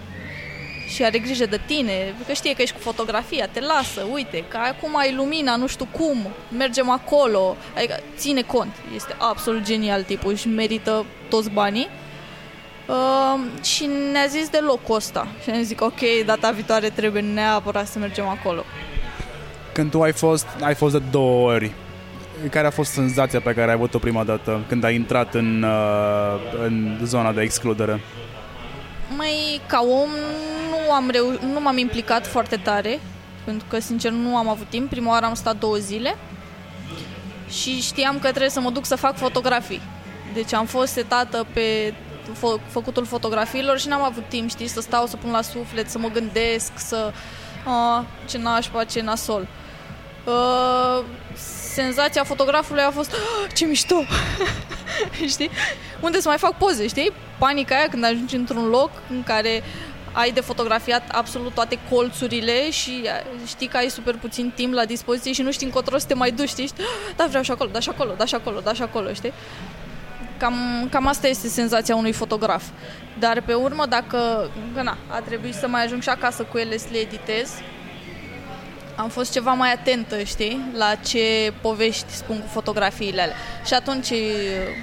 și 0.88 1.04
are 1.04 1.18
grijă 1.18 1.46
de 1.46 1.60
tine, 1.66 2.14
că 2.26 2.32
știe 2.32 2.54
că 2.54 2.62
ești 2.62 2.74
cu 2.74 2.80
fotografia, 2.80 3.48
te 3.52 3.60
lasă, 3.60 4.06
uite, 4.12 4.44
că 4.48 4.56
acum 4.56 4.96
ai 4.96 5.14
lumina, 5.14 5.56
nu 5.56 5.66
știu 5.66 5.88
cum, 5.90 6.16
mergem 6.56 6.90
acolo, 6.90 7.56
adică 7.76 7.94
ține 8.16 8.42
cont, 8.42 8.74
este 8.94 9.14
absolut 9.18 9.62
genial 9.62 10.02
tipul 10.02 10.34
și 10.34 10.48
merită 10.48 11.04
toți 11.28 11.50
banii. 11.50 11.88
Uh, 12.88 13.64
și 13.64 13.88
ne-a 14.12 14.26
zis 14.26 14.48
de 14.48 14.58
locul 14.66 14.94
ăsta 14.94 15.26
și 15.42 15.50
am 15.50 15.62
zis 15.62 15.76
ok, 15.78 16.00
data 16.26 16.50
viitoare 16.50 16.88
trebuie 16.88 17.22
neapărat 17.22 17.86
să 17.86 17.98
mergem 17.98 18.26
acolo. 18.26 18.64
Când 19.72 19.90
tu 19.90 20.02
ai 20.02 20.12
fost, 20.12 20.46
ai 20.60 20.74
fost 20.74 20.92
de 20.92 21.02
două 21.10 21.52
ori, 21.52 21.72
care 22.50 22.66
a 22.66 22.70
fost 22.70 22.90
senzația 22.90 23.40
pe 23.40 23.52
care 23.52 23.68
ai 23.68 23.74
avut-o 23.74 23.98
prima 23.98 24.24
dată 24.24 24.64
când 24.68 24.84
ai 24.84 24.94
intrat 24.94 25.34
în, 25.34 25.62
uh, 25.62 26.64
în 26.64 26.98
zona 27.02 27.32
de 27.32 27.42
excludere? 27.42 28.00
Mai 29.16 29.60
ca 29.66 29.80
om 29.80 30.10
nu, 30.70 30.92
am 30.92 31.10
reu- 31.10 31.38
nu 31.52 31.60
m-am 31.60 31.78
implicat 31.78 32.26
foarte 32.26 32.56
tare, 32.56 33.00
pentru 33.44 33.66
că 33.68 33.78
sincer 33.78 34.10
nu 34.10 34.36
am 34.36 34.48
avut 34.48 34.68
timp. 34.68 34.88
Prima 34.90 35.10
oară 35.10 35.24
am 35.24 35.34
stat 35.34 35.58
două 35.58 35.76
zile 35.76 36.16
și 37.48 37.80
știam 37.80 38.18
că 38.18 38.28
trebuie 38.28 38.50
să 38.50 38.60
mă 38.60 38.70
duc 38.70 38.86
să 38.86 38.96
fac 38.96 39.16
fotografii. 39.16 39.80
Deci 40.34 40.52
am 40.52 40.66
fost 40.66 40.92
setată 40.92 41.46
pe 41.52 41.94
fă- 42.32 42.60
făcutul 42.68 43.04
fotografiilor 43.04 43.78
și 43.78 43.88
n-am 43.88 44.02
avut 44.02 44.28
timp, 44.28 44.48
știi, 44.48 44.66
să 44.66 44.80
stau, 44.80 45.06
să 45.06 45.16
pun 45.16 45.30
la 45.30 45.42
suflet, 45.42 45.90
să 45.90 45.98
mă 45.98 46.08
gândesc, 46.08 46.72
să... 46.74 47.12
A, 47.66 48.04
ce 48.28 48.38
nașpa, 48.38 48.84
ce 48.84 49.00
nasol. 49.00 49.46
Uh, 50.24 51.04
senzația 51.74 52.24
fotografului 52.24 52.82
a 52.82 52.90
fost 52.90 53.12
oh, 53.12 53.50
ce 53.54 53.64
mișto! 53.64 53.94
știi? 55.34 55.50
Unde 56.00 56.20
să 56.20 56.28
mai 56.28 56.38
fac 56.38 56.58
poze, 56.58 56.86
știi? 56.86 57.12
Panica 57.38 57.76
aia 57.76 57.88
când 57.88 58.04
ajungi 58.04 58.36
într-un 58.36 58.68
loc 58.68 58.90
în 59.10 59.22
care 59.22 59.62
ai 60.12 60.30
de 60.30 60.40
fotografiat 60.40 61.08
absolut 61.12 61.54
toate 61.54 61.78
colțurile 61.90 62.70
și 62.70 63.08
știi 63.46 63.66
că 63.66 63.76
ai 63.76 63.88
super 63.88 64.14
puțin 64.14 64.52
timp 64.54 64.72
la 64.72 64.84
dispoziție 64.84 65.32
și 65.32 65.42
nu 65.42 65.50
știi 65.50 65.66
încotro 65.66 65.98
să 65.98 66.06
te 66.06 66.14
mai 66.14 66.30
duci, 66.30 66.48
știi? 66.48 66.70
Da, 67.16 67.26
vreau 67.28 67.42
și 67.42 67.50
acolo, 67.50 67.70
da 67.72 67.80
și 67.80 67.88
acolo, 67.88 68.14
da 68.16 68.24
și 68.24 68.34
acolo, 68.34 68.60
da 68.60 68.72
și 68.72 68.82
acolo, 68.82 69.12
știi? 69.12 69.32
Cam, 70.38 70.88
cam 70.90 71.06
asta 71.06 71.28
este 71.28 71.48
senzația 71.48 71.96
unui 71.96 72.12
fotograf. 72.12 72.64
Dar 73.18 73.42
pe 73.42 73.54
urmă, 73.54 73.86
dacă, 73.86 74.50
na, 74.82 74.96
a 75.08 75.20
trebuit 75.20 75.54
să 75.54 75.68
mai 75.68 75.84
ajung 75.84 76.02
și 76.02 76.08
acasă 76.08 76.42
cu 76.42 76.58
ele 76.58 76.76
să 76.76 76.86
le 76.90 76.98
editez, 76.98 77.50
am 78.96 79.08
fost 79.08 79.32
ceva 79.32 79.52
mai 79.52 79.72
atentă, 79.72 80.22
știi, 80.22 80.70
la 80.76 80.94
ce 80.94 81.52
povești 81.60 82.12
spun 82.12 82.40
cu 82.40 82.46
fotografiile 82.52 83.22
alea. 83.22 83.36
Și 83.64 83.74
atunci 83.74 84.12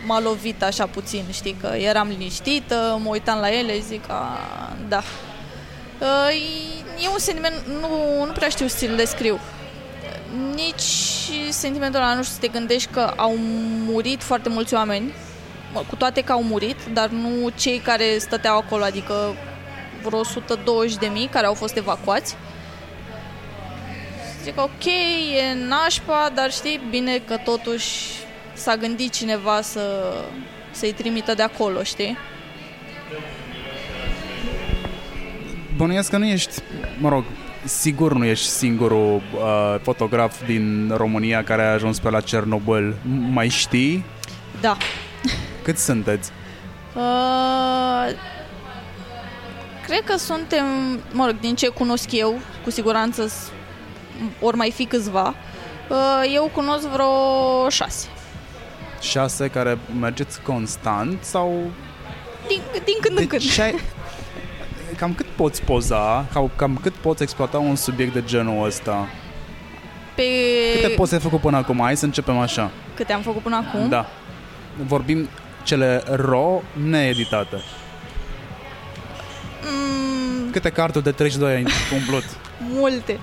m-a 0.05 0.19
lovit 0.19 0.63
așa 0.63 0.85
puțin, 0.85 1.23
știi, 1.31 1.55
că 1.61 1.67
eram 1.67 2.07
liniștită, 2.07 2.99
mă 3.03 3.09
uitam 3.09 3.39
la 3.39 3.51
ele, 3.51 3.79
zic, 3.79 4.09
a, 4.09 4.37
da. 4.87 5.03
E 7.03 7.07
un 7.11 7.19
sentiment, 7.19 7.55
nu, 7.81 8.25
nu 8.25 8.31
prea 8.31 8.49
știu 8.49 8.67
să 8.67 8.77
ți-l 8.77 8.95
descriu. 8.95 9.39
Nici 10.53 10.83
sentimentul 11.49 11.99
ăla, 11.99 12.13
nu 12.13 12.23
știu, 12.23 12.33
să 12.33 12.39
te 12.39 12.47
gândești 12.47 12.89
că 12.91 13.13
au 13.15 13.35
murit 13.85 14.23
foarte 14.23 14.49
mulți 14.49 14.73
oameni, 14.73 15.13
cu 15.89 15.95
toate 15.95 16.21
că 16.21 16.31
au 16.31 16.43
murit, 16.43 16.77
dar 16.93 17.09
nu 17.09 17.49
cei 17.55 17.77
care 17.77 18.17
stăteau 18.17 18.57
acolo, 18.57 18.83
adică 18.83 19.35
vreo 20.03 20.19
120 20.19 20.95
de 20.95 21.07
mii 21.07 21.27
care 21.27 21.45
au 21.45 21.53
fost 21.53 21.75
evacuați. 21.75 22.35
Zic, 24.43 24.59
ok, 24.59 24.85
e 25.37 25.67
nașpa, 25.67 26.31
dar 26.33 26.51
știi 26.51 26.79
bine 26.89 27.17
că 27.17 27.37
totuși 27.37 27.89
s-a 28.53 28.75
gândit 28.75 29.11
cineva 29.11 29.61
să, 29.61 30.13
să-i 30.71 30.91
trimită 30.91 31.33
de 31.33 31.43
acolo, 31.43 31.83
știi? 31.83 32.17
Bănuiesc 35.75 36.09
că 36.09 36.17
nu 36.17 36.25
ești, 36.25 36.61
mă 36.99 37.09
rog, 37.09 37.23
sigur 37.63 38.13
nu 38.13 38.25
ești 38.25 38.45
singurul 38.45 39.15
uh, 39.15 39.79
fotograf 39.81 40.45
din 40.45 40.93
România 40.95 41.43
care 41.43 41.63
a 41.63 41.71
ajuns 41.71 41.99
pe 41.99 42.09
la 42.09 42.21
Cernobâl. 42.21 42.95
Mai 43.31 43.47
știi? 43.47 44.05
Da. 44.61 44.77
Cât 45.61 45.77
sunteți? 45.77 46.31
Uh, 46.95 48.13
cred 49.85 50.03
că 50.03 50.17
suntem, 50.17 50.65
mă 51.11 51.25
rog, 51.25 51.39
din 51.39 51.55
ce 51.55 51.67
cunosc 51.67 52.11
eu, 52.11 52.39
cu 52.63 52.69
siguranță 52.69 53.31
ori 54.41 54.57
mai 54.57 54.71
fi 54.71 54.85
câțiva. 54.85 55.35
Uh, 55.89 56.31
eu 56.33 56.51
cunosc 56.53 56.87
vreo 56.87 57.69
șase. 57.69 58.07
Șase 59.01 59.47
care 59.47 59.77
mergeți 59.99 60.41
constant 60.41 61.23
sau... 61.23 61.71
Din, 62.47 62.61
din 62.71 62.95
când 63.01 63.15
deci 63.15 63.23
în 63.23 63.27
când. 63.27 63.59
Ai... 63.59 63.79
Cam 64.97 65.13
cât 65.13 65.25
poți 65.25 65.61
poza, 65.63 66.25
cam, 66.33 66.51
cam 66.55 66.79
cât 66.81 66.93
poți 66.93 67.23
exploata 67.23 67.57
un 67.57 67.75
subiect 67.75 68.13
de 68.13 68.23
genul 68.25 68.65
ăsta? 68.65 69.07
Pe... 70.15 70.23
Câte 70.75 70.93
poze 70.93 71.15
ai 71.15 71.21
făcut 71.21 71.39
până 71.39 71.57
acum? 71.57 71.79
Hai 71.79 71.97
să 71.97 72.05
începem 72.05 72.37
așa. 72.37 72.71
Câte 72.95 73.13
am 73.13 73.21
făcut 73.21 73.41
până 73.41 73.55
acum? 73.55 73.89
Da. 73.89 74.05
Vorbim 74.85 75.29
cele 75.63 76.03
raw, 76.05 76.63
needitate. 76.89 77.55
Mm. 79.61 80.51
Câte 80.51 80.69
carturi 80.69 81.03
de 81.03 81.11
32 81.11 81.53
ai 81.53 81.65
umplut? 81.93 82.23
Multe. 82.57 83.19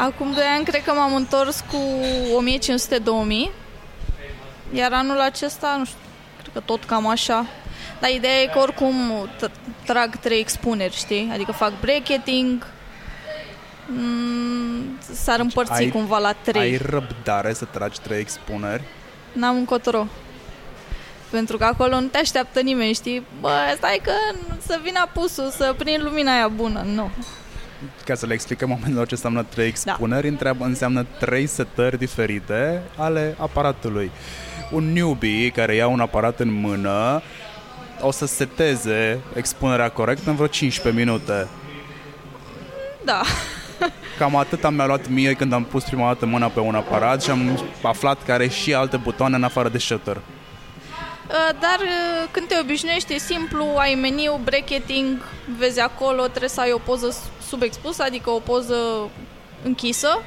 Acum 0.00 0.32
2 0.32 0.44
ani 0.56 0.64
cred 0.64 0.84
că 0.84 0.92
m-am 0.92 1.14
întors 1.14 1.64
cu 1.70 1.76
1500-2000, 3.48 3.50
iar 4.72 4.92
anul 4.92 5.20
acesta, 5.20 5.74
nu 5.78 5.84
știu, 5.84 5.98
cred 6.40 6.52
că 6.52 6.60
tot 6.60 6.84
cam 6.84 7.06
așa. 7.06 7.46
Dar 8.00 8.10
ideea 8.10 8.40
e 8.40 8.46
că 8.46 8.58
oricum 8.58 8.94
trag 9.84 10.16
trei 10.16 10.38
expuneri, 10.38 10.96
știi? 10.96 11.30
Adică 11.32 11.52
fac 11.52 11.72
bracketing, 11.80 12.66
mm, 13.86 14.98
s-ar 15.12 15.40
împărți 15.40 15.72
ai, 15.72 15.90
cumva 15.90 16.18
la 16.18 16.32
trei. 16.32 16.62
Ai 16.62 16.76
răbdare 16.76 17.52
să 17.52 17.64
tragi 17.64 18.00
trei 18.00 18.20
expuneri? 18.20 18.82
N-am 19.32 19.56
încotro. 19.56 20.06
Pentru 21.30 21.56
că 21.56 21.64
acolo 21.64 22.00
nu 22.00 22.06
te 22.06 22.18
așteaptă 22.18 22.60
nimeni, 22.60 22.94
știi? 22.94 23.26
Bă, 23.40 23.74
stai 23.76 24.00
că 24.02 24.12
să 24.66 24.80
vină 24.82 24.98
apusul, 24.98 25.50
să 25.50 25.74
prind 25.78 26.02
lumina 26.02 26.32
aia 26.32 26.48
bună. 26.48 26.82
Nu 26.86 27.10
ca 28.04 28.14
să 28.14 28.26
le 28.26 28.32
explicăm 28.32 28.70
oamenilor 28.70 29.06
ce 29.06 29.14
înseamnă 29.14 29.42
trei 29.42 29.66
expuneri, 29.66 30.22
da. 30.22 30.28
întreabă, 30.28 30.64
înseamnă 30.64 31.06
trei 31.18 31.46
setări 31.46 31.98
diferite 31.98 32.82
ale 32.96 33.34
aparatului. 33.38 34.10
Un 34.70 34.92
newbie 34.92 35.48
care 35.48 35.74
ia 35.74 35.86
un 35.86 36.00
aparat 36.00 36.40
în 36.40 36.52
mână 36.52 37.22
o 38.00 38.10
să 38.10 38.26
seteze 38.26 39.20
expunerea 39.34 39.90
corect 39.90 40.26
în 40.26 40.34
vreo 40.34 40.46
15 40.46 41.02
minute. 41.02 41.48
Da. 43.04 43.22
Cam 44.18 44.36
atât 44.36 44.64
am 44.64 44.74
mi-a 44.74 44.86
luat 44.86 45.08
mie 45.08 45.32
când 45.32 45.52
am 45.52 45.64
pus 45.64 45.84
prima 45.84 46.06
dată 46.06 46.26
mâna 46.26 46.46
pe 46.46 46.60
un 46.60 46.74
aparat 46.74 47.22
și 47.22 47.30
am 47.30 47.60
aflat 47.82 48.24
că 48.24 48.32
are 48.32 48.48
și 48.48 48.74
alte 48.74 48.96
butoane 48.96 49.36
în 49.36 49.42
afară 49.42 49.68
de 49.68 49.78
shutter. 49.78 50.20
Uh, 51.30 51.36
dar 51.60 51.78
uh, 51.80 52.28
când 52.30 52.46
te 52.46 52.58
obișnuiești, 52.60 53.14
e 53.14 53.18
simplu, 53.18 53.64
ai 53.76 53.94
meniu, 53.94 54.40
bracketing, 54.44 55.22
vezi 55.58 55.80
acolo, 55.80 56.22
trebuie 56.26 56.48
să 56.48 56.60
ai 56.60 56.72
o 56.72 56.78
poză 56.78 57.16
subexpusă, 57.48 58.02
adică 58.02 58.30
o 58.30 58.38
poză 58.38 59.10
închisă, 59.62 60.22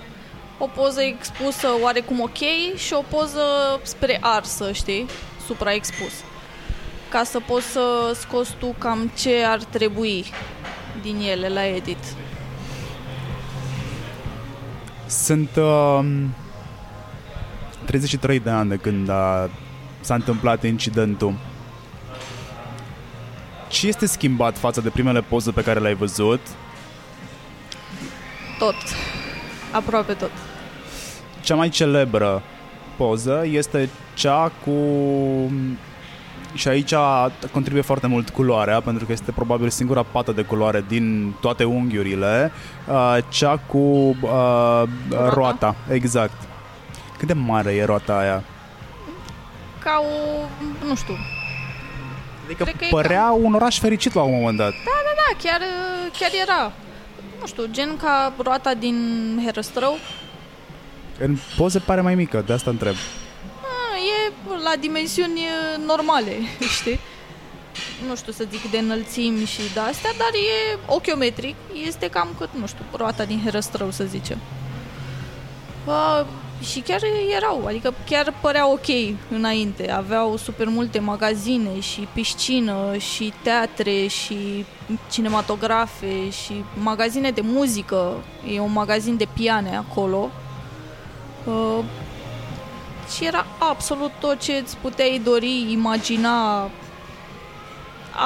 o 0.58 0.66
poză 0.66 1.02
expusă 1.02 1.68
oarecum 1.82 2.20
ok 2.22 2.38
și 2.76 2.94
o 2.94 3.04
poză 3.10 3.42
spre 3.82 4.18
arsă, 4.22 4.72
știi, 4.72 5.06
supraexpus. 5.46 6.14
Ca 7.10 7.24
să 7.24 7.40
poți 7.40 7.66
să 7.66 8.16
scoți 8.20 8.56
tu 8.60 8.76
cam 8.78 9.12
ce 9.18 9.44
ar 9.46 9.64
trebui 9.64 10.26
din 11.02 11.20
ele 11.20 11.50
la 11.50 11.66
edit. 11.66 12.04
Sunt 15.08 15.50
uh, 15.56 16.06
33 17.86 18.40
de 18.40 18.50
ani 18.50 18.70
de 18.70 18.76
când 18.76 19.10
a, 19.10 19.50
s-a 20.04 20.14
întâmplat 20.14 20.64
incidentul. 20.64 21.34
Ce 23.68 23.88
este 23.88 24.06
schimbat 24.06 24.58
față 24.58 24.82
de 24.82 24.90
primele 24.90 25.22
poze 25.22 25.52
pe 25.52 25.64
care 25.64 25.80
le-ai 25.80 25.96
văzut 25.96 26.40
tot. 28.58 28.76
Aproape 29.72 30.14
tot. 30.14 30.32
Cea 31.42 31.56
mai 31.56 31.70
celebră 31.70 32.42
poză 32.98 33.46
este 33.46 33.90
cea 34.14 34.52
cu 34.66 34.74
și 36.54 36.68
aici 36.68 36.94
contribuie 37.52 37.82
foarte 37.82 38.08
mult 38.08 38.30
culoarea, 38.30 38.82
pentru 38.82 39.06
că 39.06 39.12
este 39.12 39.32
probabil 39.32 39.70
singura 39.70 40.04
pată 40.04 40.32
de 40.32 40.42
culoare 40.42 40.86
din 40.88 41.34
toate 41.42 41.64
unghiurile, 41.64 42.52
uh, 42.88 43.18
cea 43.30 43.58
cu 43.58 43.78
uh, 43.78 44.18
roata. 45.10 45.30
roata. 45.34 45.76
Exact. 45.90 46.42
Cât 47.18 47.28
de 47.28 47.34
mare 47.34 47.72
e 47.72 47.86
roata 47.86 48.18
aia? 48.18 48.44
Ca 49.84 50.02
o, 50.02 50.48
nu 50.88 50.96
știu, 50.96 51.18
Adică 52.46 52.66
părea 52.90 53.24
ca... 53.26 53.32
un 53.32 53.54
oraș 53.54 53.80
fericit 53.80 54.14
la 54.14 54.22
un 54.22 54.40
moment 54.40 54.58
dat. 54.58 54.72
Da, 54.72 55.02
da, 55.06 55.14
da, 55.16 55.50
chiar, 55.50 55.62
chiar 56.20 56.32
era. 56.42 56.72
Nu 57.40 57.48
știu, 57.48 57.66
gen 57.72 57.98
ca 57.98 58.34
roata 58.38 58.74
din 58.74 59.40
Herăstrău. 59.46 59.98
În 61.20 61.38
poze 61.58 61.80
pare 61.80 62.02
mai 62.02 62.16
mică, 62.16 62.44
de 62.46 62.54
asta 62.54 62.70
întreb. 62.70 62.94
A, 63.62 63.98
e 63.98 64.32
la 64.64 64.76
dimensiuni 64.80 65.40
normale, 65.86 66.32
știi? 66.80 67.00
Nu 68.08 68.16
știu 68.16 68.32
să 68.32 68.46
zic 68.52 68.72
de 68.72 68.78
înălțimi 68.78 69.46
și 69.46 69.62
de 69.74 69.80
astea, 69.80 70.12
dar 70.18 70.30
e 70.34 70.78
ochiometric. 70.86 71.56
Este 71.88 72.10
cam 72.10 72.28
cât, 72.38 72.50
nu 72.60 72.68
știu, 72.68 72.84
roata 72.98 73.24
din 73.24 73.42
Herăstrău, 73.44 73.92
să 73.92 74.04
zicem. 74.04 74.38
A, 75.88 76.26
și 76.64 76.80
chiar 76.80 77.00
erau, 77.36 77.66
adică 77.66 77.94
chiar 78.06 78.34
părea 78.42 78.72
ok 78.72 78.88
înainte. 79.30 79.92
Aveau 79.92 80.38
super 80.38 80.68
multe 80.68 81.00
magazine 81.00 81.80
și 81.80 82.08
piscină 82.14 82.98
și 82.98 83.34
teatre 83.44 84.08
și 84.08 84.66
cinematografe 85.12 86.30
și 86.30 86.64
magazine 86.84 87.32
de 87.32 87.42
muzică. 87.42 88.24
E 88.54 88.60
un 88.60 88.72
magazin 88.72 89.18
de 89.18 89.28
piane 89.34 89.76
acolo. 89.78 90.30
Uh, 91.46 91.84
și 93.16 93.26
era 93.26 93.46
absolut 93.58 94.12
tot 94.20 94.40
ce 94.40 94.54
îți 94.54 94.78
puteai 94.78 95.22
dori, 95.24 95.72
imagina. 95.72 96.70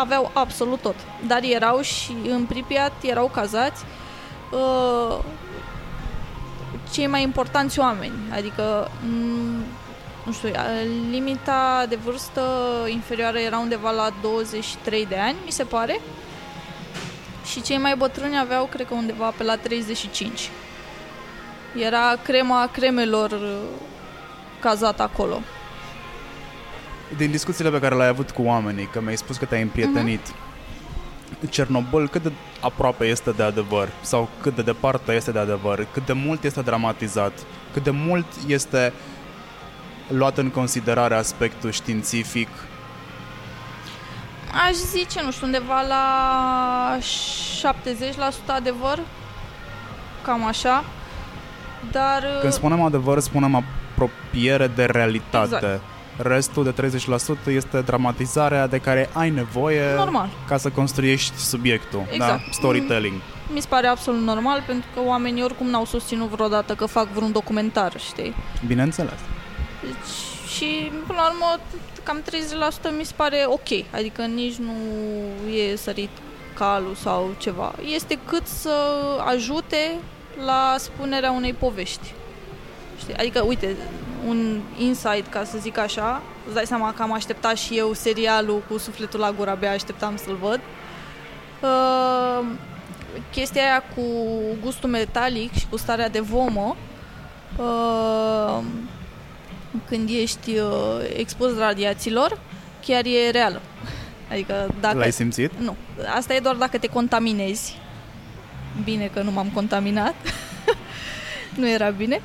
Aveau 0.02 0.32
absolut 0.34 0.82
tot. 0.82 0.96
Dar 1.28 1.44
erau 1.44 1.82
și 1.82 2.16
în 2.30 2.46
Pripyat 2.46 2.94
erau 3.02 3.30
cazați 3.34 3.84
uh, 4.52 5.18
cei 6.92 7.08
mai 7.08 7.22
importanți 7.22 7.80
oameni. 7.80 8.14
Adică, 8.32 8.92
mm, 9.06 9.64
nu 10.26 10.32
știu, 10.32 10.50
limita 11.12 11.86
de 11.90 11.96
vârstă 11.96 12.42
inferioară 12.88 13.38
era 13.38 13.58
undeva 13.58 13.92
la 13.92 14.10
23 14.22 15.06
de 15.06 15.18
ani, 15.18 15.36
mi 15.46 15.52
se 15.52 15.64
pare. 15.64 16.00
Și 17.46 17.62
cei 17.62 17.78
mai 17.78 17.96
bătrâni 17.98 18.40
aveau, 18.40 18.66
cred 18.66 18.88
că 18.88 18.94
undeva 18.94 19.34
pe 19.38 19.44
la 19.44 19.56
35. 19.56 20.50
Era 21.76 22.16
crema 22.24 22.70
cremelor 22.72 23.32
uh, 23.32 23.58
cazat 24.60 25.00
acolo. 25.00 25.40
Din 27.18 27.32
discuțiile 27.32 27.70
pe 27.70 27.80
care 27.80 27.96
le-ai 27.96 28.08
avut 28.08 28.32
cu 28.32 28.42
oamenii, 28.42 28.90
că 28.92 29.02
mi-ai 29.02 29.18
spus 29.18 29.38
că 29.38 29.46
te-ai 29.46 29.62
împrietenit, 29.62 30.28
uh-huh 30.28 30.48
Cernobâl 31.50 32.10
cât 32.10 32.24
de 32.24 32.32
aproape 32.62 33.06
este 33.06 33.32
de 33.32 33.44
adevăr 33.44 33.90
sau 34.02 34.30
cât 34.42 34.56
de 34.56 34.62
departe 34.62 35.12
este 35.12 35.32
de 35.32 35.40
adevăr, 35.40 35.88
cât 35.94 36.06
de 36.06 36.14
mult 36.14 36.44
este 36.44 36.62
dramatizat, 36.62 37.32
cât 37.74 37.84
de 37.84 37.90
mult 37.90 38.26
este 38.48 38.94
luat 40.08 40.38
în 40.38 40.50
considerare 40.50 41.16
aspectul 41.16 41.72
științific. 41.72 42.48
Aș 44.68 44.74
zice, 44.74 45.22
nu 45.22 45.32
știu, 45.32 45.46
undeva 45.46 45.82
la 45.82 46.98
70% 47.02 47.02
adevăr, 48.46 49.00
cam 50.24 50.46
așa. 50.46 50.84
Dar... 51.92 52.24
Când 52.42 52.54
spunem 52.54 52.82
adevăr, 52.82 53.20
spunem 53.20 53.64
apropiere 53.94 54.68
de 54.68 54.86
realitate. 54.86 55.56
Exact. 55.56 55.82
Restul 56.18 56.64
de 56.64 56.90
30% 57.48 57.48
este 57.48 57.82
dramatizarea 57.82 58.68
de 58.68 58.78
care 58.78 59.10
ai 59.14 59.30
nevoie 59.30 59.96
normal. 59.96 60.30
ca 60.48 60.58
să 60.58 60.70
construiești 60.70 61.38
subiectul, 61.38 62.04
da? 62.08 62.14
exact. 62.14 62.46
da? 62.46 62.52
storytelling. 62.52 63.22
Mi 63.54 63.60
se 63.60 63.68
pare 63.70 63.88
absolut 63.88 64.22
normal 64.22 64.64
pentru 64.66 64.90
că 64.94 65.00
oamenii 65.06 65.44
oricum 65.44 65.68
n-au 65.68 65.86
susținut 65.86 66.30
vreodată 66.30 66.74
că 66.74 66.86
fac 66.86 67.08
vreun 67.08 67.32
documentar, 67.32 67.94
știi? 68.00 68.36
Bineînțeles. 68.66 69.20
Deci, 69.82 70.54
și 70.56 70.92
până 71.08 71.20
la 71.20 71.30
urmă 71.32 71.60
cam 72.04 72.22
30% 72.92 72.98
mi 72.98 73.04
se 73.04 73.14
pare 73.16 73.44
ok, 73.48 73.94
adică 73.96 74.22
nici 74.22 74.56
nu 74.56 74.74
e 75.50 75.76
sărit 75.76 76.10
calul 76.58 76.96
sau 76.96 77.36
ceva. 77.38 77.74
Este 77.94 78.20
cât 78.26 78.48
să 78.48 78.76
ajute 79.26 79.96
la 80.46 80.76
spunerea 80.78 81.32
unei 81.32 81.54
povești. 81.54 82.14
Știi? 83.00 83.14
Adică, 83.14 83.42
uite, 83.42 83.76
un 84.26 84.62
insight, 84.78 85.28
ca 85.30 85.44
să 85.44 85.58
zic 85.58 85.78
așa. 85.78 86.22
Îți 86.46 86.56
dai 86.56 86.66
seama 86.66 86.94
că 86.94 87.02
am 87.02 87.14
așteptat 87.14 87.58
și 87.58 87.78
eu 87.78 87.94
serialul 87.94 88.64
cu 88.70 88.78
sufletul 88.78 89.20
la 89.20 89.32
gură, 89.32 89.50
abia 89.50 89.72
așteptam 89.72 90.18
să-l 90.18 90.38
văd. 90.42 90.60
Uh, 91.62 92.46
chestia 93.32 93.62
aia 93.62 93.84
cu 93.96 94.02
gustul 94.62 94.90
metalic 94.90 95.54
și 95.54 95.68
cu 95.70 95.78
starea 95.78 96.10
de 96.10 96.20
vomă, 96.20 96.76
uh, 97.58 98.64
când 99.88 100.10
ești 100.10 100.58
uh, 100.58 100.72
expus 101.16 101.58
radiațiilor, 101.58 102.40
chiar 102.86 103.06
e 103.06 103.30
reală. 103.32 103.62
Adică 104.32 104.68
dacă... 104.80 104.98
L-ai 104.98 105.12
simțit? 105.12 105.52
Nu. 105.60 105.76
Asta 106.16 106.34
e 106.34 106.40
doar 106.40 106.56
dacă 106.56 106.78
te 106.78 106.88
contaminezi. 106.88 107.78
Bine 108.84 109.10
că 109.14 109.22
nu 109.22 109.32
m-am 109.32 109.50
contaminat. 109.54 110.16
nu 111.60 111.70
era 111.70 111.90
bine. 111.90 112.22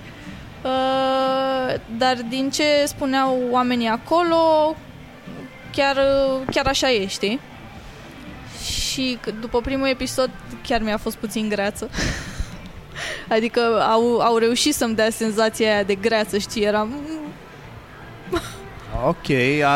Uh, 0.65 1.75
dar 1.99 2.17
din 2.29 2.51
ce 2.51 2.65
spuneau 2.85 3.41
oamenii 3.51 3.89
acolo, 3.89 4.37
chiar, 5.73 5.97
chiar 6.51 6.67
așa 6.67 6.91
e, 6.91 7.07
știi? 7.07 7.41
Și 8.65 9.19
după 9.41 9.61
primul 9.61 9.87
episod 9.87 10.31
chiar 10.63 10.81
mi-a 10.81 10.97
fost 10.97 11.17
puțin 11.17 11.49
greață. 11.49 11.91
adică 13.37 13.61
au, 13.91 14.19
au 14.19 14.37
reușit 14.37 14.75
să-mi 14.75 14.95
dea 14.95 15.11
senzația 15.11 15.73
aia 15.73 15.83
de 15.83 15.95
greață, 15.95 16.39
știi? 16.39 16.63
Eram... 16.63 16.95
ok, 19.07 19.27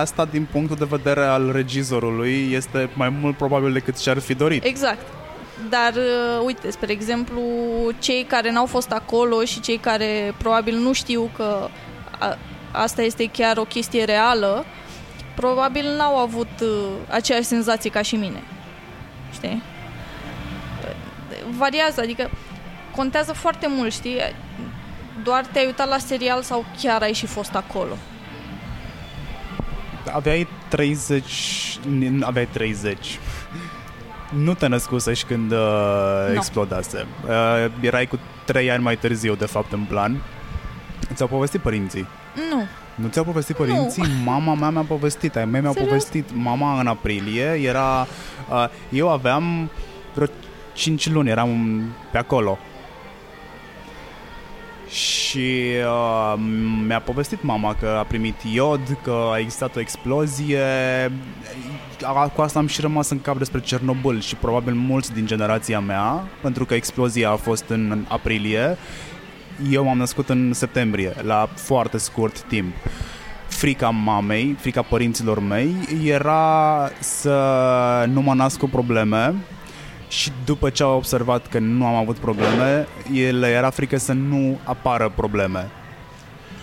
asta 0.01 0.25
din 0.25 0.47
punctul 0.51 0.77
de 0.77 0.87
vedere 0.91 1.25
al 1.25 1.53
regizorului 1.53 2.53
este 2.53 2.91
mai 2.95 3.09
mult 3.09 3.37
probabil 3.37 3.73
decât 3.73 3.99
și-ar 3.99 4.19
fi 4.19 4.35
dorit. 4.35 4.65
Exact. 4.65 5.07
Dar, 5.69 5.93
uh, 5.95 6.45
uite, 6.45 6.71
spre 6.71 6.93
exemplu, 6.93 7.43
cei 7.99 8.25
care 8.25 8.51
n-au 8.51 8.67
fost 8.67 8.91
acolo 8.91 9.45
și 9.45 9.61
cei 9.61 9.77
care 9.77 10.35
probabil 10.37 10.77
nu 10.77 10.93
știu 10.93 11.31
că 11.37 11.69
a, 12.19 12.39
asta 12.73 13.03
este 13.03 13.27
chiar 13.27 13.57
o 13.57 13.65
chestie 13.65 14.05
reală, 14.05 14.65
probabil 15.35 15.97
n-au 15.97 16.17
avut 16.19 16.61
uh, 16.63 16.69
aceeași 17.09 17.47
senzație 17.47 17.91
ca 17.91 18.03
și 18.03 18.17
mine. 18.17 18.43
Știi? 19.33 19.63
Variază, 21.57 22.01
adică 22.01 22.31
contează 22.95 23.33
foarte 23.33 23.67
mult, 23.69 23.93
știi? 23.93 24.17
Doar 25.23 25.47
te-ai 25.53 25.67
uitat 25.67 25.89
la 25.89 25.99
serial 25.99 26.43
sau 26.43 26.65
chiar 26.83 27.03
ai 27.03 27.13
și 27.13 27.27
fost 27.27 27.55
acolo? 27.55 27.97
Aveai 30.13 30.49
30... 30.69 31.79
Aveai 32.23 32.49
30 32.53 33.19
nu 34.37 34.55
te 34.55 34.67
născusești 34.67 35.27
când 35.27 35.53
uh, 35.53 35.59
no. 36.29 36.33
explodase. 36.33 37.07
Uh, 37.25 37.73
erai 37.81 38.07
cu 38.07 38.19
trei 38.45 38.71
ani 38.71 38.83
mai 38.83 38.97
târziu, 38.97 39.35
de 39.35 39.47
fapt, 39.47 39.73
în 39.73 39.85
plan. 39.89 40.23
Ți-au 41.15 41.29
povestit 41.29 41.61
părinții? 41.61 42.07
Nu. 42.51 42.63
Nu 42.95 43.09
ți-au 43.09 43.25
povestit 43.25 43.57
părinții? 43.57 44.03
Nu. 44.03 44.09
Mama 44.25 44.55
mea 44.55 44.71
mi-a 44.71 44.85
povestit, 44.89 45.37
ai 45.37 45.45
mei 45.45 45.61
mi-au 45.61 45.73
Serios? 45.73 45.91
povestit. 45.91 46.25
Mama 46.35 46.81
în 46.81 46.87
aprilie 46.87 47.61
era... 47.63 48.07
Uh, 48.51 48.65
eu 48.91 49.11
aveam 49.11 49.71
vreo 50.15 50.27
5 50.73 51.11
luni, 51.11 51.29
eram 51.31 51.81
pe 52.11 52.19
acolo. 52.19 52.59
Și 54.89 55.63
uh, 55.87 56.35
mi-a 56.87 57.01
povestit 57.01 57.43
mama 57.43 57.75
că 57.75 57.97
a 57.99 58.03
primit 58.03 58.35
iod, 58.53 58.99
că 59.03 59.29
a 59.33 59.39
existat 59.39 59.77
o 59.77 59.81
explozie. 59.81 60.63
Cu 62.35 62.41
asta 62.41 62.59
am 62.59 62.67
și 62.67 62.81
rămas 62.81 63.11
în 63.11 63.21
cap 63.21 63.39
despre 63.39 63.61
Cernobâl 63.61 64.21
și 64.21 64.35
probabil 64.35 64.75
mulți 64.75 65.13
din 65.13 65.27
generația 65.27 65.81
mea, 65.81 66.29
pentru 66.43 66.65
că 66.65 66.75
explozia 66.75 67.31
a 67.31 67.37
fost 67.37 67.65
în 67.69 68.05
aprilie. 68.09 68.77
Eu 69.71 69.85
m-am 69.85 69.99
născut 69.99 70.29
în 70.29 70.53
septembrie, 70.53 71.13
la 71.23 71.49
foarte 71.55 71.99
scurt 71.99 72.41
timp. 72.41 72.75
Frica 73.47 73.89
mamei, 73.89 74.57
frica 74.59 74.83
părinților 74.83 75.41
mei 75.41 75.75
era 76.05 76.91
să 76.99 77.35
nu 78.13 78.21
mă 78.21 78.35
nasc 78.35 78.59
cu 78.59 78.69
probleme, 78.69 79.35
și 80.09 80.33
după 80.45 80.71
ce 80.71 80.83
au 80.83 80.97
observat 80.97 81.47
că 81.47 81.59
nu 81.59 81.87
am 81.87 81.95
avut 81.95 82.17
probleme, 82.17 82.87
le 83.31 83.49
era 83.49 83.71
frică 83.71 83.97
să 83.97 84.13
nu 84.13 84.59
apară 84.65 85.13
probleme. 85.15 85.71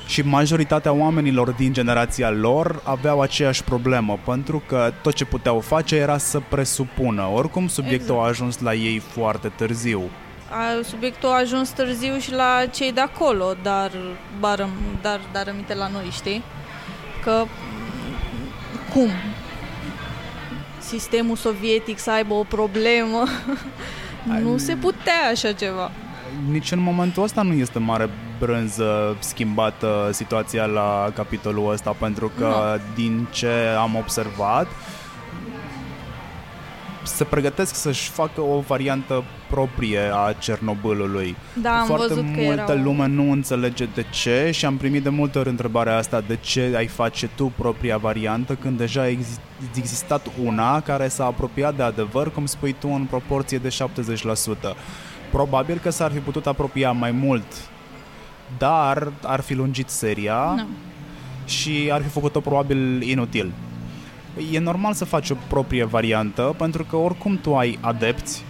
Și 0.08 0.22
majoritatea 0.22 0.92
oamenilor 0.92 1.52
din 1.52 1.74
generația 1.74 2.30
lor 2.30 2.82
aveau 2.84 3.22
aceeași 3.22 3.64
problemă, 3.64 4.20
pentru 4.26 4.64
că 4.68 4.94
tot 5.02 5.14
ce 5.14 5.26
puteau 5.26 5.60
face 5.60 5.96
era 5.96 6.18
să 6.18 6.42
presupună. 6.50 7.30
Oricum, 7.34 7.68
subiectul 7.68 8.16
exact. 8.16 8.26
a 8.26 8.28
ajuns 8.28 8.60
la 8.60 8.74
ei 8.74 9.00
foarte 9.00 9.48
târziu. 9.56 10.02
A, 10.50 10.84
subiectul 10.84 11.30
a 11.30 11.38
ajuns 11.38 11.70
târziu 11.70 12.18
și 12.18 12.32
la 12.32 12.66
cei 12.72 12.92
de 12.92 13.00
acolo, 13.00 13.56
dar, 13.64 13.92
dar, 14.40 14.70
dar, 15.02 15.20
dar 15.32 15.46
rămite 15.46 15.74
la 15.74 15.88
noi, 15.88 16.08
știi? 16.12 16.44
Că 17.24 17.44
cum? 18.94 19.10
Sistemul 21.00 21.36
sovietic 21.36 22.00
să 22.00 22.12
aibă 22.12 22.34
o 22.34 22.44
problemă. 22.44 23.24
nu 24.44 24.58
se 24.58 24.76
putea 24.76 25.30
așa 25.32 25.52
ceva. 25.52 25.92
Nici 26.52 26.72
în 26.72 26.80
momentul 26.80 27.24
ăsta 27.24 27.42
nu 27.42 27.54
este 27.54 27.80
mare 27.80 28.10
brânză 28.40 29.16
schimbată 29.20 30.10
situația 30.12 30.66
la 30.66 31.12
capitolul 31.16 31.72
ăsta, 31.72 31.96
pentru 32.00 32.32
că 32.38 32.78
no. 32.78 32.94
din 32.96 33.28
ce 33.32 33.54
am 33.80 33.96
observat, 33.96 34.68
se 37.04 37.24
pregătesc 37.24 37.76
să-și 37.76 38.10
facă 38.10 38.42
o 38.42 38.60
variantă 38.60 39.24
proprie 39.50 40.00
a 40.14 40.34
Cernobâlului. 40.34 41.36
Da, 41.62 41.80
am 41.80 41.86
Foarte 41.86 42.08
văzut 42.08 42.24
multă 42.24 42.64
că 42.66 42.72
erau... 42.72 42.84
lume 42.84 43.08
nu 43.08 43.32
înțelege 43.32 43.88
de 43.94 44.06
ce 44.10 44.50
și 44.54 44.66
am 44.66 44.78
primit 44.78 45.04
de 45.04 45.10
multe 45.10 45.40
ori 45.40 45.50
întrebarea 45.50 45.98
asta 45.98 46.22
de 46.22 46.38
ce 46.42 46.74
ai 46.76 46.88
face 46.88 47.30
tu 47.36 47.54
propria 47.58 47.98
variantă 47.98 48.54
când 48.54 48.78
deja 48.78 49.02
a 49.02 49.18
existat 49.78 50.28
una 50.44 50.82
care 50.82 51.08
s-a 51.08 51.26
apropiat 51.26 51.76
de 51.76 51.84
adevăr, 51.84 52.32
cum 52.32 52.46
spui 52.46 52.76
tu, 52.80 52.88
în 52.88 53.06
proporție 53.10 53.58
de 53.58 53.76
70%. 54.74 54.76
Probabil 55.32 55.78
că 55.78 55.90
s-ar 55.90 56.12
fi 56.12 56.20
putut 56.20 56.48
apropia 56.48 56.92
mai 56.92 57.12
mult, 57.12 57.46
dar 58.58 59.12
ar 59.24 59.40
fi 59.40 59.54
lungit 59.54 59.90
seria 59.90 60.54
no. 60.58 60.64
și 61.46 61.90
ar 61.92 62.02
fi 62.02 62.08
făcut-o 62.08 62.40
probabil 62.40 63.02
inutil. 63.02 63.52
E 64.52 64.60
normal 64.60 64.94
să 64.94 65.06
faci 65.06 65.30
o 65.30 65.36
proprie 65.48 65.84
variantă, 65.84 66.56
pentru 66.58 66.84
că 66.84 66.96
oricum 66.96 67.40
tu 67.42 67.56
ai 67.56 67.78
adepți 67.82 68.44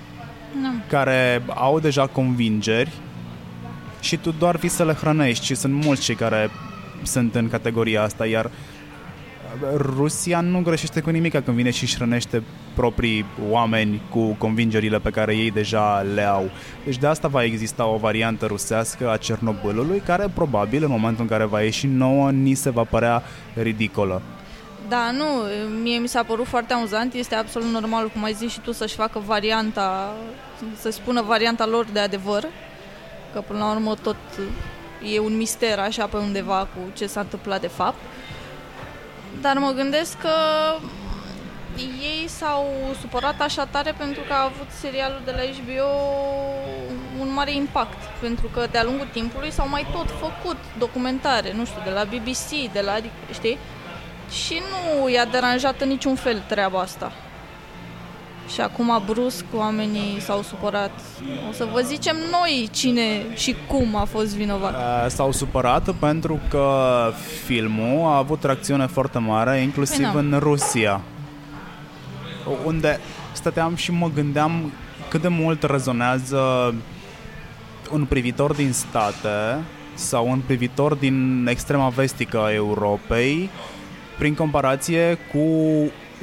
no. 0.62 0.69
care 0.89 1.41
au 1.48 1.80
deja 1.80 2.08
convingeri 2.08 2.91
și 4.00 4.17
tu 4.17 4.32
doar 4.32 4.56
vii 4.56 4.69
să 4.69 4.86
le 4.86 4.93
hrănești 4.93 5.46
și 5.46 5.56
sunt 5.56 5.74
mulți 5.74 6.02
cei 6.02 6.15
care 6.15 6.50
sunt 7.04 7.36
în 7.36 7.50
categoria 7.50 8.02
asta, 8.02 8.26
iar 8.26 8.52
Rusia 9.76 10.41
nu 10.41 10.62
greșește 10.62 11.02
cu 11.02 11.10
nimic 11.10 11.32
când 11.32 11.58
vine 11.58 11.69
și 11.69 11.84
își 11.84 11.96
hrănește 11.96 12.43
proprii 12.76 13.26
oameni 13.50 14.02
cu 14.10 14.19
convingerile 14.19 15.00
pe 15.00 15.10
care 15.10 15.36
ei 15.36 15.52
deja 15.52 16.06
le 16.13 16.22
au. 16.22 16.50
Deci 16.86 16.98
de 16.98 17.08
asta 17.08 17.28
va 17.28 17.43
exista 17.43 17.86
o 17.86 17.98
variantă 17.98 18.46
rusească 18.46 19.12
a 19.12 19.17
Cernobâlului 19.17 20.00
care 20.00 20.32
probabil 20.34 20.84
în 20.84 20.89
momentul 20.89 21.22
în 21.22 21.30
care 21.30 21.46
va 21.46 21.62
ieși 21.62 21.88
nouă 21.88 22.32
ni 22.32 22.54
se 22.54 22.69
va 22.69 22.84
părea 22.84 23.24
ridicolă. 23.54 24.22
Da, 24.88 25.12
nu, 25.12 25.26
mie 25.82 25.98
mi 25.98 26.08
s-a 26.08 26.24
părut 26.24 26.48
foarte 26.48 26.74
amuzant, 26.74 27.13
este 27.13 27.36
absolut 27.36 27.69
normal, 27.69 28.10
cum 28.10 28.24
ai 28.24 28.34
zis 28.34 28.52
și 28.52 28.60
tu, 28.60 28.72
să-și 28.72 28.96
facă 28.96 29.19
varianta, 29.26 30.13
să 30.80 30.89
spună 30.89 31.22
varianta 31.22 31.65
lor 31.65 31.86
de 31.86 32.00
adevăr, 32.00 32.48
că 33.34 33.41
până 33.41 33.60
la 33.60 33.72
urmă 33.72 33.96
tot 33.96 34.15
e 35.13 35.19
un 35.19 35.38
mister 35.38 35.80
așa 35.80 36.06
pe 36.06 36.17
undeva 36.17 36.67
cu 36.76 36.80
ce 36.93 37.08
s-a 37.08 37.19
întâmplat 37.19 37.62
de 37.62 37.67
fapt. 37.67 38.00
Dar 39.41 39.58
mă 39.58 39.72
gândesc 39.72 40.17
că 40.17 40.36
ei 41.78 42.28
s-au 42.28 42.65
supărat 43.02 43.41
așa 43.41 43.65
tare 43.65 43.93
pentru 43.98 44.22
că 44.28 44.34
a 44.34 44.43
avut 44.43 44.67
serialul 44.82 45.22
de 45.26 45.32
la 45.32 45.41
HBO 45.41 45.89
un 47.19 47.34
mare 47.34 47.54
impact. 47.54 48.04
Pentru 48.22 48.50
că 48.54 48.67
de-a 48.72 48.84
lungul 48.84 49.08
timpului 49.12 49.52
s-au 49.52 49.67
mai 49.67 49.86
tot 49.91 50.10
făcut 50.19 50.58
documentare, 50.78 51.54
nu 51.54 51.65
știu, 51.65 51.82
de 51.84 51.89
la 51.89 52.04
BBC, 52.04 52.72
de 52.72 52.82
la, 52.82 52.96
știi? 53.34 53.58
Și 54.34 54.62
nu 54.72 55.10
i-a 55.10 55.26
deranjat 55.26 55.82
în 55.82 55.88
niciun 55.88 56.15
fel 56.15 56.43
treaba 56.48 56.80
asta. 56.80 57.12
Și 58.54 58.62
acum 58.62 59.04
brusc 59.06 59.46
oamenii 59.56 60.22
s-au 60.22 60.41
supărat. 60.41 60.91
O 61.50 61.52
să 61.52 61.67
vă 61.72 61.80
zicem 61.80 62.15
noi 62.32 62.69
cine 62.72 63.36
și 63.36 63.56
cum 63.67 63.96
a 63.96 64.04
fost 64.04 64.36
vinovat. 64.36 65.12
S-au 65.12 65.32
supărat 65.32 65.89
pentru 65.89 66.39
că 66.50 67.12
filmul 67.46 68.08
a 68.08 68.17
avut 68.17 68.43
reacțiune 68.43 68.86
foarte 68.86 69.17
mare, 69.17 69.58
inclusiv 69.58 70.08
păi 70.12 70.22
în 70.22 70.39
Rusia. 70.39 71.02
Unde 72.65 73.00
stăteam 73.32 73.76
și 73.76 73.91
mă 73.91 74.10
gândeam 74.15 74.72
cât 75.10 75.22
de 75.22 75.28
mult 75.28 75.63
rezonează 75.63 76.74
un 77.91 78.06
privitor 78.06 78.54
din 78.54 78.72
state 78.72 79.63
sau 79.93 80.30
un 80.30 80.41
privitor 80.46 80.93
din 80.93 81.48
extrema 81.50 81.89
vestică 81.89 82.39
a 82.39 82.54
Europei 82.54 83.50
prin 84.17 84.34
comparație 84.34 85.17
cu 85.32 85.39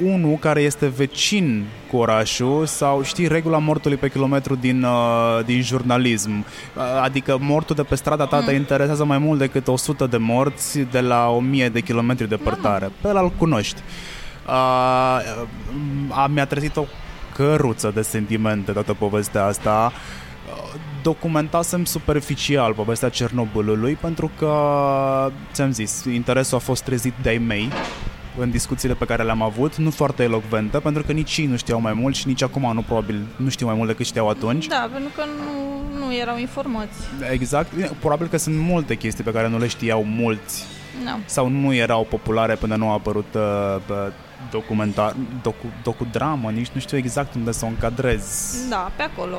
unul 0.03 0.37
care 0.37 0.61
este 0.61 0.87
vecin 0.87 1.65
cu 1.91 1.97
orașul 1.97 2.65
sau 2.65 3.03
știi 3.03 3.27
regula 3.27 3.57
mortului 3.57 3.97
pe 3.97 4.09
kilometru 4.09 4.55
din, 4.55 4.83
uh, 4.83 5.39
din 5.45 5.61
jurnalism. 5.61 6.31
Uh, 6.39 6.83
adică 7.01 7.37
mortul 7.39 7.75
de 7.75 7.83
pe 7.83 7.95
strada 7.95 8.25
ta 8.25 8.37
mm. 8.37 8.45
te 8.45 8.51
interesează 8.51 9.05
mai 9.05 9.17
mult 9.17 9.39
decât 9.39 9.67
100 9.67 10.05
de 10.05 10.17
morți 10.17 10.79
de 10.79 10.99
la 10.99 11.29
1000 11.29 11.69
de 11.69 11.79
kilometri 11.79 12.29
departare. 12.29 12.85
Mm. 12.85 12.91
Pe 13.01 13.07
ăla 13.07 13.21
îl 13.21 13.31
cunoști. 13.37 13.81
Uh, 14.47 14.53
a, 16.09 16.27
mi-a 16.27 16.45
trezit 16.45 16.75
o 16.75 16.85
căruță 17.35 17.91
de 17.93 18.01
sentimente 18.01 18.71
toată 18.71 18.93
povestea 18.93 19.45
asta 19.45 19.91
documentasem 21.01 21.85
superficial 21.85 22.73
povestea 22.73 23.09
Cernobâlului 23.09 23.93
pentru 23.93 24.31
că, 24.37 24.53
ți-am 25.53 25.71
zis, 25.71 26.03
interesul 26.03 26.57
a 26.57 26.59
fost 26.59 26.83
trezit 26.83 27.13
de-ai 27.21 27.37
mei 27.37 27.69
în 28.37 28.51
discuțiile 28.51 28.93
pe 28.93 29.05
care 29.05 29.23
le-am 29.23 29.41
avut, 29.41 29.75
nu 29.75 29.91
foarte 29.91 30.23
elocventă, 30.23 30.79
pentru 30.79 31.03
că 31.03 31.11
nici 31.11 31.37
ei 31.37 31.45
nu 31.45 31.55
știau 31.55 31.81
mai 31.81 31.93
mult 31.93 32.15
și 32.15 32.27
nici 32.27 32.43
acum 32.43 32.71
nu 32.73 32.81
probabil 32.81 33.25
nu 33.35 33.49
știu 33.49 33.65
mai 33.65 33.75
mult 33.75 33.87
decât 33.87 34.05
știau 34.05 34.29
atunci. 34.29 34.67
Da, 34.67 34.89
pentru 34.91 35.11
că 35.15 35.23
nu, 35.25 36.05
nu 36.05 36.15
erau 36.15 36.37
informați. 36.37 36.99
Exact. 37.31 37.71
Probabil 37.99 38.27
că 38.27 38.37
sunt 38.37 38.55
multe 38.57 38.95
chestii 38.95 39.23
pe 39.23 39.31
care 39.31 39.47
nu 39.47 39.57
le 39.57 39.67
știau 39.67 40.03
mulți. 40.03 40.63
No. 41.03 41.11
Sau 41.25 41.47
nu 41.47 41.73
erau 41.73 42.07
populare 42.09 42.55
până 42.55 42.75
nu 42.75 42.89
a 42.89 42.93
apărut 42.93 43.33
uh, 43.33 44.11
documentar, 44.51 45.15
docu, 45.41 45.65
docudramă, 45.83 46.49
nici 46.49 46.69
nu 46.73 46.79
știu 46.79 46.97
exact 46.97 47.35
unde 47.35 47.51
să 47.51 47.65
o 47.65 47.67
încadrez. 47.67 48.55
Da, 48.69 48.91
pe 48.95 49.03
acolo. 49.03 49.37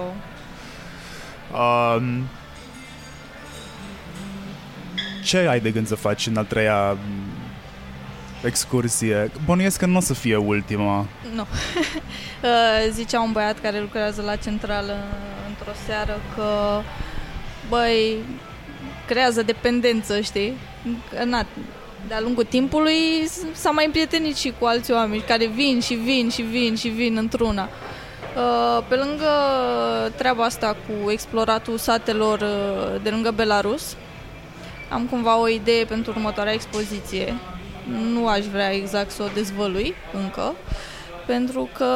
Um, 1.52 2.28
ce 5.24 5.38
ai 5.38 5.60
de 5.60 5.70
gând 5.70 5.86
să 5.86 5.94
faci 5.94 6.26
în 6.26 6.36
a 6.36 6.42
treia 6.42 6.96
excursie? 8.44 9.30
Bănuiesc 9.44 9.78
că 9.78 9.86
nu 9.86 9.96
o 9.96 10.00
să 10.00 10.14
fie 10.14 10.36
ultima. 10.36 11.06
Nu. 11.34 11.46
Uh, 12.42 12.90
zicea 12.90 13.20
un 13.20 13.32
băiat 13.32 13.60
care 13.60 13.80
lucrează 13.80 14.22
la 14.22 14.36
centrală 14.36 14.96
într-o 15.48 15.70
seară 15.86 16.20
că 16.34 16.80
băi, 17.68 18.16
creează 19.06 19.42
dependență, 19.42 20.20
știi? 20.20 20.52
Na, 21.24 21.46
de-a 22.08 22.20
lungul 22.20 22.44
timpului 22.44 23.28
s-a 23.52 23.70
mai 23.70 23.84
împrietenit 23.84 24.36
și 24.36 24.52
cu 24.58 24.64
alți 24.64 24.92
oameni 24.92 25.22
care 25.22 25.46
vin 25.46 25.80
și 25.80 25.94
vin 25.94 26.30
și 26.30 26.42
vin 26.42 26.76
și 26.76 26.88
vin 26.88 27.16
într-una. 27.16 27.62
Uh, 27.62 28.01
pe 28.88 28.95
lângă 28.95 29.31
treaba 30.16 30.45
asta 30.45 30.77
cu 30.87 31.11
exploratul 31.11 31.79
satelor 31.79 32.40
uh, 32.40 33.03
de 33.03 33.11
lângă 33.11 33.31
Belarus, 33.31 33.97
am 34.90 35.07
cumva 35.07 35.40
o 35.40 35.49
idee 35.49 35.85
pentru 35.85 36.12
următoarea 36.16 36.53
expoziție. 36.53 37.35
Nu 38.12 38.27
aș 38.27 38.45
vrea 38.45 38.73
exact 38.73 39.11
să 39.11 39.23
o 39.23 39.33
dezvălui 39.35 39.95
încă, 40.12 40.55
pentru 41.27 41.68
că 41.77 41.87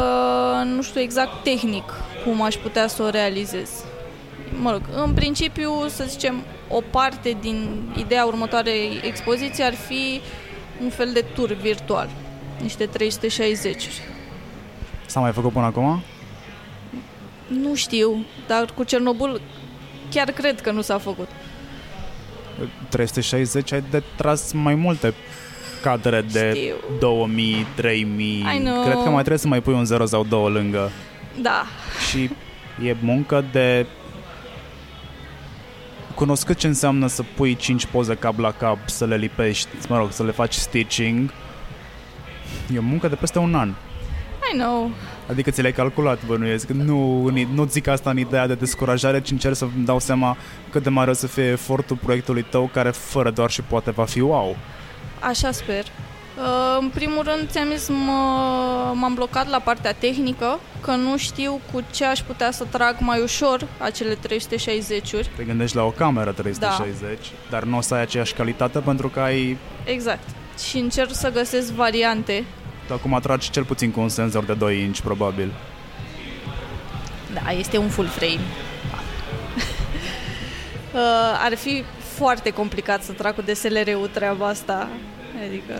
nu 0.64 0.82
știu 0.82 1.00
exact 1.00 1.42
tehnic 1.42 1.92
cum 2.24 2.42
aș 2.42 2.54
putea 2.54 2.86
să 2.86 3.02
o 3.02 3.08
realizez. 3.08 3.70
Mă 4.60 4.70
rog, 4.70 4.82
în 5.04 5.12
principiu, 5.12 5.70
să 5.88 6.04
zicem, 6.06 6.44
o 6.68 6.80
parte 6.90 7.36
din 7.40 7.88
ideea 7.96 8.24
următoarei 8.24 9.00
expoziții 9.02 9.64
ar 9.64 9.74
fi 9.74 10.20
un 10.82 10.90
fel 10.90 11.10
de 11.12 11.24
tur 11.34 11.52
virtual, 11.52 12.08
niște 12.62 12.86
360-uri. 12.86 14.02
S-a 15.06 15.20
mai 15.20 15.32
făcut 15.32 15.52
până 15.52 15.64
acum? 15.64 16.02
Nu 17.46 17.74
știu, 17.74 18.24
dar 18.46 18.64
cu 18.74 18.82
Cernobâl 18.82 19.40
chiar 20.10 20.30
cred 20.30 20.60
că 20.60 20.70
nu 20.70 20.80
s-a 20.80 20.98
făcut. 20.98 21.28
360 22.88 23.72
ai 23.72 23.84
de 23.90 24.02
tras 24.16 24.52
mai 24.52 24.74
multe 24.74 25.14
cadre 25.82 26.24
de 26.32 26.52
Știu. 26.54 26.74
2000, 26.98 27.66
3000. 27.74 28.44
Cred 28.84 28.94
că 29.02 29.08
mai 29.08 29.14
trebuie 29.14 29.38
să 29.38 29.48
mai 29.48 29.60
pui 29.60 29.74
un 29.74 29.84
0 29.84 30.04
sau 30.04 30.24
2 30.24 30.50
lângă. 30.50 30.90
Da. 31.40 31.64
Și 32.10 32.30
e 32.84 32.96
muncă 33.00 33.44
de 33.52 33.86
cunoscut 36.14 36.56
ce 36.56 36.66
înseamnă 36.66 37.06
să 37.06 37.22
pui 37.34 37.56
5 37.56 37.86
poze 37.86 38.14
cap 38.14 38.38
la 38.38 38.52
cap, 38.52 38.78
să 38.88 39.04
le 39.04 39.16
lipești, 39.16 39.68
mă 39.88 39.96
rog, 39.96 40.12
să 40.12 40.22
le 40.24 40.30
faci 40.30 40.54
stitching. 40.54 41.32
E 42.74 42.78
o 42.78 42.82
muncă 42.82 43.08
de 43.08 43.14
peste 43.14 43.38
un 43.38 43.54
an. 43.54 43.68
I 44.52 44.56
know. 44.58 44.90
Adică 45.30 45.50
ți 45.50 45.60
le-ai 45.60 45.72
calculat, 45.72 46.26
bănuiesc. 46.26 46.68
Nu, 46.68 47.30
nu 47.54 47.64
zic 47.64 47.86
asta 47.86 48.10
în 48.10 48.18
ideea 48.18 48.46
de 48.46 48.54
descurajare, 48.54 49.20
ci 49.20 49.30
încerc 49.30 49.54
să-mi 49.54 49.84
dau 49.84 49.98
seama 49.98 50.36
cât 50.70 50.82
de 50.82 50.88
mare 50.88 51.10
o 51.10 51.14
să 51.14 51.26
fie 51.26 51.44
efortul 51.44 51.96
proiectului 51.96 52.42
tău, 52.50 52.70
care 52.72 52.90
fără 52.90 53.30
doar 53.30 53.50
și 53.50 53.62
poate 53.62 53.90
va 53.90 54.04
fi 54.04 54.20
wow. 54.20 54.56
Așa 55.20 55.50
sper. 55.50 55.84
Uh, 55.84 56.78
în 56.80 56.88
primul 56.88 57.22
rând, 57.22 57.50
ți-am 57.50 57.68
zis, 57.76 57.88
m-am 58.94 59.14
blocat 59.14 59.48
la 59.48 59.58
partea 59.58 59.92
tehnică, 59.92 60.58
că 60.80 60.90
nu 60.90 61.16
știu 61.16 61.60
cu 61.72 61.82
ce 61.90 62.04
aș 62.04 62.20
putea 62.20 62.50
să 62.50 62.66
trag 62.70 62.96
mai 62.98 63.22
ușor 63.22 63.66
acele 63.78 64.14
360-uri. 64.14 65.26
Te 65.36 65.44
gândești 65.44 65.76
la 65.76 65.82
o 65.82 65.90
cameră 65.90 66.32
360, 66.32 67.00
da. 67.00 67.16
dar 67.50 67.62
nu 67.62 67.76
o 67.76 67.80
să 67.80 67.94
ai 67.94 68.00
aceeași 68.00 68.34
calitate 68.34 68.78
pentru 68.78 69.08
că 69.08 69.20
ai... 69.20 69.58
Exact. 69.84 70.28
Și 70.68 70.78
încerc 70.78 71.14
să 71.14 71.30
găsesc 71.30 71.72
variante 71.72 72.44
Acum 72.90 73.14
atragi 73.14 73.50
cel 73.50 73.64
puțin 73.64 73.90
cu 73.90 74.00
un 74.00 74.08
senzor 74.08 74.44
de 74.44 74.54
2 74.54 74.80
inch, 74.80 74.98
probabil. 74.98 75.52
Da, 77.32 77.50
este 77.50 77.78
un 77.78 77.88
full 77.88 78.06
frame. 78.06 78.40
uh, 80.94 81.40
ar 81.44 81.54
fi 81.54 81.84
foarte 82.14 82.50
complicat 82.50 83.02
să 83.02 83.12
trag 83.12 83.34
cu 83.34 83.42
DSLR-ul 83.42 84.10
treaba 84.12 84.46
asta. 84.46 84.88
Adică... 85.46 85.74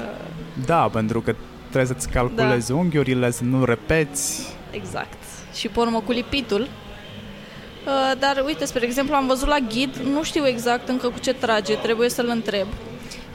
Da, 0.67 0.89
pentru 0.89 1.21
că 1.21 1.35
trebuie 1.71 1.87
să-ți 1.87 2.09
calculezi 2.09 2.69
da. 2.69 2.75
unghiurile, 2.75 3.31
să 3.31 3.45
nu 3.45 3.65
repeți. 3.65 4.47
Exact. 4.71 5.19
Și 5.55 5.69
pe 5.69 5.81
urmă 5.81 6.01
cu 6.01 6.13
lipitul. 6.13 6.61
Uh, 6.61 8.19
dar 8.19 8.43
uite, 8.47 8.65
spre 8.65 8.85
exemplu, 8.85 9.15
am 9.15 9.27
văzut 9.27 9.49
la 9.49 9.59
ghid, 9.59 9.97
nu 9.97 10.23
știu 10.23 10.47
exact 10.47 10.89
încă 10.89 11.09
cu 11.09 11.19
ce 11.19 11.33
trage, 11.35 11.75
trebuie 11.75 12.09
să-l 12.09 12.29
întreb. 12.29 12.67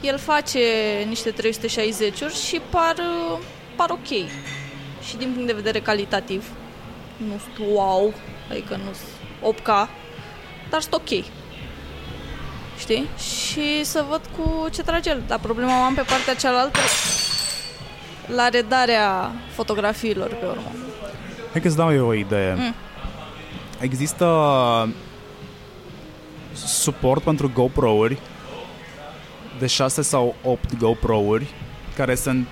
El 0.00 0.18
face 0.18 0.58
niște 1.08 1.30
360-uri 1.30 2.46
și 2.48 2.60
par, 2.70 2.94
uh, 2.98 3.38
par 3.76 3.90
ok. 3.90 4.08
Și 5.06 5.16
din 5.16 5.30
punct 5.32 5.46
de 5.46 5.52
vedere 5.52 5.80
calitativ. 5.80 6.48
Nu 7.16 7.40
știu 7.50 7.74
wow, 7.74 8.14
adică 8.50 8.76
nu 8.76 8.90
8K, 9.52 9.88
dar 10.70 10.80
sunt 10.80 10.94
ok. 10.94 11.24
Știi? 12.78 13.08
Și 13.18 13.84
să 13.84 14.04
văd 14.08 14.20
cu 14.36 14.68
ce 14.68 14.82
trage 14.82 15.10
el. 15.10 15.22
Dar 15.26 15.38
problema 15.38 15.80
o 15.80 15.82
am 15.82 15.94
pe 15.94 16.02
partea 16.02 16.34
cealaltă 16.34 16.78
la 18.26 18.48
redarea 18.48 19.32
fotografiilor 19.54 20.28
pe 20.28 20.46
urmă. 20.46 20.70
Hai 21.52 21.60
că-ți 21.60 21.76
dau 21.76 21.94
eu 21.94 22.06
o 22.06 22.14
idee. 22.14 22.54
Mm. 22.54 22.74
Există 23.80 24.26
suport 26.54 27.22
pentru 27.22 27.50
GoPro-uri 27.54 28.18
de 29.58 29.66
6 29.66 30.02
sau 30.02 30.34
8 30.42 30.78
GoPro-uri 30.78 31.46
care 31.96 32.14
sunt 32.14 32.46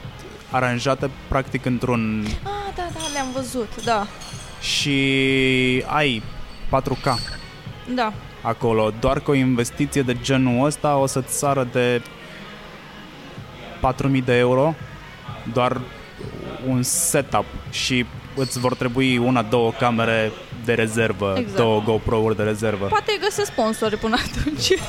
aranjate 0.51 1.11
practic 1.29 1.65
într-un... 1.65 2.25
Ah, 2.27 2.75
da, 2.75 2.87
da, 2.93 3.01
le-am 3.13 3.29
văzut, 3.35 3.85
da. 3.85 4.07
Și 4.61 5.85
ai 5.87 6.23
4K. 6.69 7.15
Da. 7.95 8.13
Acolo, 8.43 8.93
doar 9.01 9.21
că 9.21 9.31
o 9.31 9.35
investiție 9.35 10.03
de 10.03 10.17
genul 10.23 10.65
ăsta 10.65 10.97
o 10.97 11.07
să-ți 11.07 11.39
sară 11.39 11.69
de 11.73 12.03
4.000 13.95 14.25
de 14.25 14.37
euro 14.39 14.75
doar 15.53 15.81
un 16.67 16.83
setup 16.83 17.45
și 17.71 18.07
îți 18.37 18.59
vor 18.59 18.75
trebui 18.75 19.19
una, 19.19 19.43
două 19.43 19.73
camere 19.79 20.33
de 20.65 20.75
rezervă, 20.75 21.35
exact. 21.37 21.57
două 21.57 21.83
GoPro-uri 21.83 22.37
de 22.37 22.43
rezervă. 22.43 22.87
Poate 22.87 23.19
găsesc 23.21 23.51
sponsori 23.51 23.97
până 23.97 24.17
atunci. 24.17 24.69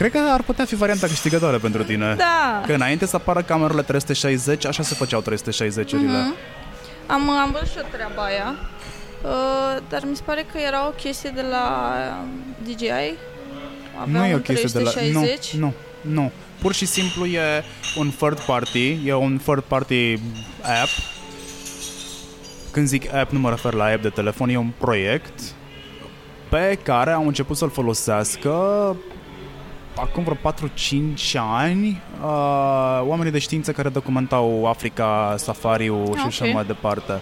Cred 0.00 0.12
că 0.12 0.18
ar 0.18 0.42
putea 0.42 0.64
fi 0.64 0.74
varianta 0.74 1.06
câștigătoare 1.06 1.56
pentru 1.56 1.82
tine. 1.84 2.14
Da. 2.14 2.62
Că 2.66 2.72
înainte 2.72 3.06
să 3.06 3.16
apară 3.16 3.42
camerele 3.42 3.82
360, 3.82 4.66
așa 4.66 4.82
se 4.82 4.94
făceau 4.94 5.22
360-urile. 5.22 6.20
Mm-hmm. 6.20 7.06
Am, 7.06 7.30
am 7.30 7.50
văzut 7.52 7.68
și 7.68 7.76
o 7.78 7.86
treaba 7.90 8.22
aia, 8.22 8.54
uh, 9.22 9.82
dar 9.88 10.02
mi 10.08 10.16
se 10.16 10.22
pare 10.24 10.46
că 10.52 10.58
era 10.66 10.86
o 10.86 10.90
chestie 10.90 11.30
de 11.34 11.44
la 11.50 11.64
DJI. 12.62 13.14
Avea 14.00 14.20
nu 14.20 14.26
e 14.26 14.34
o 14.34 14.38
chestie 14.38 14.68
360. 14.68 15.52
de 15.52 15.58
la... 15.60 15.66
Nu, 15.66 15.74
nu, 16.02 16.22
nu. 16.22 16.30
Pur 16.60 16.74
și 16.74 16.86
simplu 16.86 17.26
e 17.26 17.64
un 17.96 18.10
third 18.10 18.40
party, 18.40 18.98
e 19.04 19.14
un 19.14 19.40
third 19.44 19.62
party 19.62 20.12
app. 20.62 20.90
Când 22.70 22.86
zic 22.86 23.14
app, 23.14 23.30
nu 23.32 23.38
mă 23.38 23.50
refer 23.50 23.72
la 23.72 23.84
app 23.84 24.02
de 24.02 24.08
telefon, 24.08 24.48
e 24.48 24.56
un 24.56 24.72
proiect 24.78 25.40
pe 26.48 26.78
care 26.82 27.10
au 27.10 27.26
început 27.26 27.56
să-l 27.56 27.70
folosească 27.70 28.96
acum 29.96 30.22
vreo 30.22 30.52
4-5 30.52 31.32
ani 31.34 32.02
uh, 32.22 33.00
oamenii 33.02 33.32
de 33.32 33.38
știință 33.38 33.72
care 33.72 33.88
documentau 33.88 34.66
Africa, 34.66 35.34
safariul 35.38 36.04
okay. 36.06 36.20
și 36.20 36.26
așa 36.26 36.52
mai 36.52 36.64
departe. 36.64 37.20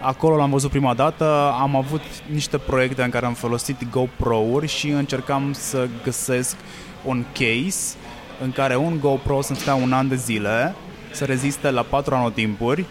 Acolo 0.00 0.36
l-am 0.36 0.50
văzut 0.50 0.70
prima 0.70 0.94
dată, 0.94 1.54
am 1.60 1.76
avut 1.76 2.02
niște 2.30 2.58
proiecte 2.58 3.02
în 3.02 3.10
care 3.10 3.26
am 3.26 3.34
folosit 3.34 3.90
GoPro-uri 3.90 4.66
și 4.66 4.88
încercam 4.88 5.52
să 5.52 5.88
găsesc 6.04 6.56
un 7.04 7.24
case 7.32 7.96
în 8.42 8.52
care 8.52 8.76
un 8.76 8.98
GoPro 9.00 9.40
să 9.40 9.54
stea 9.54 9.74
un 9.74 9.92
an 9.92 10.08
de 10.08 10.14
zile, 10.14 10.74
să 11.10 11.24
reziste 11.24 11.70
la 11.70 11.82
patru 11.82 12.14
anotimpuri, 12.14 12.84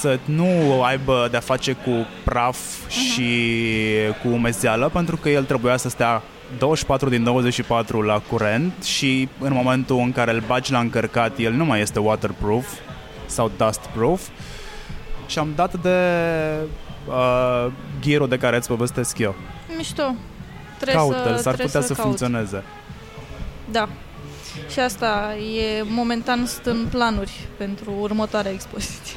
să 0.00 0.18
nu 0.24 0.82
aibă 0.82 1.28
de-a 1.30 1.40
face 1.40 1.72
cu 1.72 2.06
praf 2.24 2.58
uh-huh. 2.58 2.88
și 2.88 3.40
cu 4.22 4.28
umezeală, 4.28 4.88
pentru 4.88 5.16
că 5.16 5.28
el 5.28 5.44
trebuia 5.44 5.76
să 5.76 5.88
stea 5.88 6.22
24 6.58 7.08
din 7.08 7.24
24 7.24 8.02
la 8.02 8.22
curent 8.30 8.82
și 8.82 9.28
în 9.38 9.52
momentul 9.52 9.98
în 9.98 10.12
care 10.12 10.32
îl 10.32 10.42
bagi 10.46 10.72
la 10.72 10.78
încărcat, 10.78 11.38
el 11.38 11.52
nu 11.52 11.64
mai 11.64 11.80
este 11.80 11.98
waterproof 11.98 12.66
sau 13.26 13.50
dustproof. 13.56 14.28
Și 15.26 15.38
am 15.38 15.52
dat 15.54 15.74
de 15.82 15.98
uh, 17.08 17.72
gear 18.00 18.26
de 18.26 18.36
care 18.36 18.56
îți 18.56 18.68
povestesc 18.68 19.18
eu. 19.18 19.34
Mișto. 19.76 20.14
Caută-l, 20.92 21.36
s-ar 21.36 21.54
putea 21.54 21.80
să, 21.80 21.86
să 21.86 21.94
funcționeze. 21.94 22.62
Da. 23.70 23.88
Și 24.70 24.80
asta 24.80 25.34
e 25.36 25.82
momentan 25.82 26.46
sunt 26.46 26.66
în 26.66 26.86
planuri 26.90 27.48
pentru 27.56 27.92
următoarea 28.00 28.52
expoziție. 28.52 29.16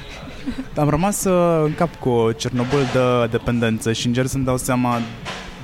Am 0.76 0.90
rămas 0.90 1.24
uh, 1.24 1.64
în 1.64 1.76
cap 1.76 1.96
cu 1.96 2.32
Cernobâl 2.38 2.84
de 2.94 3.28
dependență 3.38 3.94
și 3.94 4.08
încerc 4.08 4.28
să-mi 4.28 4.46
dau 4.46 4.58
seama 4.58 5.00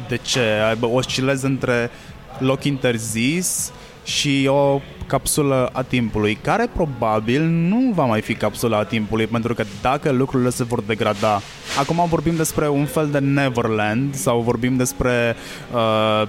de 0.08 0.20
ce. 0.22 0.78
Oscilez 0.80 1.41
între 1.41 1.89
loc 2.38 2.64
interzis 2.64 3.72
și 4.04 4.47
o 4.49 4.82
capsulă 5.08 5.70
a 5.74 5.82
timpului, 5.82 6.38
care 6.41 6.70
probabil 6.74 7.41
nu 7.41 7.91
va 7.93 8.06
mai 8.06 8.22
fi 8.22 8.36
capsula 8.36 8.78
a 8.78 8.84
timpului, 8.84 9.28
pentru 9.28 9.54
că 9.54 9.64
dacă 9.82 10.12
lucrurile 10.12 10.49
se 10.49 10.64
vor 10.64 10.82
degrada, 10.82 11.41
acum 11.80 12.06
vorbim 12.08 12.36
despre 12.36 12.70
un 12.70 12.86
fel 12.86 13.10
de 13.10 13.20
Neverland 13.20 14.16
sau 14.16 14.39
vorbim 14.39 14.76
despre 14.78 15.36
uh, 15.74 16.28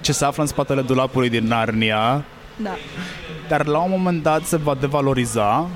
ce 0.00 0.12
se 0.12 0.24
află 0.24 0.42
în 0.42 0.48
spatele 0.48 0.82
dulapului 0.82 1.28
din 1.28 1.44
Narnia, 1.44 2.24
da. 2.56 2.76
dar 3.48 3.66
la 3.66 3.78
un 3.78 3.90
moment 3.90 4.22
dat 4.22 4.44
se 4.44 4.56
va 4.56 4.74
devaloriza, 4.74 5.68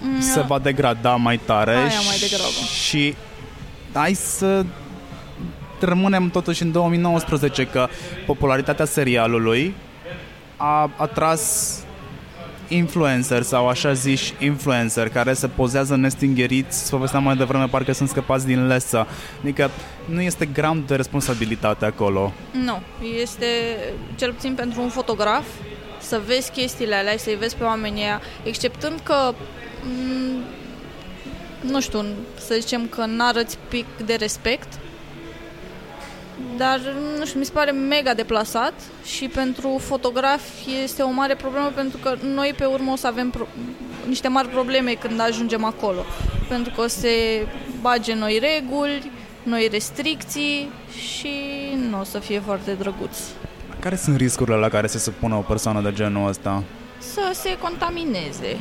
mm, 0.00 0.20
se 0.20 0.40
va 0.40 0.58
degrada 0.58 1.14
mai 1.14 1.36
tare 1.36 1.74
Aia 1.74 2.00
mai 2.06 2.16
degrabă. 2.20 2.50
și 2.84 3.14
hai 3.92 4.14
să 4.14 4.64
rămânem 5.80 6.30
totuși 6.30 6.62
în 6.62 6.72
2019 6.72 7.66
că 7.66 7.88
popularitatea 8.26 8.84
serialului 8.84 9.74
a 10.56 10.90
atras 10.96 11.74
influencer 12.68 13.42
sau 13.42 13.68
așa 13.68 13.92
ziși 13.92 14.34
influencer 14.38 15.08
care 15.08 15.32
se 15.32 15.46
pozează 15.46 15.96
nestingheriți, 15.96 16.90
povesteam 16.90 17.22
mai 17.22 17.36
devreme, 17.36 17.66
parcă 17.66 17.92
sunt 17.92 18.08
scăpați 18.08 18.46
din 18.46 18.66
lesă. 18.66 19.06
Adică 19.42 19.70
nu 20.04 20.20
este 20.20 20.46
gram 20.46 20.84
de 20.86 20.94
responsabilitate 20.94 21.84
acolo. 21.84 22.32
Nu, 22.64 22.82
este 23.20 23.46
cel 24.16 24.32
puțin 24.32 24.54
pentru 24.54 24.82
un 24.82 24.88
fotograf 24.88 25.44
să 26.00 26.20
vezi 26.26 26.50
chestiile 26.50 26.94
alea, 26.94 27.16
să-i 27.16 27.36
vezi 27.36 27.56
pe 27.56 27.64
oamenii 27.64 28.02
aia, 28.02 28.20
exceptând 28.44 29.00
că 29.02 29.34
mm, 29.84 30.42
nu 31.70 31.80
știu, 31.80 32.04
să 32.38 32.56
zicem 32.60 32.86
că 32.86 33.04
n-arăți 33.06 33.58
pic 33.68 33.86
de 34.04 34.14
respect, 34.14 34.78
dar 36.56 36.80
nu 37.18 37.24
știu, 37.24 37.38
mi 37.38 37.44
se 37.44 37.52
pare 37.52 37.70
mega 37.70 38.14
deplasat 38.14 38.72
și 39.04 39.28
pentru 39.28 39.80
fotografi 39.80 40.70
este 40.82 41.02
o 41.02 41.10
mare 41.10 41.34
problemă 41.34 41.72
pentru 41.74 41.98
că 41.98 42.16
noi 42.22 42.54
pe 42.56 42.64
urmă 42.64 42.92
o 42.92 42.96
să 42.96 43.06
avem 43.06 43.30
pro- 43.30 43.48
niște 44.06 44.28
mari 44.28 44.48
probleme 44.48 44.92
când 44.92 45.20
ajungem 45.20 45.64
acolo. 45.64 46.04
Pentru 46.48 46.72
că 46.74 46.80
o 46.80 46.86
se 46.86 47.46
bage 47.80 48.14
noi 48.14 48.40
reguli, 48.40 49.10
noi 49.42 49.68
restricții 49.70 50.70
și 51.08 51.34
nu 51.90 52.00
o 52.00 52.04
să 52.04 52.18
fie 52.18 52.40
foarte 52.40 52.72
drăguț. 52.72 53.16
Care 53.80 53.96
sunt 53.96 54.16
riscurile 54.16 54.56
la 54.56 54.68
care 54.68 54.86
se 54.86 54.98
supune 54.98 55.34
o 55.34 55.40
persoană 55.40 55.80
de 55.80 55.92
genul 55.92 56.28
ăsta? 56.28 56.62
Să 56.98 57.30
se 57.32 57.58
contamineze. 57.58 58.56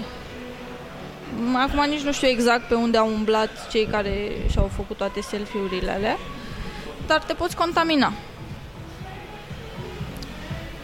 Acum 1.53 1.89
nici 1.89 2.01
nu 2.01 2.11
știu 2.11 2.27
exact 2.27 2.67
pe 2.67 2.73
unde 2.73 2.97
au 2.97 3.07
umblat 3.07 3.67
cei 3.71 3.85
care 3.85 4.31
și-au 4.51 4.71
făcut 4.75 4.97
toate 4.97 5.21
selfie-urile 5.21 5.91
alea 5.91 6.17
dar 7.07 7.23
te 7.23 7.33
poți 7.33 7.55
contamina. 7.55 8.13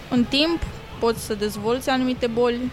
În 0.09 0.24
timp 0.24 0.63
poți 0.99 1.26
să 1.26 1.34
dezvolți 1.34 1.89
anumite 1.89 2.28
boli. 2.28 2.72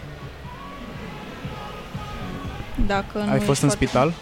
Dacă 2.87 3.27
ai 3.29 3.39
fost 3.39 3.61
în 3.61 3.69
spital? 3.69 4.13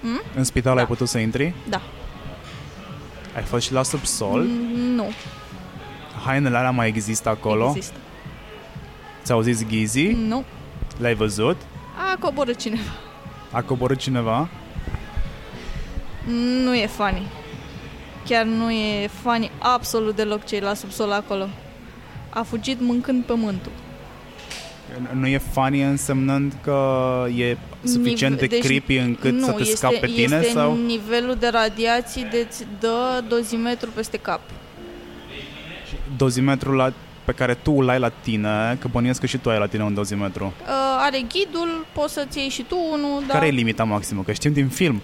Hmm? 0.00 0.20
În 0.34 0.44
spital 0.44 0.74
da. 0.74 0.80
ai 0.80 0.86
putut 0.86 1.08
să 1.08 1.18
intri? 1.18 1.54
Da. 1.68 1.82
Ai 3.36 3.42
fost 3.42 3.66
și 3.66 3.72
la 3.72 3.82
subsol? 3.82 4.42
Mm, 4.42 4.94
nu. 4.94 5.10
Hainele 6.24 6.56
alea 6.56 6.70
mai 6.70 6.88
există 6.88 7.28
acolo? 7.28 7.72
Există. 7.74 7.96
Ți-au 9.22 9.40
zis 9.40 9.66
ghizi? 9.66 10.06
Nu. 10.06 10.44
Le-ai 10.98 11.14
văzut? 11.14 11.56
A 12.12 12.16
coborât 12.18 12.56
cineva. 12.56 12.90
A 13.50 13.62
coborât 13.62 13.98
cineva? 13.98 14.48
Nu 16.64 16.74
e 16.74 16.86
funny 16.86 17.26
chiar 18.24 18.44
nu 18.44 18.70
e 18.70 19.06
funny 19.22 19.50
absolut 19.58 20.16
deloc 20.16 20.44
ce 20.44 20.60
la 20.60 20.74
subsol 20.74 21.12
acolo. 21.12 21.48
A 22.30 22.42
fugit 22.42 22.80
mâncând 22.80 23.24
pământul. 23.24 23.72
Nu 25.12 25.26
e 25.26 25.38
funny 25.38 25.82
însemnând 25.82 26.52
că 26.62 27.26
e 27.36 27.56
suficient 27.84 28.38
de 28.38 28.46
deci, 28.46 28.62
creepy 28.64 28.96
încât 28.96 29.32
nu, 29.32 29.44
să 29.44 29.52
te 29.52 29.60
este, 29.60 29.76
scape 29.76 29.96
pe 29.96 30.06
tine? 30.06 30.36
este 30.36 30.50
sau? 30.50 30.76
nivelul 30.76 31.34
de 31.34 31.48
radiații 31.48 32.26
de 32.30 32.46
îți 32.48 32.66
dă 32.80 33.24
dozimetru 33.28 33.90
peste 33.90 34.16
cap. 34.16 34.40
Dozimetrul 36.16 36.74
la, 36.74 36.92
pe 37.30 37.36
care 37.36 37.54
tu 37.54 37.72
îl 37.72 37.88
ai 37.88 37.98
la 37.98 38.08
tine, 38.08 38.76
că 38.80 38.88
bănuiesc 38.88 39.20
că 39.20 39.26
și 39.26 39.38
tu 39.38 39.50
ai 39.50 39.58
la 39.58 39.66
tine 39.66 39.82
un 39.82 39.94
dozimetru. 39.94 40.44
Uh, 40.44 40.66
are 40.98 41.20
ghidul, 41.28 41.86
poți 41.92 42.12
să-ți 42.12 42.38
iei 42.38 42.48
și 42.48 42.62
tu 42.62 42.76
unul, 42.92 43.22
dar... 43.26 43.36
Care 43.36 43.46
e 43.46 43.50
limita 43.50 43.84
maximă? 43.84 44.22
Că 44.22 44.32
știm 44.32 44.52
din 44.52 44.68
film 44.68 45.00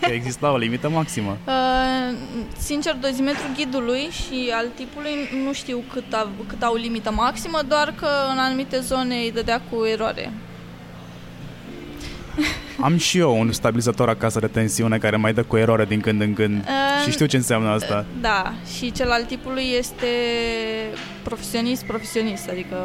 că 0.00 0.10
exista 0.10 0.52
o 0.52 0.56
limită 0.56 0.88
maximă. 0.88 1.36
Uh, 1.46 2.18
sincer, 2.58 2.94
dozimetrul 2.94 3.50
ghidului 3.56 4.08
și 4.10 4.50
al 4.54 4.66
tipului 4.74 5.10
nu 5.44 5.52
știu 5.52 5.82
cât, 5.92 6.12
a, 6.12 6.28
cât 6.48 6.62
au 6.62 6.74
limită 6.74 7.12
maximă, 7.12 7.58
doar 7.68 7.94
că 8.00 8.08
în 8.32 8.38
anumite 8.38 8.80
zone 8.80 9.14
îi 9.14 9.32
dădea 9.32 9.60
cu 9.70 9.84
eroare. 9.84 10.32
Am 12.80 12.96
și 12.96 13.18
eu 13.18 13.38
un 13.40 13.52
stabilizator 13.52 14.08
acasă 14.08 14.40
de 14.40 14.46
tensiune 14.46 14.98
care 14.98 15.16
mai 15.16 15.32
dă 15.34 15.42
cu 15.42 15.56
eroare 15.56 15.84
din 15.84 16.00
când 16.00 16.20
în 16.20 16.34
când 16.34 16.58
Uh, 16.64 17.04
și 17.04 17.10
știu 17.10 17.26
ce 17.26 17.36
înseamnă 17.36 17.68
asta. 17.68 18.04
Da, 18.20 18.52
și 18.76 18.92
cel 18.92 19.10
al 19.10 19.24
tipului 19.24 19.64
este 19.78 20.06
profesionist, 21.22 21.84
profesionist, 21.84 22.48
adică 22.48 22.76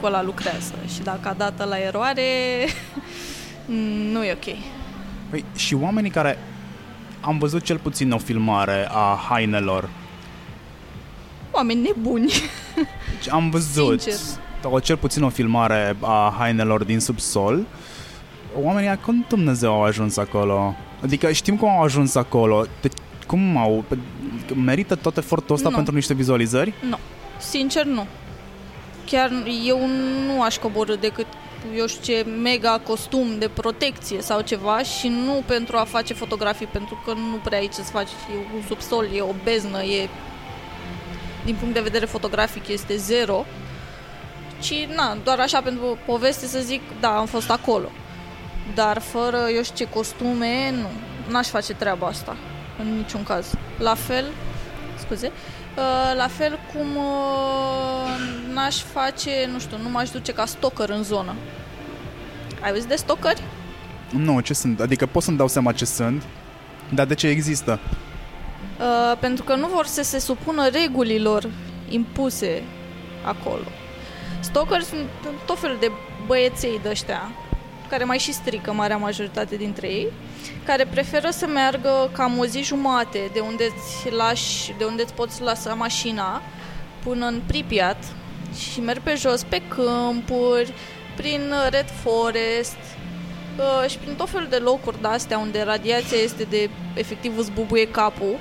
cu 0.00 0.06
ăla 0.06 0.22
lucrează 0.22 0.74
și 0.94 1.00
dacă 1.02 1.28
a 1.28 1.32
dat 1.32 1.68
la 1.68 1.78
eroare, 1.78 2.22
nu 4.12 4.24
e 4.24 4.32
ok. 4.32 4.56
Păi, 5.30 5.44
și 5.56 5.74
oamenii 5.74 6.10
care 6.10 6.38
am 7.20 7.38
văzut 7.38 7.62
cel 7.62 7.78
puțin 7.78 8.10
o 8.10 8.18
filmare 8.18 8.88
a 8.90 9.18
hainelor. 9.28 9.88
Oameni 11.50 11.80
nebuni. 11.82 12.32
Deci 13.10 13.30
am 13.30 13.50
văzut 13.54 14.00
Sincer. 14.00 14.20
o, 14.62 14.78
cel 14.78 14.96
puțin 14.96 15.22
o 15.22 15.28
filmare 15.28 15.96
a 16.00 16.34
hainelor 16.38 16.84
din 16.84 17.00
subsol. 17.00 17.66
Oamenii 18.62 18.88
ăia, 18.88 18.98
cum 18.98 19.24
Dumnezeu 19.28 19.72
au 19.72 19.82
ajuns 19.82 20.16
acolo? 20.16 20.74
Adică 21.02 21.32
știm 21.32 21.56
cum 21.56 21.68
au 21.68 21.82
ajuns 21.82 22.14
acolo. 22.14 22.66
De, 22.80 22.88
cum 23.26 23.56
au... 23.56 23.84
Merită 24.64 24.94
tot 24.94 25.16
efortul 25.16 25.54
ăsta 25.54 25.68
Nu. 25.68 25.74
pentru 25.74 25.94
niște 25.94 26.14
vizualizări? 26.14 26.74
Nu, 26.88 26.98
sincer 27.38 27.84
nu. 27.84 28.06
Chiar 29.06 29.30
eu 29.66 29.78
nu 30.26 30.42
aș 30.42 30.56
coborâ 30.56 30.94
decât 30.94 31.26
eu 31.76 31.86
știu 31.86 32.14
ce 32.14 32.26
mega 32.42 32.80
costum 32.86 33.38
de 33.38 33.48
protecție 33.48 34.20
sau 34.20 34.40
ceva 34.40 34.82
și 34.82 35.08
nu 35.08 35.42
pentru 35.46 35.76
a 35.76 35.84
face 35.84 36.14
fotografii, 36.14 36.66
pentru 36.66 37.02
că 37.04 37.12
nu 37.12 37.36
prea 37.44 37.58
ai 37.58 37.68
ce 37.74 37.82
să 37.82 37.90
faci. 37.90 38.08
E 38.08 38.54
un 38.56 38.62
subsol, 38.68 39.06
e 39.14 39.20
o 39.20 39.34
beznă, 39.44 39.82
e 39.82 40.08
din 41.44 41.54
punct 41.54 41.74
de 41.74 41.80
vedere 41.80 42.06
fotografic 42.06 42.68
este 42.68 42.96
zero. 42.96 43.44
Ci, 44.60 44.86
na, 44.96 45.16
doar 45.24 45.38
așa 45.38 45.60
pentru 45.60 45.98
poveste 46.06 46.46
să 46.46 46.58
zic, 46.60 46.80
da, 47.00 47.16
am 47.16 47.26
fost 47.26 47.50
acolo. 47.50 47.90
Dar 48.74 48.98
fără, 48.98 49.38
eu 49.54 49.62
știu 49.62 49.84
ce 49.84 49.92
costume, 49.92 50.70
nu. 50.70 50.88
N-aș 51.32 51.48
face 51.48 51.74
treaba 51.74 52.06
asta, 52.06 52.36
în 52.78 52.96
niciun 52.96 53.22
caz. 53.22 53.54
La 53.78 53.94
fel, 53.94 54.24
scuze, 54.98 55.26
uh, 55.26 56.16
la 56.16 56.28
fel 56.28 56.58
cum 56.72 56.96
uh, 56.96 58.54
n-aș 58.54 58.82
face, 58.82 59.48
nu 59.52 59.58
știu, 59.58 59.76
nu 59.82 59.88
m-aș 59.88 60.10
duce 60.10 60.32
ca 60.32 60.46
stalker 60.46 60.88
în 60.88 61.02
zonă. 61.02 61.34
Ai 62.60 62.72
văzut 62.72 62.88
de 62.88 62.94
stalkeri? 62.94 63.42
Nu, 64.10 64.40
ce 64.40 64.54
sunt? 64.54 64.80
Adică 64.80 65.06
pot 65.06 65.22
să-mi 65.22 65.36
dau 65.36 65.48
seama 65.48 65.72
ce 65.72 65.84
sunt, 65.84 66.22
dar 66.88 67.06
de 67.06 67.14
ce 67.14 67.26
există? 67.26 67.80
Uh, 68.78 69.18
pentru 69.20 69.44
că 69.44 69.54
nu 69.54 69.66
vor 69.66 69.86
să 69.86 70.02
se 70.02 70.18
supună 70.18 70.68
regulilor 70.68 71.50
impuse 71.88 72.62
acolo. 73.24 73.64
Stalker 74.40 74.80
sunt 74.82 75.08
tot 75.46 75.58
felul 75.58 75.76
de 75.80 75.90
băieței 76.26 76.80
de 76.82 76.88
ăștia 76.88 77.30
care 77.88 78.04
mai 78.04 78.18
și 78.18 78.32
strică 78.32 78.72
marea 78.72 78.96
majoritate 78.96 79.56
dintre 79.56 79.86
ei, 79.86 80.12
care 80.64 80.86
preferă 80.86 81.30
să 81.30 81.46
meargă 81.46 82.10
cam 82.12 82.38
o 82.38 82.46
zi 82.46 82.62
jumate 82.62 83.30
de 83.32 83.40
unde 83.40 83.64
îți 83.64 84.14
lași, 84.16 84.74
de 84.78 84.84
unde 84.84 85.02
îți 85.02 85.14
poți 85.14 85.42
lăsa 85.42 85.74
mașina 85.74 86.42
până 87.04 87.26
în 87.26 87.40
Pripyat 87.46 88.04
și 88.58 88.80
merg 88.80 89.00
pe 89.00 89.14
jos 89.14 89.42
pe 89.42 89.62
câmpuri, 89.68 90.72
prin 91.16 91.52
Red 91.70 91.90
Forest 92.02 92.76
uh, 93.58 93.90
și 93.90 93.98
prin 93.98 94.14
tot 94.14 94.28
felul 94.28 94.48
de 94.48 94.56
locuri 94.56 95.00
de 95.00 95.06
astea 95.06 95.38
unde 95.38 95.62
radiația 95.62 96.18
este 96.18 96.42
de 96.42 96.70
efectiv 96.94 97.38
îți 97.38 97.50
bubuie 97.50 97.88
capul. 97.88 98.38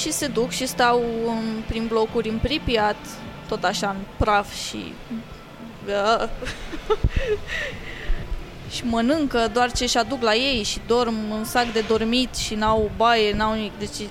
Și 0.00 0.12
se 0.12 0.26
duc 0.26 0.50
și 0.50 0.66
stau 0.66 1.02
în, 1.26 1.62
prin 1.66 1.86
blocuri 1.86 2.28
în 2.28 2.38
Pripyat, 2.38 2.96
tot 3.48 3.64
așa 3.64 3.88
în 3.88 3.96
praf 4.16 4.54
și 4.54 4.92
uh, 5.12 5.37
și 8.74 8.82
mănâncă 8.84 9.50
doar 9.52 9.72
ce 9.72 9.86
și 9.86 9.96
aduc 9.98 10.22
la 10.22 10.34
ei 10.34 10.62
și 10.62 10.80
dorm 10.86 11.14
în 11.38 11.44
sac 11.44 11.72
de 11.72 11.84
dormit 11.88 12.34
și 12.34 12.54
n-au 12.54 12.90
baie, 12.96 13.34
n-au 13.34 13.54
nimic. 13.54 13.78
Deci 13.78 14.08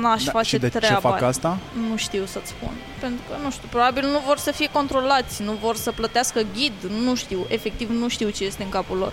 n-aș 0.00 0.24
Da, 0.24 0.30
face 0.30 0.48
și 0.48 0.58
de 0.58 0.68
treaba 0.68 0.94
ce 0.94 1.00
fac 1.00 1.18
aia. 1.20 1.26
asta? 1.26 1.58
Nu 1.90 1.96
știu 1.96 2.24
să-ți 2.24 2.48
spun. 2.48 2.70
Pentru 3.00 3.20
că, 3.28 3.34
nu 3.42 3.50
știu, 3.50 3.68
probabil 3.70 4.04
nu 4.04 4.18
vor 4.26 4.38
să 4.38 4.52
fie 4.52 4.68
controlați, 4.72 5.42
nu 5.42 5.52
vor 5.52 5.76
să 5.76 5.92
plătească 5.92 6.40
ghid, 6.54 6.72
nu 7.04 7.14
știu, 7.14 7.46
efectiv 7.48 7.90
nu 7.90 8.08
știu 8.08 8.28
ce 8.28 8.44
este 8.44 8.62
în 8.62 8.68
capul 8.68 8.96
lor. 8.96 9.12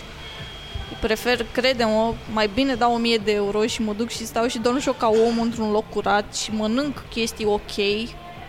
Prefer, 1.02 1.46
crede-mă, 1.52 2.14
mai 2.34 2.50
bine 2.54 2.76
dau 2.76 2.94
1000 2.94 3.18
de 3.18 3.32
euro 3.32 3.66
și 3.66 3.82
mă 3.82 3.94
duc 3.94 4.10
și 4.10 4.26
stau 4.26 4.48
și 4.48 4.58
dorm 4.58 4.80
și 4.80 4.88
eu 4.88 4.94
ca 4.94 5.08
om 5.08 5.40
într-un 5.42 5.72
loc 5.72 5.90
curat 5.90 6.36
și 6.36 6.52
mănânc 6.54 7.04
chestii 7.10 7.46
ok, 7.46 7.76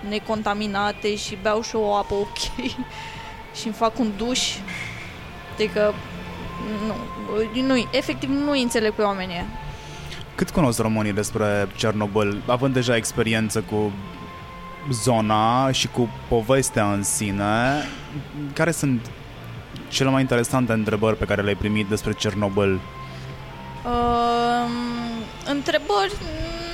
necontaminate 0.09 1.17
și 1.17 1.39
beau 1.43 1.63
și 1.63 1.77
o 1.77 1.95
apă 1.95 2.15
ok 2.15 2.37
și 3.59 3.65
îmi 3.67 3.75
fac 3.75 3.99
un 3.99 4.11
duș. 4.17 4.41
Adică, 5.55 5.95
nu, 6.87 7.63
nu, 7.63 7.89
efectiv 7.91 8.29
nu 8.29 8.51
înțeleg 8.51 8.93
pe 8.93 9.03
oamenii 9.03 9.35
ăia. 9.35 9.47
Cât 10.35 10.51
cunosc 10.51 10.79
românii 10.81 11.13
despre 11.13 11.69
Cernobâl, 11.77 12.43
având 12.47 12.75
deja 12.75 12.97
experiență 12.97 13.61
cu 13.61 13.93
zona 14.91 15.71
și 15.73 15.89
cu 15.89 16.09
povestea 16.29 16.93
în 16.93 17.03
sine, 17.03 17.85
care 18.53 18.71
sunt 18.71 19.11
cele 19.89 20.11
mai 20.11 20.21
interesante 20.21 20.73
întrebări 20.73 21.17
pe 21.17 21.25
care 21.25 21.43
le-ai 21.43 21.55
primit 21.55 21.87
despre 21.87 22.13
Cernobâl? 22.13 22.81
Uh, 23.85 24.71
întrebări 25.51 26.13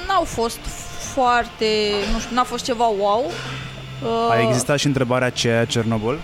n-au 0.09 0.25
fost 0.25 0.59
foarte, 1.15 1.67
nu 2.13 2.19
știu, 2.19 2.35
n-a 2.35 2.43
fost 2.45 2.65
ceva 2.65 2.87
wow. 2.87 3.31
Uh, 4.03 4.31
A 4.31 4.41
existat 4.41 4.79
și 4.79 4.87
întrebarea 4.87 5.31
ce 5.31 5.49
e 5.49 5.67
Cernobâl? 5.67 6.19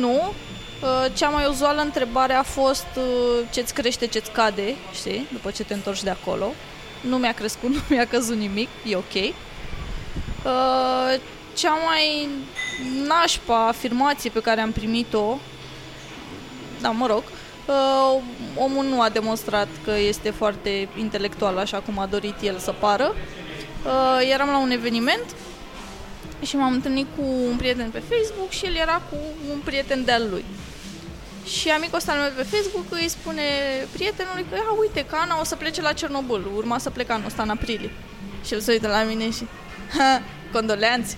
Nu. 0.00 0.32
Uh, 0.82 1.06
cea 1.14 1.28
mai 1.28 1.46
uzuală 1.46 1.80
întrebare 1.80 2.32
a 2.32 2.42
fost 2.42 2.86
uh, 2.96 3.02
ce-ți 3.52 3.74
crește, 3.74 4.06
ce-ți 4.06 4.30
cade, 4.30 4.74
știi, 4.94 5.26
după 5.32 5.50
ce 5.50 5.64
te 5.64 5.74
întorci 5.74 6.02
de 6.02 6.10
acolo. 6.10 6.52
Nu 7.00 7.16
mi-a 7.16 7.32
crescut, 7.32 7.70
nu 7.74 7.80
mi-a 7.88 8.06
căzut 8.06 8.36
nimic, 8.36 8.68
e 8.86 8.96
ok. 8.96 9.14
Uh, 9.14 9.32
cea 11.54 11.78
mai 11.86 12.28
nașpa 13.06 13.66
afirmație 13.66 14.30
pe 14.30 14.40
care 14.40 14.60
am 14.60 14.72
primit-o, 14.72 15.38
da, 16.80 16.90
mă 16.90 17.06
rog, 17.06 17.22
uh, 17.66 18.22
omul 18.54 18.84
nu 18.84 19.00
a 19.00 19.08
demonstrat 19.08 19.68
că 19.84 19.90
este 19.90 20.30
foarte 20.30 20.88
intelectual 20.98 21.58
așa 21.58 21.78
cum 21.78 21.98
a 21.98 22.06
dorit 22.06 22.34
el 22.42 22.58
să 22.58 22.74
pară. 22.78 23.14
Uh, 23.84 24.30
eram 24.32 24.48
la 24.48 24.58
un 24.58 24.70
eveniment 24.70 25.24
și 26.42 26.56
m-am 26.56 26.72
întâlnit 26.72 27.06
cu 27.16 27.22
un 27.50 27.56
prieten 27.56 27.90
pe 27.90 28.02
Facebook 28.08 28.50
și 28.50 28.64
el 28.66 28.74
era 28.74 29.02
cu 29.10 29.16
un 29.50 29.58
prieten 29.64 30.04
de-al 30.04 30.26
lui. 30.30 30.44
Și 31.46 31.68
amicul 31.68 31.96
ăsta 31.96 32.12
al 32.12 32.18
meu 32.18 32.30
pe 32.36 32.56
Facebook 32.56 32.84
îi 32.90 33.08
spune 33.08 33.42
prietenului 33.92 34.44
că, 34.50 34.56
a, 34.68 34.76
uite, 34.80 35.04
că 35.04 35.16
Ana 35.20 35.40
o 35.40 35.44
să 35.44 35.56
plece 35.56 35.80
la 35.82 35.92
Cernobâl, 35.92 36.50
urma 36.54 36.78
să 36.78 36.90
plece 36.90 37.12
anul 37.12 37.26
ăsta 37.26 37.42
în 37.42 37.48
aprilie. 37.48 37.90
Și 38.44 38.52
el 38.54 38.60
se 38.60 38.72
uită 38.72 38.88
la 38.88 39.02
mine 39.02 39.30
și, 39.30 39.46
ha, 39.98 40.22
condoleanțe. 40.52 41.16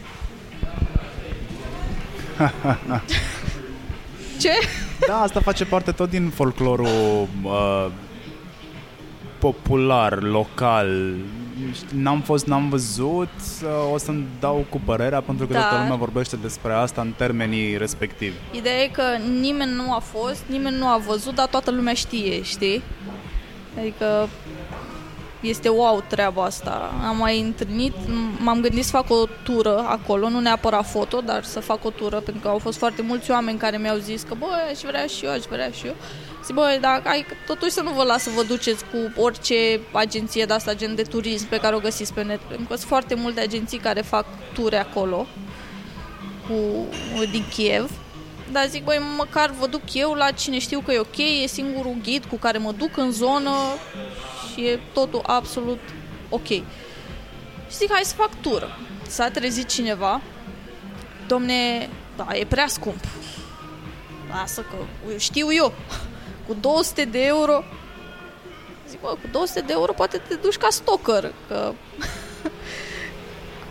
Ce? 4.41 4.53
Da, 5.07 5.21
asta 5.21 5.41
face 5.41 5.65
parte 5.65 5.93
tot 5.93 6.11
din 6.11 6.31
folclorul 6.31 7.29
uh, 7.43 7.87
popular, 9.39 10.23
local. 10.23 11.15
N-am 11.95 12.21
fost, 12.21 12.47
n-am 12.47 12.69
văzut, 12.69 13.29
uh, 13.63 13.93
o 13.93 13.99
să-mi 13.99 14.27
dau 14.41 14.67
cu 14.69 14.81
părerea 14.85 15.21
pentru 15.21 15.47
că 15.47 15.53
Da. 15.53 15.59
toată 15.59 15.77
lumea 15.77 15.97
vorbește 15.97 16.37
despre 16.37 16.73
asta 16.73 17.01
în 17.01 17.13
termenii 17.17 17.77
respectivi. 17.77 18.35
Ideea 18.53 18.83
e 18.83 18.89
că 18.89 19.03
nimeni 19.41 19.73
nu 19.73 19.93
a 19.93 19.99
fost, 19.99 20.43
nimeni 20.47 20.77
nu 20.77 20.87
a 20.87 21.01
văzut, 21.07 21.35
dar 21.35 21.47
toată 21.47 21.71
lumea 21.71 21.95
știe, 21.95 22.43
știi? 22.43 22.83
Adică 23.79 24.29
este 25.41 25.69
wow 25.69 26.03
treaba 26.07 26.45
asta. 26.45 26.91
Am 27.09 27.17
mai 27.17 27.41
întâlnit, 27.41 27.95
m-am 28.39 28.61
gândit 28.61 28.85
să 28.85 28.91
fac 28.91 29.11
o 29.11 29.25
tură 29.43 29.79
acolo, 29.87 30.29
nu 30.29 30.41
neapărat 30.41 30.91
foto, 30.91 31.21
dar 31.21 31.45
să 31.45 31.61
fac 31.61 31.85
o 31.85 31.91
tură, 31.91 32.17
pentru 32.17 32.43
că 32.43 32.49
au 32.49 32.59
fost 32.59 32.79
foarte 32.79 33.03
mulți 33.03 33.31
oameni 33.31 33.59
care 33.59 33.77
mi-au 33.77 33.97
zis 33.97 34.23
că, 34.23 34.35
bă, 34.39 34.47
aș 34.71 34.81
vrea 34.81 35.07
și 35.07 35.25
eu, 35.25 35.31
aș 35.31 35.43
vrea 35.51 35.71
și 35.71 35.87
eu. 35.87 35.95
Zic, 36.49 36.57
bă, 36.57 36.79
dar 36.81 37.03
hai, 37.05 37.27
totuși 37.47 37.71
să 37.71 37.81
nu 37.81 37.91
vă 37.91 38.03
las 38.03 38.23
să 38.23 38.31
vă 38.35 38.43
duceți 38.43 38.85
cu 38.85 39.23
orice 39.23 39.81
agenție 39.93 40.45
de 40.45 40.53
asta, 40.53 40.75
gen 40.75 40.95
de 40.95 41.03
turism, 41.03 41.49
pe 41.49 41.59
care 41.59 41.75
o 41.75 41.79
găsiți 41.79 42.13
pe 42.13 42.23
net, 42.23 42.41
pentru 42.41 42.67
că 42.69 42.75
sunt 42.75 42.89
foarte 42.89 43.15
multe 43.15 43.41
agenții 43.41 43.79
care 43.79 44.01
fac 44.01 44.27
ture 44.55 44.77
acolo, 44.77 45.27
cu, 46.47 46.87
din 47.31 47.45
Kiev, 47.55 47.91
Dar 48.53 48.67
zic, 48.67 48.85
băi, 48.85 49.01
măcar 49.17 49.51
vă 49.51 49.67
duc 49.67 49.81
eu 49.93 50.13
la 50.13 50.31
cine 50.31 50.59
știu 50.59 50.81
că 50.81 50.93
e 50.93 50.99
ok, 50.99 51.19
e 51.43 51.47
singurul 51.47 51.97
ghid 52.03 52.25
cu 52.25 52.37
care 52.37 52.59
mă 52.59 52.73
duc 52.73 52.97
în 52.97 53.13
zonă 53.13 53.55
și 54.53 54.65
e 54.65 54.81
totul 54.93 55.23
absolut 55.27 55.81
ok. 56.29 56.47
Și 56.47 56.65
zic, 57.77 57.91
hai 57.93 58.03
să 58.05 58.15
fac 58.15 58.41
tură. 58.41 58.79
S-a 59.09 59.31
trezit 59.31 59.69
cineva, 59.69 60.21
domne, 61.27 61.89
da, 62.17 62.27
e 62.33 62.45
prea 62.45 62.67
scump. 62.67 63.05
Lasă 64.31 64.61
că 64.61 64.77
știu 65.19 65.53
eu, 65.53 65.73
cu 66.49 66.57
200 66.61 67.05
de 67.05 67.25
euro 67.25 67.65
Zic, 68.89 69.01
bă, 69.01 69.09
cu 69.09 69.29
200 69.31 69.61
de 69.61 69.73
euro 69.73 69.93
poate 69.93 70.21
te 70.29 70.35
duci 70.35 70.57
ca 70.57 70.69
stalker, 70.71 71.33
că 71.49 71.73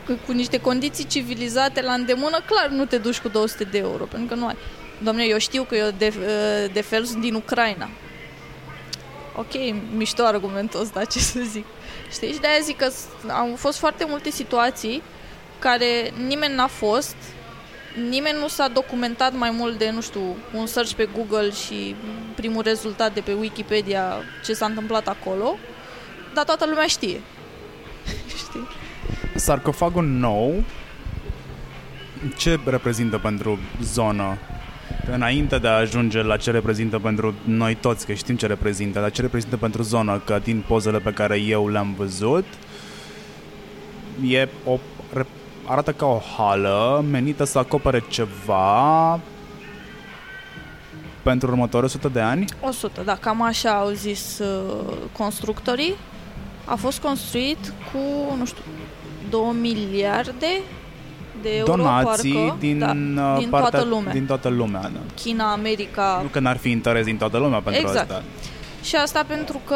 cu 0.26 0.32
niște 0.32 0.60
condiții 0.60 1.06
civilizate 1.06 1.82
la 1.82 1.94
îndemână, 1.94 2.40
clar 2.46 2.70
nu 2.70 2.86
te 2.86 2.98
duci 2.98 3.20
cu 3.20 3.28
200 3.28 3.64
de 3.64 3.78
euro, 3.78 4.04
pentru 4.04 4.28
că 4.28 4.40
nu 4.40 4.48
ai. 4.48 4.58
Domne, 5.04 5.24
eu 5.24 5.38
știu 5.38 5.64
că 5.64 5.76
eu 5.76 5.90
de, 5.98 6.14
de 6.74 6.82
fel 6.82 7.04
sunt 7.04 7.22
din 7.22 7.34
Ucraina. 7.34 7.90
Ok, 9.36 9.54
mișto 9.96 10.24
argumentul 10.24 10.82
ăsta, 10.82 11.06
ce 11.12 11.20
să 11.20 11.40
zic. 11.44 11.66
Știi? 12.12 12.32
Și 12.32 12.40
de-aia 12.40 12.60
zic 12.60 12.78
că 12.78 12.92
au 13.28 13.56
fost 13.56 13.78
foarte 13.78 14.06
multe 14.08 14.30
situații 14.30 15.02
care 15.60 16.14
nimeni 16.28 16.56
n-a 16.56 16.68
fost, 16.68 17.16
nimeni 18.10 18.40
nu 18.40 18.48
s-a 18.48 18.68
documentat 18.68 19.34
mai 19.34 19.52
mult 19.52 19.78
de, 19.78 19.90
nu 19.90 20.02
știu, 20.02 20.36
un 20.54 20.66
search 20.66 20.92
pe 20.92 21.10
Google 21.16 21.52
și 21.52 21.96
primul 22.36 22.64
rezultat 22.64 23.14
de 23.14 23.20
pe 23.20 23.34
Wikipedia 23.34 24.14
ce 24.46 24.54
s-a 24.54 24.66
întâmplat 24.66 25.08
acolo, 25.08 25.58
dar 26.34 26.44
toată 26.44 26.66
lumea 26.66 26.86
știe. 26.88 27.22
Știi? 28.44 28.68
Sarcofagul 29.36 30.06
nou 30.06 30.64
ce 32.38 32.60
reprezintă 32.66 33.18
pentru 33.18 33.60
zonă? 33.82 34.38
Înainte 35.12 35.58
de 35.58 35.68
a 35.68 35.72
ajunge 35.72 36.22
la 36.22 36.38
ce 36.38 36.52
reprezintă 36.52 37.00
pentru 37.00 37.34
noi 37.44 37.76
toți, 37.76 38.06
că 38.06 38.14
știm 38.14 38.36
ce 38.36 38.48
reprezintă, 38.48 39.00
dar 39.00 39.12
ce 39.12 39.22
reprezintă 39.22 39.58
pentru 39.58 39.82
zonă, 39.82 40.22
că 40.26 40.40
din 40.44 40.64
pozele 40.68 41.00
pe 41.00 41.14
care 41.14 41.40
eu 41.40 41.70
le-am 41.70 41.94
văzut, 41.98 42.46
e 44.28 44.48
o 44.66 44.80
arată 45.68 45.92
ca 45.92 46.06
o 46.06 46.22
hală 46.38 47.06
menită 47.10 47.44
să 47.44 47.58
acopere 47.58 48.04
ceva 48.10 49.20
pentru 51.22 51.50
următorii 51.50 51.86
100 51.86 52.08
de 52.08 52.20
ani? 52.20 52.46
100, 52.62 53.02
da, 53.02 53.16
cam 53.16 53.42
așa 53.42 53.72
au 53.72 53.90
zis 53.90 54.40
uh, 54.40 54.94
constructorii. 55.18 55.94
A 56.66 56.76
fost 56.76 57.00
construit 57.00 57.74
cu, 57.92 58.36
nu 58.38 58.46
știu, 58.46 58.62
2 59.30 59.42
miliarde 59.62 60.62
de 61.42 61.50
euro, 61.58 61.76
Donații 61.76 62.34
parcă, 62.34 62.56
din, 62.60 62.80
da, 62.80 62.90
uh, 62.90 63.40
din 63.40 63.50
partea, 63.50 63.70
toată 63.70 63.86
lumea. 63.86 64.14
Din 64.14 64.26
toată 64.26 64.50
lumea, 64.50 64.82
da. 64.82 65.00
China, 65.16 65.52
America. 65.52 66.20
Nu 66.22 66.28
că 66.28 66.40
n-ar 66.40 66.58
fi 66.58 66.70
interes 66.70 67.06
din 67.06 67.18
toată 67.18 67.38
lumea 67.38 67.60
pentru 67.60 67.82
exact. 67.82 68.12
asta. 68.12 68.24
Și 68.84 68.96
asta 68.96 69.24
pentru 69.28 69.62
că 69.68 69.76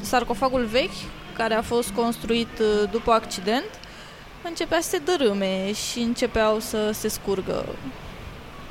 sarcofagul 0.00 0.64
vechi, 0.64 1.00
care 1.36 1.54
a 1.54 1.62
fost 1.62 1.90
construit 1.90 2.58
uh, 2.60 2.90
după 2.90 3.12
accident, 3.12 3.64
începea 4.48 4.80
să 4.80 4.88
se 4.88 4.98
dărâme 4.98 5.72
și 5.72 5.98
începeau 5.98 6.58
să 6.58 6.90
se 6.92 7.08
scurgă 7.08 7.64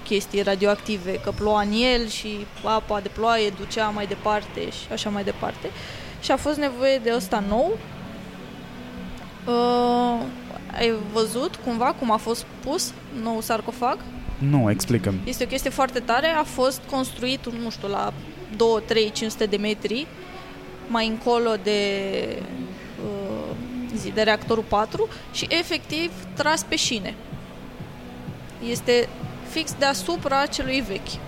chestii 0.04 0.42
radioactive, 0.42 1.20
că 1.20 1.32
ploua 1.32 1.62
în 1.62 1.72
el 1.72 2.08
și 2.08 2.46
apa 2.64 3.00
de 3.00 3.10
ploaie 3.10 3.50
ducea 3.50 3.90
mai 3.90 4.08
departe 4.08 4.70
și 4.70 4.92
așa 4.92 5.10
mai 5.10 5.24
departe. 5.24 5.70
Și 6.22 6.32
a 6.32 6.38
fost 6.38 6.58
nevoie 6.58 6.98
de 6.98 7.14
ăsta 7.16 7.44
nou. 7.48 7.78
Uh, 9.48 10.26
ai 10.78 10.94
văzut 11.14 11.56
cumva 11.56 11.96
cum 12.00 12.12
a 12.12 12.18
fost 12.18 12.46
pus 12.64 12.94
nou 13.22 13.42
sarcofag? 13.42 13.98
Nu, 14.38 14.70
explicăm. 14.70 15.20
Este 15.24 15.44
o 15.44 15.48
chestie 15.48 15.70
foarte 15.70 16.00
tare. 16.00 16.28
A 16.28 16.44
fost 16.44 16.82
construit, 16.90 17.54
nu 17.64 17.70
știu, 17.70 17.88
la 17.88 18.14
2, 18.58 18.82
3, 18.86 19.12
500 19.12 19.46
de 19.46 19.58
metri 19.58 20.08
mai 20.88 21.08
încolo 21.08 21.50
de 21.64 21.82
uh, 23.04 23.24
zi, 23.44 23.53
de 24.14 24.22
reactorul 24.22 24.64
4 24.68 25.08
și 25.32 25.48
efectiv 25.50 26.12
tras 26.34 26.64
pe 26.64 26.76
șine. 26.76 27.14
Este 28.70 29.10
fix 29.50 29.76
deasupra 29.80 30.46
celui 30.46 30.84
vechi. 30.88 31.22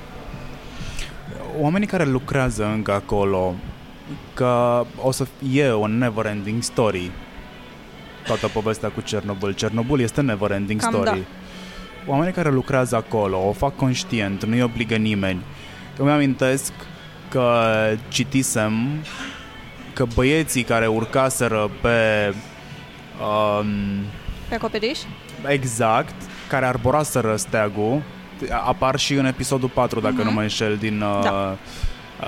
Oamenii 1.59 1.87
care 1.87 2.05
lucrează 2.05 2.65
încă 2.65 2.91
acolo, 2.93 3.55
că 4.33 4.85
o 5.01 5.11
să 5.11 5.25
fie 5.39 5.69
o 5.69 5.87
never-ending 5.87 6.63
story 6.63 7.11
toată 8.25 8.47
povestea 8.47 8.89
cu 8.89 9.01
Cernobâl. 9.01 9.51
Cernobâl 9.53 9.99
este 9.99 10.21
never-ending 10.21 10.81
Cam 10.81 10.91
story. 10.91 11.09
da. 11.09 11.17
Oamenii 12.11 12.33
care 12.33 12.49
lucrează 12.49 12.95
acolo 12.95 13.47
o 13.47 13.51
fac 13.51 13.75
conștient, 13.75 14.45
nu-i 14.45 14.61
obligă 14.61 14.95
nimeni. 14.95 15.41
Îmi 15.97 16.11
amintesc 16.11 16.71
că 17.29 17.61
citisem 18.07 18.73
că 19.93 20.05
băieții 20.13 20.63
care 20.63 20.87
urcaseră 20.87 21.71
pe 21.81 21.89
um, 23.21 23.67
Pe 24.49 24.55
acoperiș? 24.55 24.99
exact, 25.47 26.15
care 26.47 26.65
arboraseră 26.65 27.35
steagul, 27.35 28.01
apar 28.65 28.99
și 28.99 29.13
în 29.13 29.25
episodul 29.25 29.69
4, 29.69 29.99
dacă 29.99 30.13
Mhm. 30.17 30.23
nu 30.25 30.31
mă 30.31 30.41
înșel, 30.41 30.77
din... 30.77 31.01
Uh, 31.01 31.19
Da. 31.23 31.57
uh, 32.21 32.27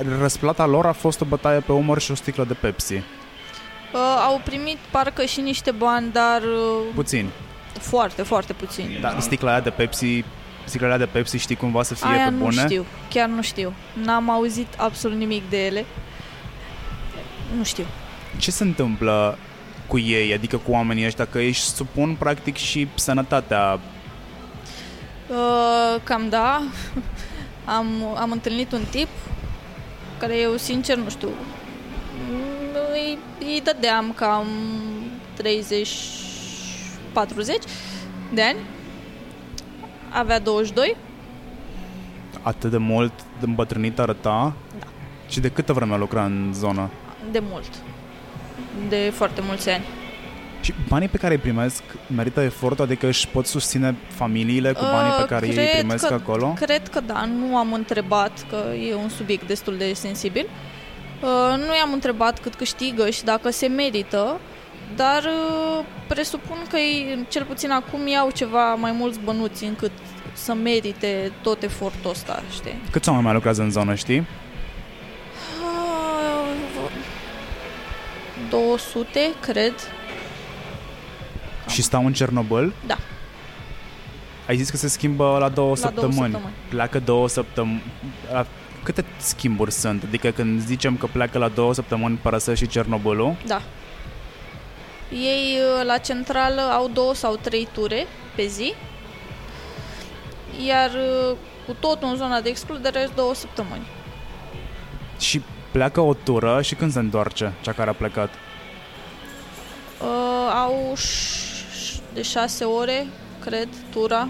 uh, 0.00 0.18
răsplata 0.20 0.66
lor 0.66 0.86
a 0.86 0.92
fost 0.92 1.20
o 1.20 1.24
bătaie 1.24 1.60
pe 1.60 1.72
umăr 1.72 1.98
și 2.00 2.10
o 2.10 2.14
sticlă 2.14 2.44
de 2.44 2.54
Pepsi. 2.54 2.94
Uh, 2.94 3.00
au 4.26 4.40
primit 4.44 4.76
parcă 4.90 5.24
și 5.24 5.40
niște 5.40 5.70
bani, 5.70 6.12
dar 6.12 6.42
uh, 6.42 6.92
Puțin. 6.94 7.28
foarte, 7.80 8.22
foarte 8.22 8.52
puțini. 8.52 8.98
Dar 9.00 9.20
sticla 9.20 9.50
aia 9.50 9.60
de 9.60 9.70
Pepsi, 9.70 10.24
sticla 10.64 10.86
aia 10.88 10.96
de 10.98 11.06
Pepsi 11.06 11.36
știi 11.38 11.56
cumva 11.56 11.82
să 11.82 11.94
fie 11.94 12.08
Aia 12.08 12.24
pe 12.24 12.30
nu 12.30 12.36
bune? 12.38 12.62
știu, 12.64 12.84
chiar 13.10 13.28
nu 13.28 13.42
știu. 13.42 13.72
N-am 14.04 14.30
auzit 14.30 14.66
absolut 14.76 15.16
nimic 15.18 15.42
de 15.50 15.66
ele. 15.66 15.84
Nu 17.56 17.64
știu. 17.64 17.84
Ce 18.38 18.50
se 18.50 18.62
întâmplă 18.62 19.38
cu 19.92 19.98
ei, 19.98 20.32
adică 20.32 20.56
cu 20.56 20.70
oamenii 20.70 21.06
ăștia, 21.06 21.26
că 21.26 21.38
își 21.38 21.60
supun 21.62 22.16
practic 22.18 22.56
și 22.56 22.88
sănătatea 22.94 23.78
Uh, 25.28 26.00
cam 26.04 26.28
da. 26.28 26.62
Am, 27.76 27.86
am 28.16 28.30
întâlnit 28.30 28.72
un 28.72 28.82
tip 28.90 29.08
care 30.18 30.36
eu, 30.36 30.56
sincer, 30.56 30.96
nu 30.96 31.08
știu, 31.08 31.28
îi, 32.92 33.18
îi 33.40 33.60
dădeam 33.64 34.12
cam 34.16 34.46
30 35.36 35.88
40 37.12 37.56
de 38.34 38.42
ani. 38.42 38.58
Avea 40.10 40.40
22. 40.40 40.96
atât 42.42 42.70
de 42.70 42.76
mult 42.76 43.12
de 43.40 43.44
îmbătrânit 43.46 43.98
arăta 43.98 44.52
Da. 44.78 44.86
și 45.28 45.40
de 45.40 45.48
câtă 45.48 45.72
vreme 45.72 45.96
lucra 45.96 46.24
în 46.24 46.50
zonă. 46.54 46.90
De 47.30 47.42
mult. 47.50 47.82
De 48.88 49.12
foarte 49.14 49.40
mulți 49.46 49.70
ani. 49.70 49.84
Și 50.60 50.74
banii 50.88 51.08
pe 51.08 51.16
care 51.16 51.34
îi 51.34 51.40
primesc 51.40 51.82
merită 52.14 52.40
efortul, 52.40 52.84
adică 52.84 53.06
își 53.06 53.28
pot 53.28 53.46
susține 53.46 53.94
familiile 54.08 54.72
cu 54.72 54.80
banii 54.92 55.12
pe 55.16 55.22
Uh, 55.22 55.28
care 55.28 55.46
ei 55.46 55.52
cred 55.52 55.64
îi 55.66 55.78
primesc 55.78 56.06
că- 56.06 56.14
acolo? 56.14 56.52
Cred 56.60 56.88
că 56.88 57.00
da, 57.00 57.24
nu 57.24 57.56
am 57.56 57.72
întrebat, 57.72 58.46
că 58.50 58.56
e 58.90 58.94
un 58.94 59.08
subiect 59.08 59.46
destul 59.46 59.76
de 59.76 59.92
sensibil. 59.92 60.46
Uh, 61.22 61.28
nu 61.58 61.74
i-am 61.78 61.92
întrebat 61.92 62.40
cât 62.40 62.54
câștigă 62.54 63.10
și 63.10 63.24
dacă 63.24 63.50
se 63.50 63.66
merită, 63.66 64.40
dar 64.96 65.22
uh, 65.24 65.84
presupun 66.06 66.56
că 66.70 66.76
ei, 66.76 67.26
cel 67.28 67.44
puțin 67.44 67.70
acum 67.70 68.06
iau 68.06 68.30
ceva 68.30 68.74
mai 68.74 68.92
mulți 68.92 69.18
bănuți 69.24 69.64
încât 69.64 69.90
să 70.32 70.54
merite 70.54 71.32
tot 71.42 71.62
efortul 71.62 72.10
ăsta, 72.10 72.42
știi? 72.52 72.74
Câți 72.90 73.08
oameni 73.08 73.24
mai 73.26 73.34
lucrează 73.34 73.62
în 73.62 73.70
zonă, 73.70 73.94
știi? 73.94 74.26
200, 78.52 79.20
cred. 79.40 79.74
Și 81.68 81.82
stau 81.82 82.06
în 82.06 82.12
Cernobâl? 82.12 82.72
Da. 82.86 82.96
Ai 84.48 84.56
zis 84.56 84.70
că 84.70 84.76
se 84.76 84.88
schimbă 84.88 85.36
la 85.40 85.48
două, 85.48 85.68
La 85.68 85.74
săptămâni. 85.76 86.16
două 86.16 86.22
săptămâni. 86.30 86.54
Pleacă 86.68 86.98
două 86.98 87.28
săptămâni. 87.28 87.82
La 88.32 88.46
câte 88.82 89.04
schimburi 89.16 89.72
sunt? 89.72 90.02
Adică 90.02 90.30
când 90.30 90.60
zicem 90.60 90.96
că 90.96 91.06
pleacă 91.06 91.38
la 91.38 91.48
două 91.48 91.74
săptămâni, 91.74 92.16
părăsesc 92.16 92.58
și 92.58 92.68
Cernobâlul? 92.68 93.36
Da. 93.46 93.62
Ei 95.12 95.58
uh, 95.78 95.84
la 95.84 95.98
centrală 95.98 96.60
au 96.60 96.88
două 96.88 97.14
sau 97.14 97.36
trei 97.36 97.68
ture 97.72 98.06
pe 98.36 98.46
zi, 98.46 98.74
iar 100.66 100.90
uh, 100.90 101.36
cu 101.66 101.72
totul 101.80 102.08
în 102.08 102.16
zona 102.16 102.40
de 102.40 102.48
excludere 102.48 103.02
sunt 103.04 103.16
două 103.16 103.34
săptămâni. 103.34 103.86
Și 105.18 105.42
pleacă 105.72 106.00
o 106.00 106.14
tură 106.14 106.60
și 106.62 106.74
când 106.74 106.92
se 106.92 106.98
întoarce 106.98 107.52
cea 107.60 107.72
care 107.72 107.90
a 107.90 107.92
plecat? 107.92 108.28
Uh, 110.00 110.52
au 110.64 110.92
ș- 110.96 112.00
de 112.14 112.22
șase 112.22 112.64
ore, 112.64 113.06
cred, 113.44 113.68
tura. 113.92 114.28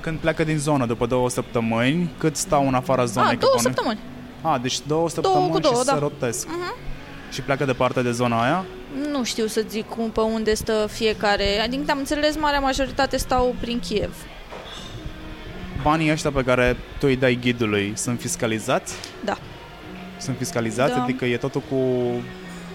Când 0.00 0.18
pleacă 0.18 0.44
din 0.44 0.58
zonă 0.58 0.86
după 0.86 1.06
două 1.06 1.28
săptămâni, 1.30 2.10
cât 2.18 2.36
stau 2.36 2.66
în 2.66 2.74
afara 2.74 3.04
zonei? 3.04 3.28
A, 3.28 3.32
că 3.32 3.36
două 3.38 3.54
pune- 3.56 3.68
săptămâni. 3.74 3.98
A, 4.42 4.58
deci 4.58 4.80
două 4.86 5.08
săptămâni 5.08 5.50
cu 5.50 5.58
două, 5.58 5.74
și 5.80 5.84
da. 5.86 5.92
se 5.92 5.98
rotesc. 5.98 6.46
Mhm. 6.48 6.74
Și 7.32 7.40
pleacă 7.42 7.64
departe 7.64 8.02
de 8.02 8.10
zona 8.10 8.42
aia? 8.42 8.64
Nu 9.10 9.24
știu 9.24 9.46
să 9.46 9.64
zic 9.68 9.88
cum, 9.88 10.10
pe 10.10 10.20
unde 10.20 10.54
stă 10.54 10.86
fiecare. 10.90 11.58
Adică 11.58 11.82
am 11.90 11.98
înțeles, 11.98 12.36
marea 12.36 12.60
majoritate 12.60 13.16
stau 13.16 13.54
prin 13.60 13.80
Kiev. 13.80 14.14
banii 15.82 16.10
ăștia 16.12 16.30
pe 16.30 16.42
care 16.44 16.76
tu 16.98 17.06
îi 17.06 17.16
dai 17.16 17.38
ghidului 17.40 17.92
sunt 17.96 18.20
fiscalizați? 18.20 18.94
Da. 19.24 19.36
Sunt 20.24 20.36
fiscalizați? 20.36 20.94
Da. 20.94 21.02
Adică 21.02 21.24
e 21.24 21.36
totul 21.36 21.62
cu... 21.70 21.76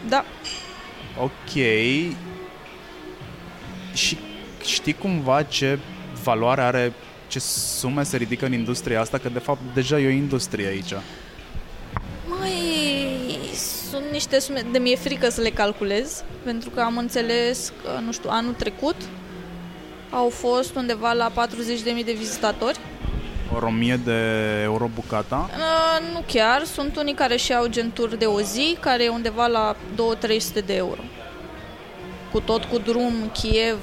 Da, 0.09 0.25
Ok. 1.21 1.51
Și 3.93 4.17
știi 4.65 4.93
cumva 4.93 5.43
ce 5.43 5.79
valoare 6.23 6.61
are, 6.61 6.93
ce 7.27 7.39
sume 7.39 8.03
se 8.03 8.17
ridică 8.17 8.45
în 8.45 8.53
industria 8.53 9.01
asta? 9.01 9.17
Că 9.17 9.29
de 9.29 9.39
fapt 9.39 9.59
deja 9.73 9.99
e 9.99 10.07
o 10.07 10.09
industrie 10.09 10.67
aici. 10.67 10.93
Mai 12.39 12.51
sunt 13.89 14.03
niște 14.11 14.39
sume, 14.39 14.65
de 14.71 14.77
mi-e 14.77 14.95
frică 14.95 15.29
să 15.29 15.41
le 15.41 15.49
calculez, 15.49 16.23
pentru 16.43 16.69
că 16.69 16.81
am 16.81 16.97
înțeles 16.97 17.73
că, 17.83 17.99
nu 18.05 18.11
știu, 18.11 18.29
anul 18.29 18.53
trecut 18.53 18.95
au 20.09 20.29
fost 20.29 20.75
undeva 20.75 21.13
la 21.13 21.31
40.000 21.31 22.05
de 22.05 22.15
vizitatori. 22.17 22.79
O 23.53 23.59
1000 23.65 23.95
de 23.95 24.11
euro 24.63 24.89
bucata. 24.95 25.49
Uh, 25.49 26.13
nu 26.13 26.23
chiar, 26.27 26.63
sunt 26.63 26.97
unii 26.97 27.13
care 27.13 27.35
și 27.35 27.53
au 27.53 27.67
genturi 27.67 28.19
de 28.19 28.25
o 28.25 28.41
zi, 28.41 28.77
care 28.79 29.03
e 29.03 29.09
undeva 29.09 29.47
la 29.47 29.75
2-300 29.75 30.65
de 30.65 30.75
euro. 30.75 31.01
Cu 32.31 32.39
tot 32.39 32.63
cu 32.63 32.77
drum, 32.77 33.13
Kiev, 33.33 33.77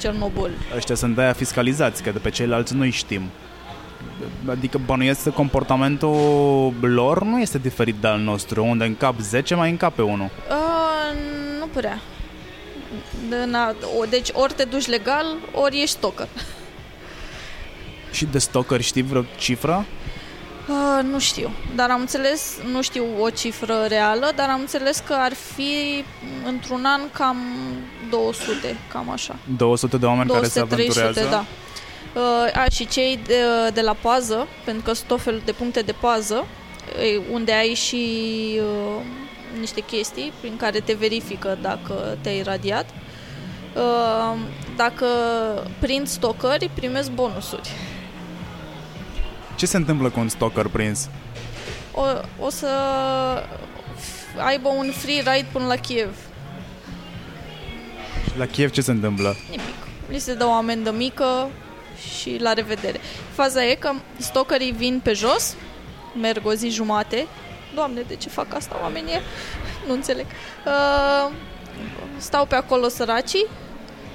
Cernobâl. 0.00 0.50
Ăștia 0.76 0.94
sunt 0.94 1.14
de 1.14 1.22
aia 1.22 1.32
fiscalizați, 1.32 2.02
că 2.02 2.10
de 2.10 2.18
pe 2.18 2.30
ceilalți 2.30 2.74
nu-i 2.74 2.90
știm. 2.90 3.22
Adică 4.48 4.80
bănuiesc 4.86 5.22
că 5.22 5.30
comportamentul 5.30 6.74
lor 6.80 7.22
nu 7.22 7.40
este 7.40 7.58
diferit 7.58 7.94
de 7.94 8.06
al 8.06 8.20
nostru. 8.20 8.64
Unde 8.64 8.84
în 8.84 8.96
cap 8.96 9.20
10, 9.20 9.54
mai 9.54 9.70
în 9.70 9.76
cap 9.76 9.94
pe 9.94 10.02
1. 10.02 10.24
Uh, 10.24 10.30
nu 11.58 11.66
prea. 11.66 12.00
De, 13.28 13.44
na, 13.44 13.74
o, 14.00 14.04
deci 14.04 14.28
ori 14.32 14.52
te 14.52 14.64
duci 14.64 14.86
legal, 14.86 15.26
ori 15.52 15.82
ești 15.82 15.96
stalker. 15.96 16.28
Și 18.16 18.24
de 18.24 18.38
stalker 18.38 18.80
știi 18.80 19.02
vreo 19.02 19.24
cifră? 19.38 19.84
Uh, 20.68 21.04
nu 21.10 21.18
știu, 21.18 21.50
dar 21.74 21.90
am 21.90 22.00
înțeles, 22.00 22.58
nu 22.72 22.82
știu 22.82 23.04
o 23.20 23.30
cifră 23.30 23.84
reală, 23.88 24.32
dar 24.36 24.48
am 24.48 24.60
înțeles 24.60 25.02
că 25.06 25.14
ar 25.18 25.32
fi 25.32 26.04
într-un 26.46 26.84
an 26.84 27.00
cam 27.12 27.36
200, 28.10 28.76
cam 28.92 29.10
așa. 29.10 29.36
200 29.56 29.96
de 29.96 30.06
oameni 30.06 30.30
care 30.30 30.46
se 30.46 30.60
200-300, 30.60 30.72
aventurează? 30.72 31.26
da. 31.30 31.44
Uh, 32.14 32.60
a, 32.64 32.64
și 32.70 32.86
cei 32.86 33.18
de, 33.26 33.34
de 33.74 33.80
la 33.80 33.92
pază, 33.92 34.46
pentru 34.64 34.82
că 34.82 34.92
sunt 34.92 35.08
tot 35.08 35.20
felul 35.20 35.42
de 35.44 35.52
puncte 35.52 35.80
de 35.80 35.94
pază, 36.00 36.46
e, 37.00 37.20
unde 37.32 37.52
ai 37.52 37.74
și 37.74 38.06
uh, 38.58 39.02
niște 39.58 39.80
chestii 39.80 40.32
prin 40.40 40.56
care 40.56 40.80
te 40.80 40.92
verifică 40.92 41.58
dacă 41.60 42.18
te-ai 42.20 42.42
radiat. 42.42 42.86
Uh, 43.74 44.38
dacă 44.76 45.06
prind 45.78 46.06
stocări, 46.06 46.70
primesc 46.74 47.10
bonusuri. 47.10 47.70
Ce 49.56 49.66
se 49.66 49.76
întâmplă 49.76 50.10
cu 50.10 50.20
un 50.20 50.28
stalker 50.28 50.68
prins? 50.68 51.08
O, 51.92 52.02
o 52.40 52.50
să 52.50 52.68
aibă 54.38 54.68
un 54.68 54.90
free 54.90 55.18
ride 55.18 55.46
până 55.52 55.66
la 55.66 55.76
Kiev. 55.76 56.16
Și 58.24 58.38
la 58.38 58.46
Kiev 58.46 58.70
ce 58.70 58.80
se 58.80 58.90
întâmplă? 58.90 59.36
Nimic. 59.50 59.74
Li 60.08 60.18
se 60.18 60.34
dă 60.34 60.46
o 60.46 60.52
amendă 60.52 60.90
mică 60.92 61.50
și 62.18 62.36
la 62.40 62.52
revedere. 62.52 63.00
Faza 63.32 63.64
e 63.64 63.74
că 63.74 63.92
stalkerii 64.16 64.72
vin 64.72 65.00
pe 65.02 65.12
jos, 65.12 65.54
merg 66.20 66.46
o 66.46 66.52
zi 66.52 66.68
jumate. 66.68 67.26
Doamne, 67.74 68.00
de 68.00 68.14
ce 68.14 68.28
fac 68.28 68.54
asta 68.54 68.78
oamenii? 68.82 69.20
Nu 69.86 69.92
înțeleg. 69.92 70.26
Uh, 70.66 71.32
stau 72.16 72.46
pe 72.46 72.54
acolo 72.54 72.88
săracii 72.88 73.46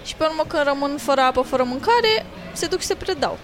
și 0.05 0.15
pe 0.15 0.23
urmă 0.23 0.43
când 0.47 0.63
rămân 0.63 0.97
fără 0.97 1.21
apă, 1.21 1.41
fără 1.41 1.63
mâncare, 1.63 2.25
se 2.53 2.67
duc 2.67 2.79
și 2.79 2.85
se 2.85 2.95
predau. 2.95 3.37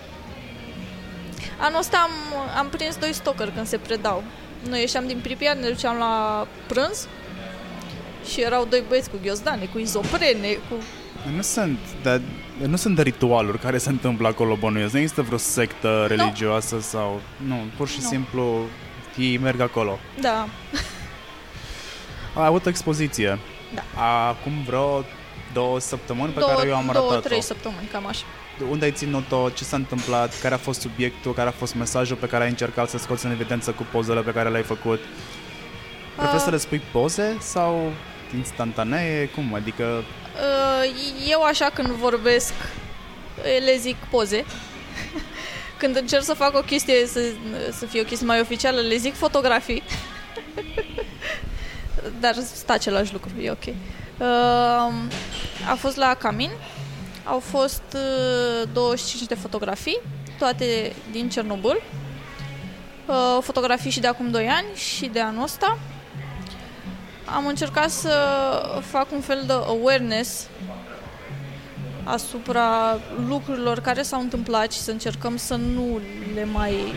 Anul 1.57 1.79
ăsta 1.79 1.97
am, 1.97 2.11
am 2.57 2.67
prins 2.69 2.95
doi 2.95 3.13
stalker 3.13 3.51
când 3.55 3.67
se 3.67 3.77
predau. 3.77 4.23
Noi 4.69 4.79
ieșeam 4.79 5.07
din 5.07 5.19
Pripyat, 5.21 5.57
ne 5.59 5.69
duceam 5.69 5.97
la 5.97 6.47
prânz 6.67 7.07
și 8.31 8.41
erau 8.41 8.65
doi 8.65 8.83
băieți 8.87 9.09
cu 9.09 9.15
ghiozdane, 9.21 9.65
cu 9.65 9.77
izoprene, 9.79 10.47
cu 10.69 10.75
Nu 11.35 11.41
sunt, 11.41 11.79
dar 12.03 12.21
nu 12.67 12.75
sunt 12.75 12.95
de 12.95 13.01
ritualuri 13.01 13.59
care 13.59 13.77
se 13.77 13.89
întâmplă 13.89 14.27
acolo 14.27 14.55
bănuiesc. 14.55 14.93
Nu 14.93 14.99
există 14.99 15.21
vreo 15.21 15.37
sectă 15.37 16.05
religioasă 16.07 16.79
sau... 16.79 17.21
Nu, 17.47 17.55
pur 17.77 17.87
și 17.87 17.97
Nu. 18.01 18.07
simplu 18.07 18.65
ei 19.17 19.37
merg 19.37 19.59
acolo. 19.59 19.99
Da, 20.21 20.47
A 22.35 22.45
avut 22.45 22.65
o 22.65 22.69
expoziție. 22.69 23.39
Da. 23.73 23.83
Acum 24.27 24.53
vreo 24.65 25.03
două 25.53 25.79
săptămâni 25.79 26.31
pe 26.33 26.39
două, 26.39 26.51
care 26.51 26.67
eu 26.67 26.75
am 26.75 26.89
două 26.93 27.05
arătat-o. 27.05 27.27
trei 27.27 27.41
săptămâni, 27.41 27.87
cam 27.91 28.07
așa. 28.07 28.23
Unde 28.69 28.85
ai 28.85 28.91
ținut-o? 28.91 29.49
Ce 29.49 29.63
s-a 29.63 29.75
întâmplat? 29.75 30.39
Care 30.41 30.53
a 30.53 30.57
fost 30.57 30.79
subiectul? 30.79 31.33
Care 31.33 31.47
a 31.49 31.51
fost 31.51 31.75
mesajul 31.75 32.15
pe 32.15 32.27
care 32.27 32.43
ai 32.43 32.49
încercat 32.49 32.89
să 32.89 32.97
scoți 32.97 33.25
în 33.25 33.31
evidență 33.31 33.71
cu 33.71 33.85
pozele 33.91 34.21
pe 34.21 34.31
care 34.31 34.49
le-ai 34.49 34.63
făcut? 34.63 34.99
Preferi 36.15 36.37
Ah. 36.37 36.43
să 36.43 36.49
le 36.49 36.57
spui 36.57 36.81
poze 36.91 37.37
sau 37.39 37.91
instantanee? 38.35 39.25
Cum? 39.25 39.53
Adică 39.53 40.03
Uh, 40.37 41.29
Eu 41.29 41.41
așa 41.43 41.69
când 41.73 41.87
vorbesc 41.87 42.53
le 43.65 43.77
zic 43.79 43.95
poze. 43.95 44.45
Când 45.79 45.95
încerc 45.95 46.23
să 46.23 46.33
fac 46.33 46.55
o 46.57 46.61
chestie, 46.61 47.05
să, 47.07 47.19
să 47.71 47.85
fie 47.85 48.01
o 48.01 48.03
chestie 48.03 48.27
mai 48.27 48.39
oficială, 48.39 48.79
le 48.81 48.95
zic 48.97 49.15
fotografii. 49.15 49.83
Dar 52.19 52.33
sta 52.53 52.73
același 52.73 53.11
lucru, 53.13 53.29
e 53.41 53.51
ok. 53.51 53.63
Uh, 53.67 54.25
a 55.69 55.75
fost 55.77 55.95
la 55.95 56.13
Camin, 56.19 56.49
au 57.29 57.39
fost 57.39 57.83
uh, 57.93 58.69
25 58.73 59.27
de 59.27 59.35
fotografii, 59.35 59.99
toate 60.37 60.93
din 61.11 61.29
Cernobâl. 61.29 61.81
Uh, 63.05 63.37
fotografii 63.41 63.91
și 63.91 63.99
de 63.99 64.07
acum 64.07 64.31
2 64.31 64.47
ani 64.47 64.67
și 64.75 65.05
de 65.05 65.19
anul 65.19 65.43
ăsta. 65.43 65.77
Am 67.35 67.47
încercat 67.47 67.89
să 67.89 68.11
fac 68.81 69.11
un 69.11 69.21
fel 69.21 69.43
de 69.45 69.53
awareness 69.53 70.47
asupra 72.03 72.99
lucrurilor 73.27 73.79
care 73.79 74.01
s-au 74.01 74.21
întâmplat 74.21 74.71
și 74.71 74.79
să 74.79 74.91
încercăm 74.91 75.37
să 75.37 75.55
nu 75.55 75.99
le 76.33 76.45
mai 76.45 76.93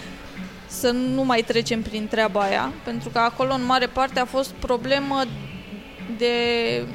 să 0.80 0.90
nu 0.90 1.24
mai 1.24 1.42
trecem 1.42 1.82
prin 1.82 2.06
treaba 2.08 2.40
aia, 2.40 2.72
pentru 2.84 3.08
că 3.08 3.18
acolo 3.18 3.52
în 3.52 3.64
mare 3.64 3.86
parte 3.86 4.20
a 4.20 4.24
fost 4.24 4.50
problemă 4.50 5.24
de, 6.18 6.32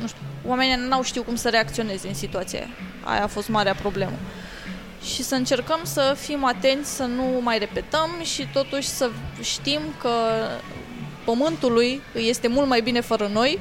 nu 0.02 0.08
știu, 0.08 0.22
oamenii 0.48 0.88
n-au 0.88 1.04
știu 1.04 1.24
cum 1.24 1.36
să 1.36 1.50
reacționeze 1.50 2.08
în 2.08 2.14
situația 2.14 2.60
aia. 2.60 2.70
Aia 3.04 3.24
a 3.24 3.28
fost 3.28 3.50
marea 3.50 3.74
problemă. 3.74 4.18
Și 5.04 5.24
să 5.24 5.36
încercăm 5.36 5.80
să 5.84 6.16
fim 6.20 6.46
atenți, 6.46 6.96
să 6.96 7.04
nu 7.04 7.24
mai 7.42 7.58
repetăm 7.58 8.10
și 8.24 8.48
totuși 8.54 8.88
să 8.88 9.10
știm 9.42 9.80
că 10.02 10.10
pământului 11.26 12.02
îi 12.14 12.30
este 12.30 12.48
mult 12.48 12.68
mai 12.68 12.82
bine 12.82 13.02
fără 13.02 13.30
noi, 13.34 13.60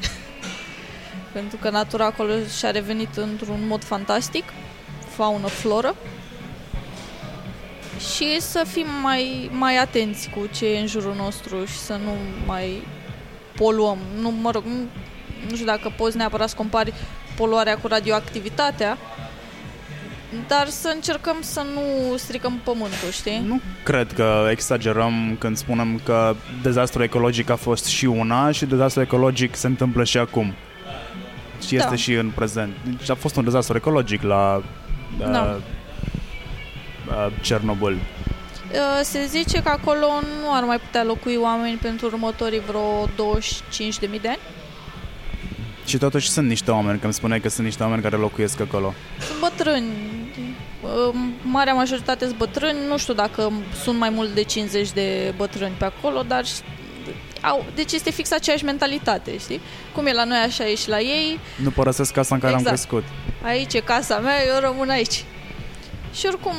pentru 1.33 1.57
că 1.57 1.71
natura 1.71 2.05
acolo 2.05 2.33
și-a 2.59 2.71
revenit 2.71 3.17
într-un 3.17 3.67
mod 3.67 3.85
fantastic, 3.85 4.45
faună, 5.17 5.47
floră, 5.47 5.95
și 8.15 8.41
să 8.41 8.65
fim 8.67 8.87
mai, 9.03 9.51
mai 9.53 9.77
atenți 9.77 10.29
cu 10.29 10.49
ce 10.55 10.67
e 10.67 10.81
în 10.81 10.87
jurul 10.87 11.15
nostru 11.15 11.65
și 11.65 11.79
să 11.79 11.93
nu 12.05 12.13
mai 12.47 12.83
poluăm. 13.57 13.99
Nu, 14.21 14.31
mă 14.31 14.51
rog, 14.51 14.65
nu, 15.49 15.55
nu 15.55 15.55
știu 15.55 15.67
dacă 15.67 15.93
poți 15.97 16.17
neapărat 16.17 16.49
să 16.49 16.55
compari 16.57 16.93
poluarea 17.37 17.79
cu 17.79 17.87
radioactivitatea, 17.87 18.99
dar 20.49 20.69
să 20.69 20.93
încercăm 20.95 21.37
să 21.41 21.63
nu 21.75 22.17
stricăm 22.17 22.61
pământul, 22.65 23.11
știi? 23.11 23.43
nu 23.47 23.61
cred 23.85 24.13
că 24.13 24.49
exagerăm 24.51 25.37
când 25.39 25.57
spunem 25.57 26.01
că 26.05 26.35
dezastru 26.63 27.03
ecologic 27.03 27.51
a 27.51 27.57
fost 27.57 27.85
și 27.85 28.05
una 28.05 28.51
și 28.51 28.65
dezastru 28.67 29.03
ecologic 29.03 29.55
se 29.57 29.67
întâmplă 29.67 30.05
și 30.05 30.19
acum. 30.19 30.55
Și 31.67 31.77
este 31.77 31.89
Da. 31.89 31.97
și 31.97 32.13
în 32.13 32.31
prezent. 32.35 32.77
Deci 32.99 33.11
a 33.11 33.15
fost 33.15 33.37
un 33.37 33.45
dezastru 33.45 33.77
ecologic 33.77 34.23
la 34.23 34.63
Da. 35.19 35.27
uh, 35.41 35.57
uh, 37.09 37.33
Cernobâl. 37.41 37.93
Uh, 37.93 39.01
Se 39.03 39.25
zice 39.27 39.63
că 39.63 39.69
acolo 39.69 40.07
nu 40.43 40.53
ar 40.55 40.63
mai 40.65 40.79
putea 40.79 41.05
locui 41.05 41.37
oameni 41.37 41.77
pentru 41.77 42.07
următorii 42.07 42.61
vreo 42.61 43.07
25.000 43.07 44.21
de 44.21 44.29
ani. 44.29 44.39
Și 45.89 45.99
totuși 45.99 46.31
sunt 46.31 46.49
niște 46.49 46.71
oameni, 46.71 46.99
că 46.99 47.05
îmi 47.05 47.15
spuneai 47.15 47.41
că 47.41 47.49
sunt 47.49 47.67
niște 47.67 47.83
oameni 47.83 48.03
care 48.03 48.17
locuiesc 48.17 48.61
acolo. 48.61 48.95
Sunt 49.27 49.39
bătrâni. 49.41 49.87
Uh, 50.83 51.15
Marea 51.43 51.73
majoritate 51.75 52.25
sunt 52.25 52.37
bătrâni. 52.39 52.79
Nu 52.89 52.99
știu 52.99 53.15
dacă 53.15 53.53
sunt 53.83 53.99
mai 53.99 54.11
mult 54.11 54.35
de 54.35 54.43
50 54.43 54.91
de 54.93 55.35
bătrâni 55.37 55.75
pe 55.79 55.85
acolo, 55.85 56.23
dar 56.23 56.45
au, 57.43 57.65
deci 57.75 57.93
este 57.93 58.11
fix 58.11 58.33
aceeași 58.33 58.65
mentalitate, 58.65 59.39
știi? 59.39 59.61
Cum 59.95 60.07
e 60.07 60.13
la 60.13 60.25
noi, 60.25 60.37
așa 60.39 60.67
e 60.69 60.75
și 60.75 60.89
la 60.89 61.01
ei. 61.01 61.41
Nu 61.63 61.71
părăsesc 61.71 62.13
casa 62.13 62.35
în 62.35 62.41
care 62.41 62.53
am 62.53 62.59
Exact. 62.59 62.77
crescut. 62.77 63.05
Aici 63.43 63.75
e 63.75 63.81
casa 63.81 64.19
mea, 64.19 64.45
eu 64.47 64.61
rămân 64.61 64.89
aici. 64.89 65.25
Și 66.15 66.27
oricum, 66.27 66.55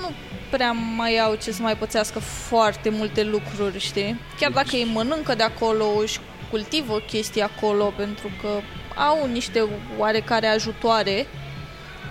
nu 0.00 0.10
prea 0.50 0.72
mai 0.96 1.18
au 1.18 1.34
ce 1.42 1.52
să 1.52 1.62
mai 1.62 1.76
pățească 1.76 2.18
foarte 2.18 2.88
multe 2.88 3.22
lucruri, 3.24 3.78
știi? 3.78 4.20
Chiar 4.40 4.50
dacă 4.50 4.76
ei 4.76 4.90
mănâncă 4.92 5.34
de 5.34 5.42
acolo, 5.42 5.84
își 6.02 6.18
cultivă 6.54 6.98
chestii 7.06 7.42
acolo, 7.42 7.92
pentru 7.96 8.28
că 8.40 8.48
au 9.00 9.28
niște 9.32 9.64
oarecare 9.98 10.46
ajutoare, 10.46 11.26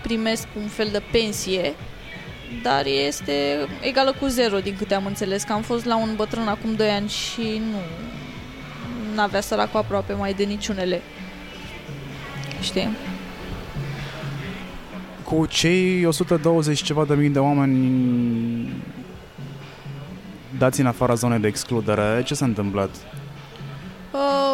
primesc 0.01 0.47
un 0.57 0.67
fel 0.67 0.89
de 0.91 1.01
pensie, 1.11 1.73
dar 2.63 2.85
este 3.07 3.33
egală 3.81 4.15
cu 4.19 4.25
zero, 4.25 4.59
din 4.59 4.75
câte 4.77 4.93
am 4.93 5.05
înțeles, 5.05 5.43
că 5.43 5.53
am 5.53 5.61
fost 5.61 5.85
la 5.85 5.97
un 5.97 6.13
bătrân 6.15 6.47
acum 6.47 6.75
2 6.75 6.89
ani 6.89 7.09
și 7.09 7.61
nu 9.15 9.21
avea 9.21 9.41
săracul 9.41 9.79
aproape 9.79 10.13
mai 10.13 10.33
de 10.33 10.43
niciunele. 10.43 11.01
Știi? 12.61 12.89
Cu 15.23 15.45
cei 15.45 16.05
120 16.05 16.81
ceva 16.81 17.05
de 17.05 17.13
mii 17.13 17.29
de 17.29 17.39
oameni 17.39 18.73
dați 20.57 20.79
în 20.79 20.85
afara 20.85 21.13
zonei 21.13 21.39
de 21.39 21.47
excludere, 21.47 22.23
ce 22.25 22.33
s-a 22.33 22.45
întâmplat? 22.45 22.89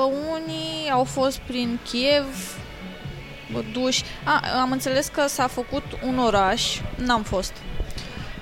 Uh, 0.10 0.16
unii 0.32 0.90
au 0.92 1.04
fost 1.04 1.38
prin 1.38 1.80
Kiev, 1.84 2.58
duși. 3.72 4.04
A, 4.24 4.42
am 4.62 4.72
înțeles 4.72 5.08
că 5.08 5.28
s-a 5.28 5.48
făcut 5.48 5.84
un 6.04 6.20
oraș, 6.20 6.80
n-am 6.96 7.24
fost. 7.24 7.54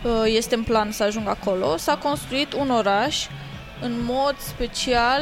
Uh, 0.04 0.12
este 0.26 0.56
în 0.56 0.64
plan 0.64 0.92
să 0.92 1.04
ajung 1.04 1.28
acolo. 1.28 1.78
S-a 1.78 1.96
construit 1.96 2.54
un 2.54 2.70
oraș 2.70 3.28
în 3.82 4.04
mod 4.06 4.36
special 4.38 5.22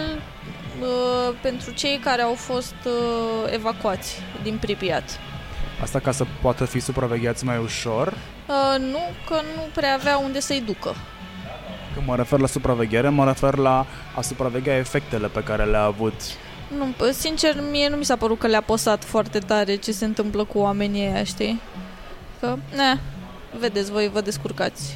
uh, 0.81 1.35
pentru 1.41 1.71
cei 1.71 1.97
care 1.97 2.21
au 2.21 2.33
fost 2.33 2.75
uh, 2.85 3.51
evacuați 3.53 4.21
din 4.43 4.57
Pripyat. 4.57 5.19
Asta 5.81 5.99
ca 5.99 6.11
să 6.11 6.25
poată 6.41 6.65
fi 6.65 6.79
supravegheați 6.79 7.45
mai 7.45 7.57
ușor? 7.57 8.07
Uh, 8.07 8.79
nu, 8.79 9.01
că 9.27 9.33
nu 9.55 9.61
prea 9.73 9.93
avea 9.93 10.17
unde 10.17 10.39
să-i 10.39 10.61
ducă. 10.61 10.95
Când 11.95 12.07
mă 12.07 12.15
refer 12.15 12.39
la 12.39 12.47
supraveghere, 12.47 13.09
mă 13.09 13.25
refer 13.25 13.55
la 13.55 13.85
a 14.15 14.21
supraveghea 14.21 14.77
efectele 14.77 15.27
pe 15.27 15.43
care 15.43 15.63
le-a 15.63 15.83
avut. 15.83 16.13
Nu, 16.77 17.11
sincer, 17.11 17.55
mie 17.71 17.89
nu 17.89 17.95
mi 17.95 18.05
s-a 18.05 18.15
părut 18.15 18.39
că 18.39 18.47
le-a 18.47 18.61
posat 18.61 19.03
foarte 19.03 19.39
tare 19.39 19.75
ce 19.75 19.91
se 19.91 20.05
întâmplă 20.05 20.43
cu 20.43 20.57
oamenii 20.57 21.01
ăia, 21.01 21.23
știi? 21.23 21.61
Că, 22.39 22.57
ne, 22.75 22.99
vedeți, 23.59 23.91
voi 23.91 24.09
vă 24.13 24.21
descurcați. 24.21 24.95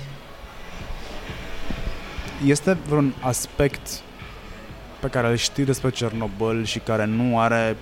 Este 2.46 2.78
vreun 2.88 3.14
aspect 3.22 4.02
pe 5.00 5.08
care 5.08 5.28
îl 5.28 5.36
știi 5.36 5.66
despre 5.66 5.90
Cernobâl 5.90 6.66
și 6.66 6.80
care 6.80 7.06
nu 7.06 7.40
are 7.40 7.78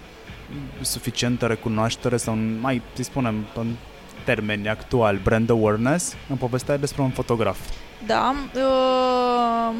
suficientă 0.81 1.45
recunoaștere 1.45 2.17
sau 2.17 2.37
mai, 2.61 2.81
să 2.93 3.03
spunem, 3.03 3.45
în 3.55 3.73
termeni 4.25 4.69
actuali, 4.69 5.19
brand 5.23 5.49
awareness, 5.49 6.15
în 6.29 6.35
povestea 6.35 6.77
despre 6.77 7.01
un 7.01 7.09
fotograf. 7.09 7.57
Da, 8.05 8.35
uh, 8.55 9.75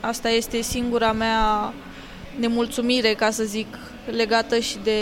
asta 0.00 0.28
este 0.28 0.60
singura 0.60 1.12
mea 1.12 1.72
nemulțumire, 2.38 3.14
ca 3.14 3.30
să 3.30 3.44
zic, 3.44 3.66
legată 4.10 4.58
și 4.58 4.76
de 4.82 5.00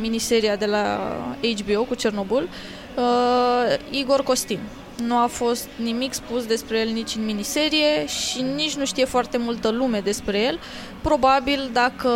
miniseria 0.00 0.56
de 0.56 0.66
la 0.66 1.00
HBO 1.40 1.82
cu 1.82 1.94
Cernobâl. 1.94 2.48
Uh, 2.96 3.98
Igor 3.98 4.22
Costin. 4.22 4.58
Nu 5.06 5.16
a 5.16 5.26
fost 5.26 5.68
nimic 5.82 6.12
spus 6.12 6.46
despre 6.46 6.78
el 6.78 6.88
nici 6.88 7.14
în 7.14 7.24
miniserie 7.24 8.06
și 8.06 8.42
nici 8.42 8.76
nu 8.76 8.84
știe 8.84 9.04
foarte 9.04 9.38
multă 9.38 9.68
lume 9.70 10.00
despre 10.00 10.38
el. 10.38 10.58
Probabil 11.02 11.70
dacă 11.72 12.10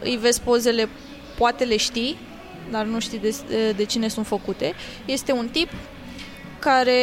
îi 0.00 0.16
vezi 0.16 0.40
pozele, 0.40 0.88
poate 1.38 1.64
le 1.64 1.76
știi, 1.76 2.16
dar 2.70 2.84
nu 2.84 3.00
știi 3.00 3.18
de, 3.18 3.34
de 3.76 3.84
cine 3.84 4.08
sunt 4.08 4.26
făcute. 4.26 4.74
Este 5.04 5.32
un 5.32 5.48
tip 5.48 5.68
care 6.60 7.02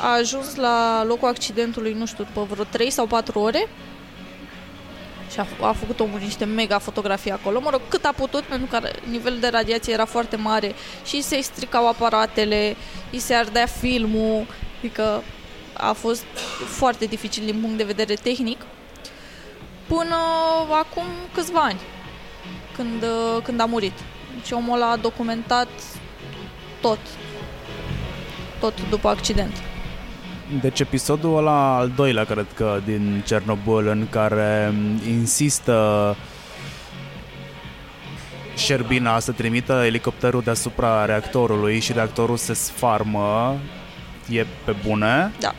a 0.00 0.12
ajuns 0.16 0.54
la 0.54 1.04
locul 1.06 1.28
accidentului, 1.28 1.92
nu 1.92 2.06
știu, 2.06 2.24
după 2.24 2.46
vreo 2.50 2.64
3 2.64 2.90
sau 2.90 3.06
4 3.06 3.38
ore. 3.38 3.68
Și 5.32 5.40
a, 5.40 5.46
a 5.66 5.72
făcut 5.72 6.00
omul 6.00 6.18
niște 6.18 6.44
mega 6.44 6.78
fotografii 6.78 7.30
acolo, 7.30 7.60
mă 7.60 7.70
rog, 7.70 7.80
cât 7.88 8.04
a 8.04 8.12
putut, 8.16 8.42
pentru 8.42 8.66
că 8.70 8.88
nivelul 9.10 9.38
de 9.38 9.48
radiație 9.48 9.92
era 9.92 10.04
foarte 10.04 10.36
mare. 10.36 10.74
Și 11.04 11.22
se 11.22 11.40
stricau 11.40 11.88
aparatele, 11.88 12.76
îi 13.12 13.18
se 13.18 13.34
ardea 13.34 13.66
filmul, 13.66 14.46
adică 14.78 15.22
a 15.72 15.92
fost 15.92 16.24
foarte 16.66 17.04
dificil 17.04 17.44
din 17.44 17.60
punct 17.60 17.76
de 17.76 17.84
vedere 17.84 18.14
tehnic, 18.14 18.60
până 19.86 20.16
acum 20.70 21.06
câțiva 21.34 21.60
ani, 21.60 21.80
când, 22.76 23.04
când 23.42 23.60
a 23.60 23.64
murit. 23.64 23.98
Și 24.44 24.52
omul 24.52 24.82
a 24.82 24.96
documentat 24.96 25.68
tot, 26.80 26.98
tot 28.60 28.88
după 28.90 29.08
accident. 29.08 29.52
Deci 30.60 30.80
episodul 30.80 31.36
ăla 31.36 31.76
al 31.76 31.92
doilea, 31.96 32.24
cred 32.24 32.46
că, 32.54 32.80
din 32.84 33.22
Cernobâl, 33.26 33.86
în 33.86 34.06
care 34.10 34.74
insistă 35.08 36.16
Șerbina 38.56 39.18
să 39.18 39.32
trimită 39.32 39.82
elicopterul 39.84 40.42
deasupra 40.42 41.04
reactorului 41.04 41.80
și 41.80 41.92
reactorul 41.92 42.36
se 42.36 42.52
sfarmă, 42.52 43.56
e 44.28 44.46
pe 44.64 44.74
bune? 44.86 45.32
Da. 45.40 45.54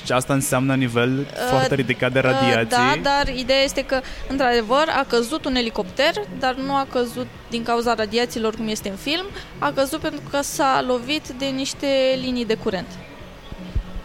Deci 0.00 0.10
asta 0.10 0.32
înseamnă 0.32 0.74
nivel 0.74 1.18
uh, 1.18 1.26
foarte 1.50 1.74
ridicat 1.74 2.12
de 2.12 2.20
radiații. 2.20 2.62
Uh, 2.62 2.68
da, 2.68 2.94
dar 3.02 3.28
ideea 3.34 3.62
este 3.62 3.84
că, 3.84 4.00
într-adevăr, 4.28 4.84
a 4.88 5.04
căzut 5.08 5.44
un 5.44 5.54
elicopter, 5.54 6.12
dar 6.38 6.54
nu 6.54 6.74
a 6.74 6.86
căzut 6.92 7.26
din 7.50 7.62
cauza 7.62 7.94
radiațiilor, 7.94 8.54
cum 8.54 8.68
este 8.68 8.88
în 8.88 8.96
film, 8.96 9.24
a 9.58 9.72
căzut 9.72 10.00
pentru 10.00 10.20
că 10.30 10.42
s-a 10.42 10.84
lovit 10.86 11.28
de 11.28 11.46
niște 11.46 12.18
linii 12.20 12.44
de 12.44 12.54
curent. 12.54 12.88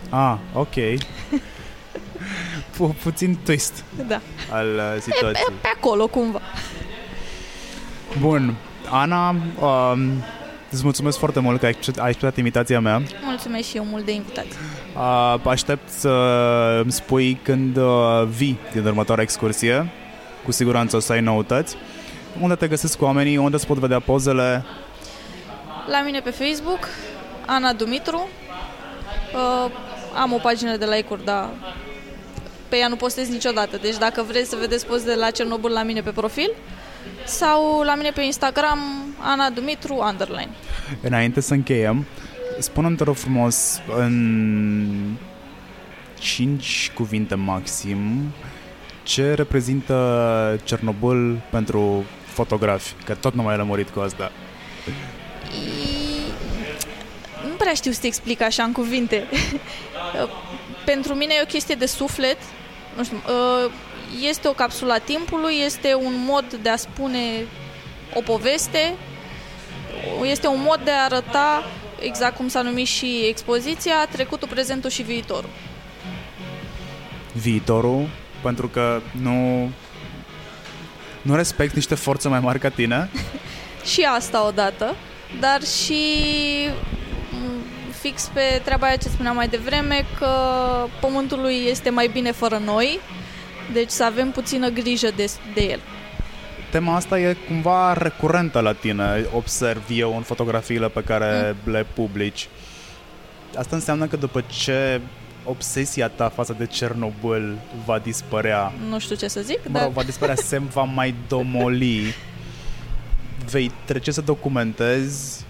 Ah, 0.10 0.36
ok. 0.54 0.74
Pu- 2.78 2.96
puțin 3.04 3.38
twist 3.44 3.84
da. 4.08 4.22
al 4.52 4.68
uh, 4.68 5.02
situației. 5.02 5.46
E, 5.48 5.52
pe, 5.52 5.54
pe 5.62 5.70
acolo, 5.76 6.08
cumva. 6.08 6.42
Bun. 8.20 8.56
Ana, 8.92 9.30
um, 9.30 10.24
Îți 10.72 10.84
mulțumesc 10.84 11.18
foarte 11.18 11.40
mult 11.40 11.60
că 11.60 11.66
ai 11.66 11.76
acceptat 11.98 12.38
invitația 12.38 12.80
mea. 12.80 13.02
Mulțumesc 13.24 13.68
și 13.68 13.78
eu 13.78 13.84
mult 13.84 14.06
de 14.06 14.12
invitație. 14.12 14.56
Aștept 15.44 15.90
să 15.90 16.10
îmi 16.82 16.92
spui 16.92 17.40
când 17.44 17.78
uh, 17.78 18.24
vii 18.28 18.60
din 18.74 18.86
următoarea 18.86 19.24
excursie. 19.24 19.92
Cu 20.46 20.52
siguranță 20.52 20.96
o 20.96 21.00
să 21.00 21.12
ai 21.12 21.22
noutăți. 21.22 21.76
Unde 22.42 22.56
te 22.56 22.68
găsesc 22.68 22.98
cu 22.98 23.04
oamenii? 23.04 23.38
Unde 23.38 23.56
îți 23.56 23.68
pot 23.68 23.78
vedea 23.78 24.00
pozele? 24.00 24.66
La 25.92 26.02
mine 26.06 26.20
pe 26.20 26.30
Facebook, 26.30 26.88
Ana 27.46 27.74
Dumitru. 27.74 28.28
Uh, 29.34 29.72
am 30.22 30.34
o 30.34 30.38
pagină 30.38 30.78
de 30.78 30.86
like-uri, 30.86 31.26
dar 31.26 31.50
pe 32.68 32.78
ea 32.78 32.88
nu 32.88 32.96
postez 32.96 33.28
niciodată. 33.28 33.78
Deci 33.82 33.98
dacă 33.98 34.26
vreți 34.28 34.50
să 34.50 34.56
vedeți 34.60 34.86
pozele 34.86 35.14
de 35.14 35.20
la 35.20 35.30
Cernobâl 35.30 35.72
la 35.72 35.84
mine 35.84 36.02
pe 36.02 36.10
profil, 36.10 36.52
sau 37.26 37.82
la 37.82 37.96
mine 37.96 38.12
pe 38.12 38.22
Instagram 38.22 38.80
Ana 39.20 39.50
Dumitru 39.50 39.96
Underline. 39.96 40.50
Înainte 41.02 41.42
să 41.42 41.54
încheiem, 41.54 42.06
spune-mi 42.60 42.96
te 42.96 43.04
rog 43.04 43.16
frumos 43.16 43.82
în 43.98 45.16
5 46.20 46.92
cuvinte 46.94 47.36
maxim 47.36 48.32
ce 49.04 49.34
reprezintă 49.34 50.60
Cernobâl 50.64 51.42
pentru 51.50 52.04
fotografi, 52.24 52.94
că 53.06 53.14
tot 53.14 53.34
nu 53.34 53.42
mai 53.42 53.52
ai 53.52 53.58
lămurit 53.58 53.90
cu 53.90 54.00
asta. 54.00 54.32
Nu 57.48 57.54
prea 57.58 57.74
știu 57.74 57.92
să 57.92 58.00
te 58.00 58.08
explic 58.08 58.42
așa 58.42 58.64
în 58.64 58.72
cuvinte. 58.72 59.24
pentru 60.92 61.14
mine 61.14 61.34
e 61.38 61.42
o 61.42 61.46
chestie 61.46 61.76
de 61.76 61.86
suflet, 61.86 62.38
nu 62.98 63.04
știu, 63.04 63.18
uh, 63.18 63.72
este 64.22 64.48
o 64.48 64.52
capsula 64.52 64.98
timpului, 64.98 65.56
este 65.66 65.94
un 65.94 66.14
mod 66.26 66.54
de 66.62 66.70
a 66.70 66.76
spune 66.76 67.46
o 68.14 68.22
poveste, 68.22 68.96
este 70.24 70.48
un 70.48 70.62
mod 70.62 70.80
de 70.84 70.92
a 70.92 71.04
arăta, 71.04 71.64
exact 72.00 72.36
cum 72.36 72.48
s-a 72.48 72.62
numit 72.62 72.88
și 72.88 73.26
expoziția, 73.28 74.08
trecutul, 74.12 74.48
prezentul 74.48 74.90
și 74.90 75.02
viitorul. 75.02 75.50
Viitorul, 77.34 78.08
pentru 78.42 78.68
că 78.68 79.02
nu, 79.22 79.70
nu 81.22 81.36
respect 81.36 81.76
niște 81.76 81.96
forțe 81.96 82.28
mai 82.28 82.40
mari 82.40 82.60
ca 82.60 82.70
tine? 82.70 83.10
și 83.92 84.02
asta 84.02 84.48
odată, 84.48 84.96
dar 85.40 85.64
și 85.64 86.04
mm, 87.32 87.62
fix 88.02 88.30
pe 88.34 88.62
treaba 88.64 88.86
aia 88.88 88.96
ce 88.96 89.10
spuneam 89.10 89.36
mai 89.36 89.48
devreme, 89.48 90.06
că 90.20 90.30
pământului 91.02 91.56
este 91.68 91.90
mai 91.90 92.08
bine 92.08 92.32
fără 92.32 92.62
noi, 92.66 93.00
deci 93.74 93.90
să 93.90 94.04
avem 94.04 94.32
puțină 94.32 94.70
grijă 94.70 95.10
de, 95.16 95.32
de 95.54 95.62
el. 95.62 95.80
Tema 96.72 96.96
asta 96.96 97.20
e 97.20 97.36
cumva 97.48 97.94
recurentă 97.94 98.60
la 98.60 98.74
tine, 98.74 99.26
observ 99.34 99.84
eu 99.90 100.16
în 100.16 100.22
fotografiile 100.22 100.88
pe 100.88 101.04
care 101.04 101.56
mm. 101.64 101.72
le 101.72 101.86
publici. 101.94 102.50
Asta 103.58 103.76
înseamnă 103.76 104.06
că 104.06 104.16
după 104.16 104.44
ce 104.48 105.02
obsesia 105.44 106.08
ta 106.08 106.30
față 106.30 106.56
de 106.58 106.66
Cernobâl 106.66 107.58
va 107.86 108.00
dispărea. 108.00 108.74
Nu 108.90 109.00
știu 109.00 109.16
ce 109.16 109.28
să 109.28 109.42
zic, 109.42 109.60
mă 109.68 109.80
dar... 109.80 109.90
va 109.90 110.04
dispărea, 110.04 110.36
se 110.50 110.58
va 110.58 110.84
mai 110.84 111.16
domoli. 111.28 112.14
Vei 113.50 113.72
trece 113.86 114.12
să 114.12 114.22
documentezi 114.22 115.46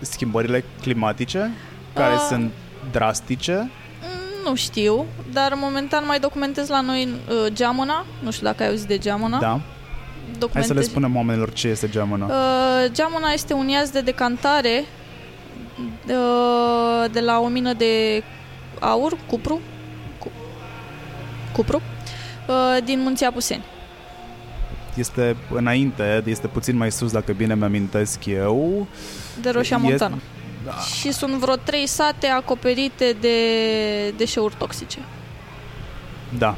schimbările 0.00 0.64
climatice, 0.80 1.50
care 1.94 2.14
uh... 2.14 2.26
sunt 2.28 2.52
drastice 2.90 3.70
nu 4.48 4.54
știu, 4.54 5.04
dar 5.32 5.52
momentan 5.56 6.04
mai 6.06 6.20
documentez 6.20 6.68
la 6.68 6.80
noi 6.80 7.08
uh, 7.08 7.52
Geamăna. 7.52 8.06
Nu 8.22 8.30
știu 8.30 8.46
dacă 8.46 8.62
ai 8.62 8.68
auzit 8.68 8.86
de 8.86 8.98
Geamăna. 8.98 9.38
Da. 9.38 9.60
Documentez... 10.38 10.52
Hai 10.54 10.62
să 10.62 10.72
le 10.72 10.80
spunem 10.80 11.16
oamenilor 11.16 11.52
ce 11.52 11.68
este 11.68 11.88
Geamăna. 11.88 12.26
Uh, 12.26 12.92
Geamăna 12.92 13.30
este 13.32 13.52
un 13.52 13.68
iaz 13.68 13.90
de 13.90 14.00
decantare 14.00 14.84
de, 16.06 16.14
de 17.12 17.20
la 17.20 17.38
o 17.40 17.48
mină 17.48 17.72
de 17.72 18.22
aur, 18.80 19.18
cupru, 19.26 19.60
cu, 20.18 20.30
cupru, 21.52 21.82
uh, 22.48 22.84
din 22.84 23.00
Munții 23.00 23.26
Apuseni. 23.26 23.64
Este 24.94 25.36
înainte, 25.54 26.22
este 26.26 26.46
puțin 26.46 26.76
mai 26.76 26.92
sus, 26.92 27.12
dacă 27.12 27.32
bine 27.32 27.54
mi-amintesc 27.54 28.26
eu. 28.26 28.86
De 29.42 29.50
Roșia 29.50 29.76
Montană. 29.76 30.18
Da. 30.64 30.72
Și 30.72 31.12
sunt 31.12 31.32
vreo 31.32 31.54
trei 31.54 31.86
sate 31.86 32.26
acoperite 32.26 33.16
de 33.20 33.36
deșeuri 34.16 34.54
toxice. 34.58 34.98
Da, 36.38 36.56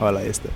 ăla 0.00 0.20
este. 0.20 0.50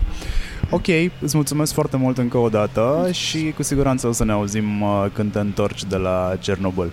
Ok, 0.70 0.86
îți 1.20 1.36
mulțumesc 1.36 1.72
foarte 1.72 1.96
mult 1.96 2.18
încă 2.18 2.36
o 2.36 2.48
dată 2.48 3.08
și 3.12 3.52
cu 3.56 3.62
siguranță 3.62 4.06
o 4.06 4.12
să 4.12 4.24
ne 4.24 4.32
auzim 4.32 4.80
uh, 4.80 5.06
când 5.12 5.32
te 5.32 5.38
întorci 5.38 5.84
de 5.84 5.96
la 5.96 6.36
Cernobâl. 6.40 6.92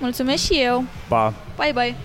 Mulțumesc 0.00 0.44
și 0.44 0.60
eu. 0.62 0.84
Pa! 1.08 1.34
Bye, 1.56 1.72
bye! 1.72 1.96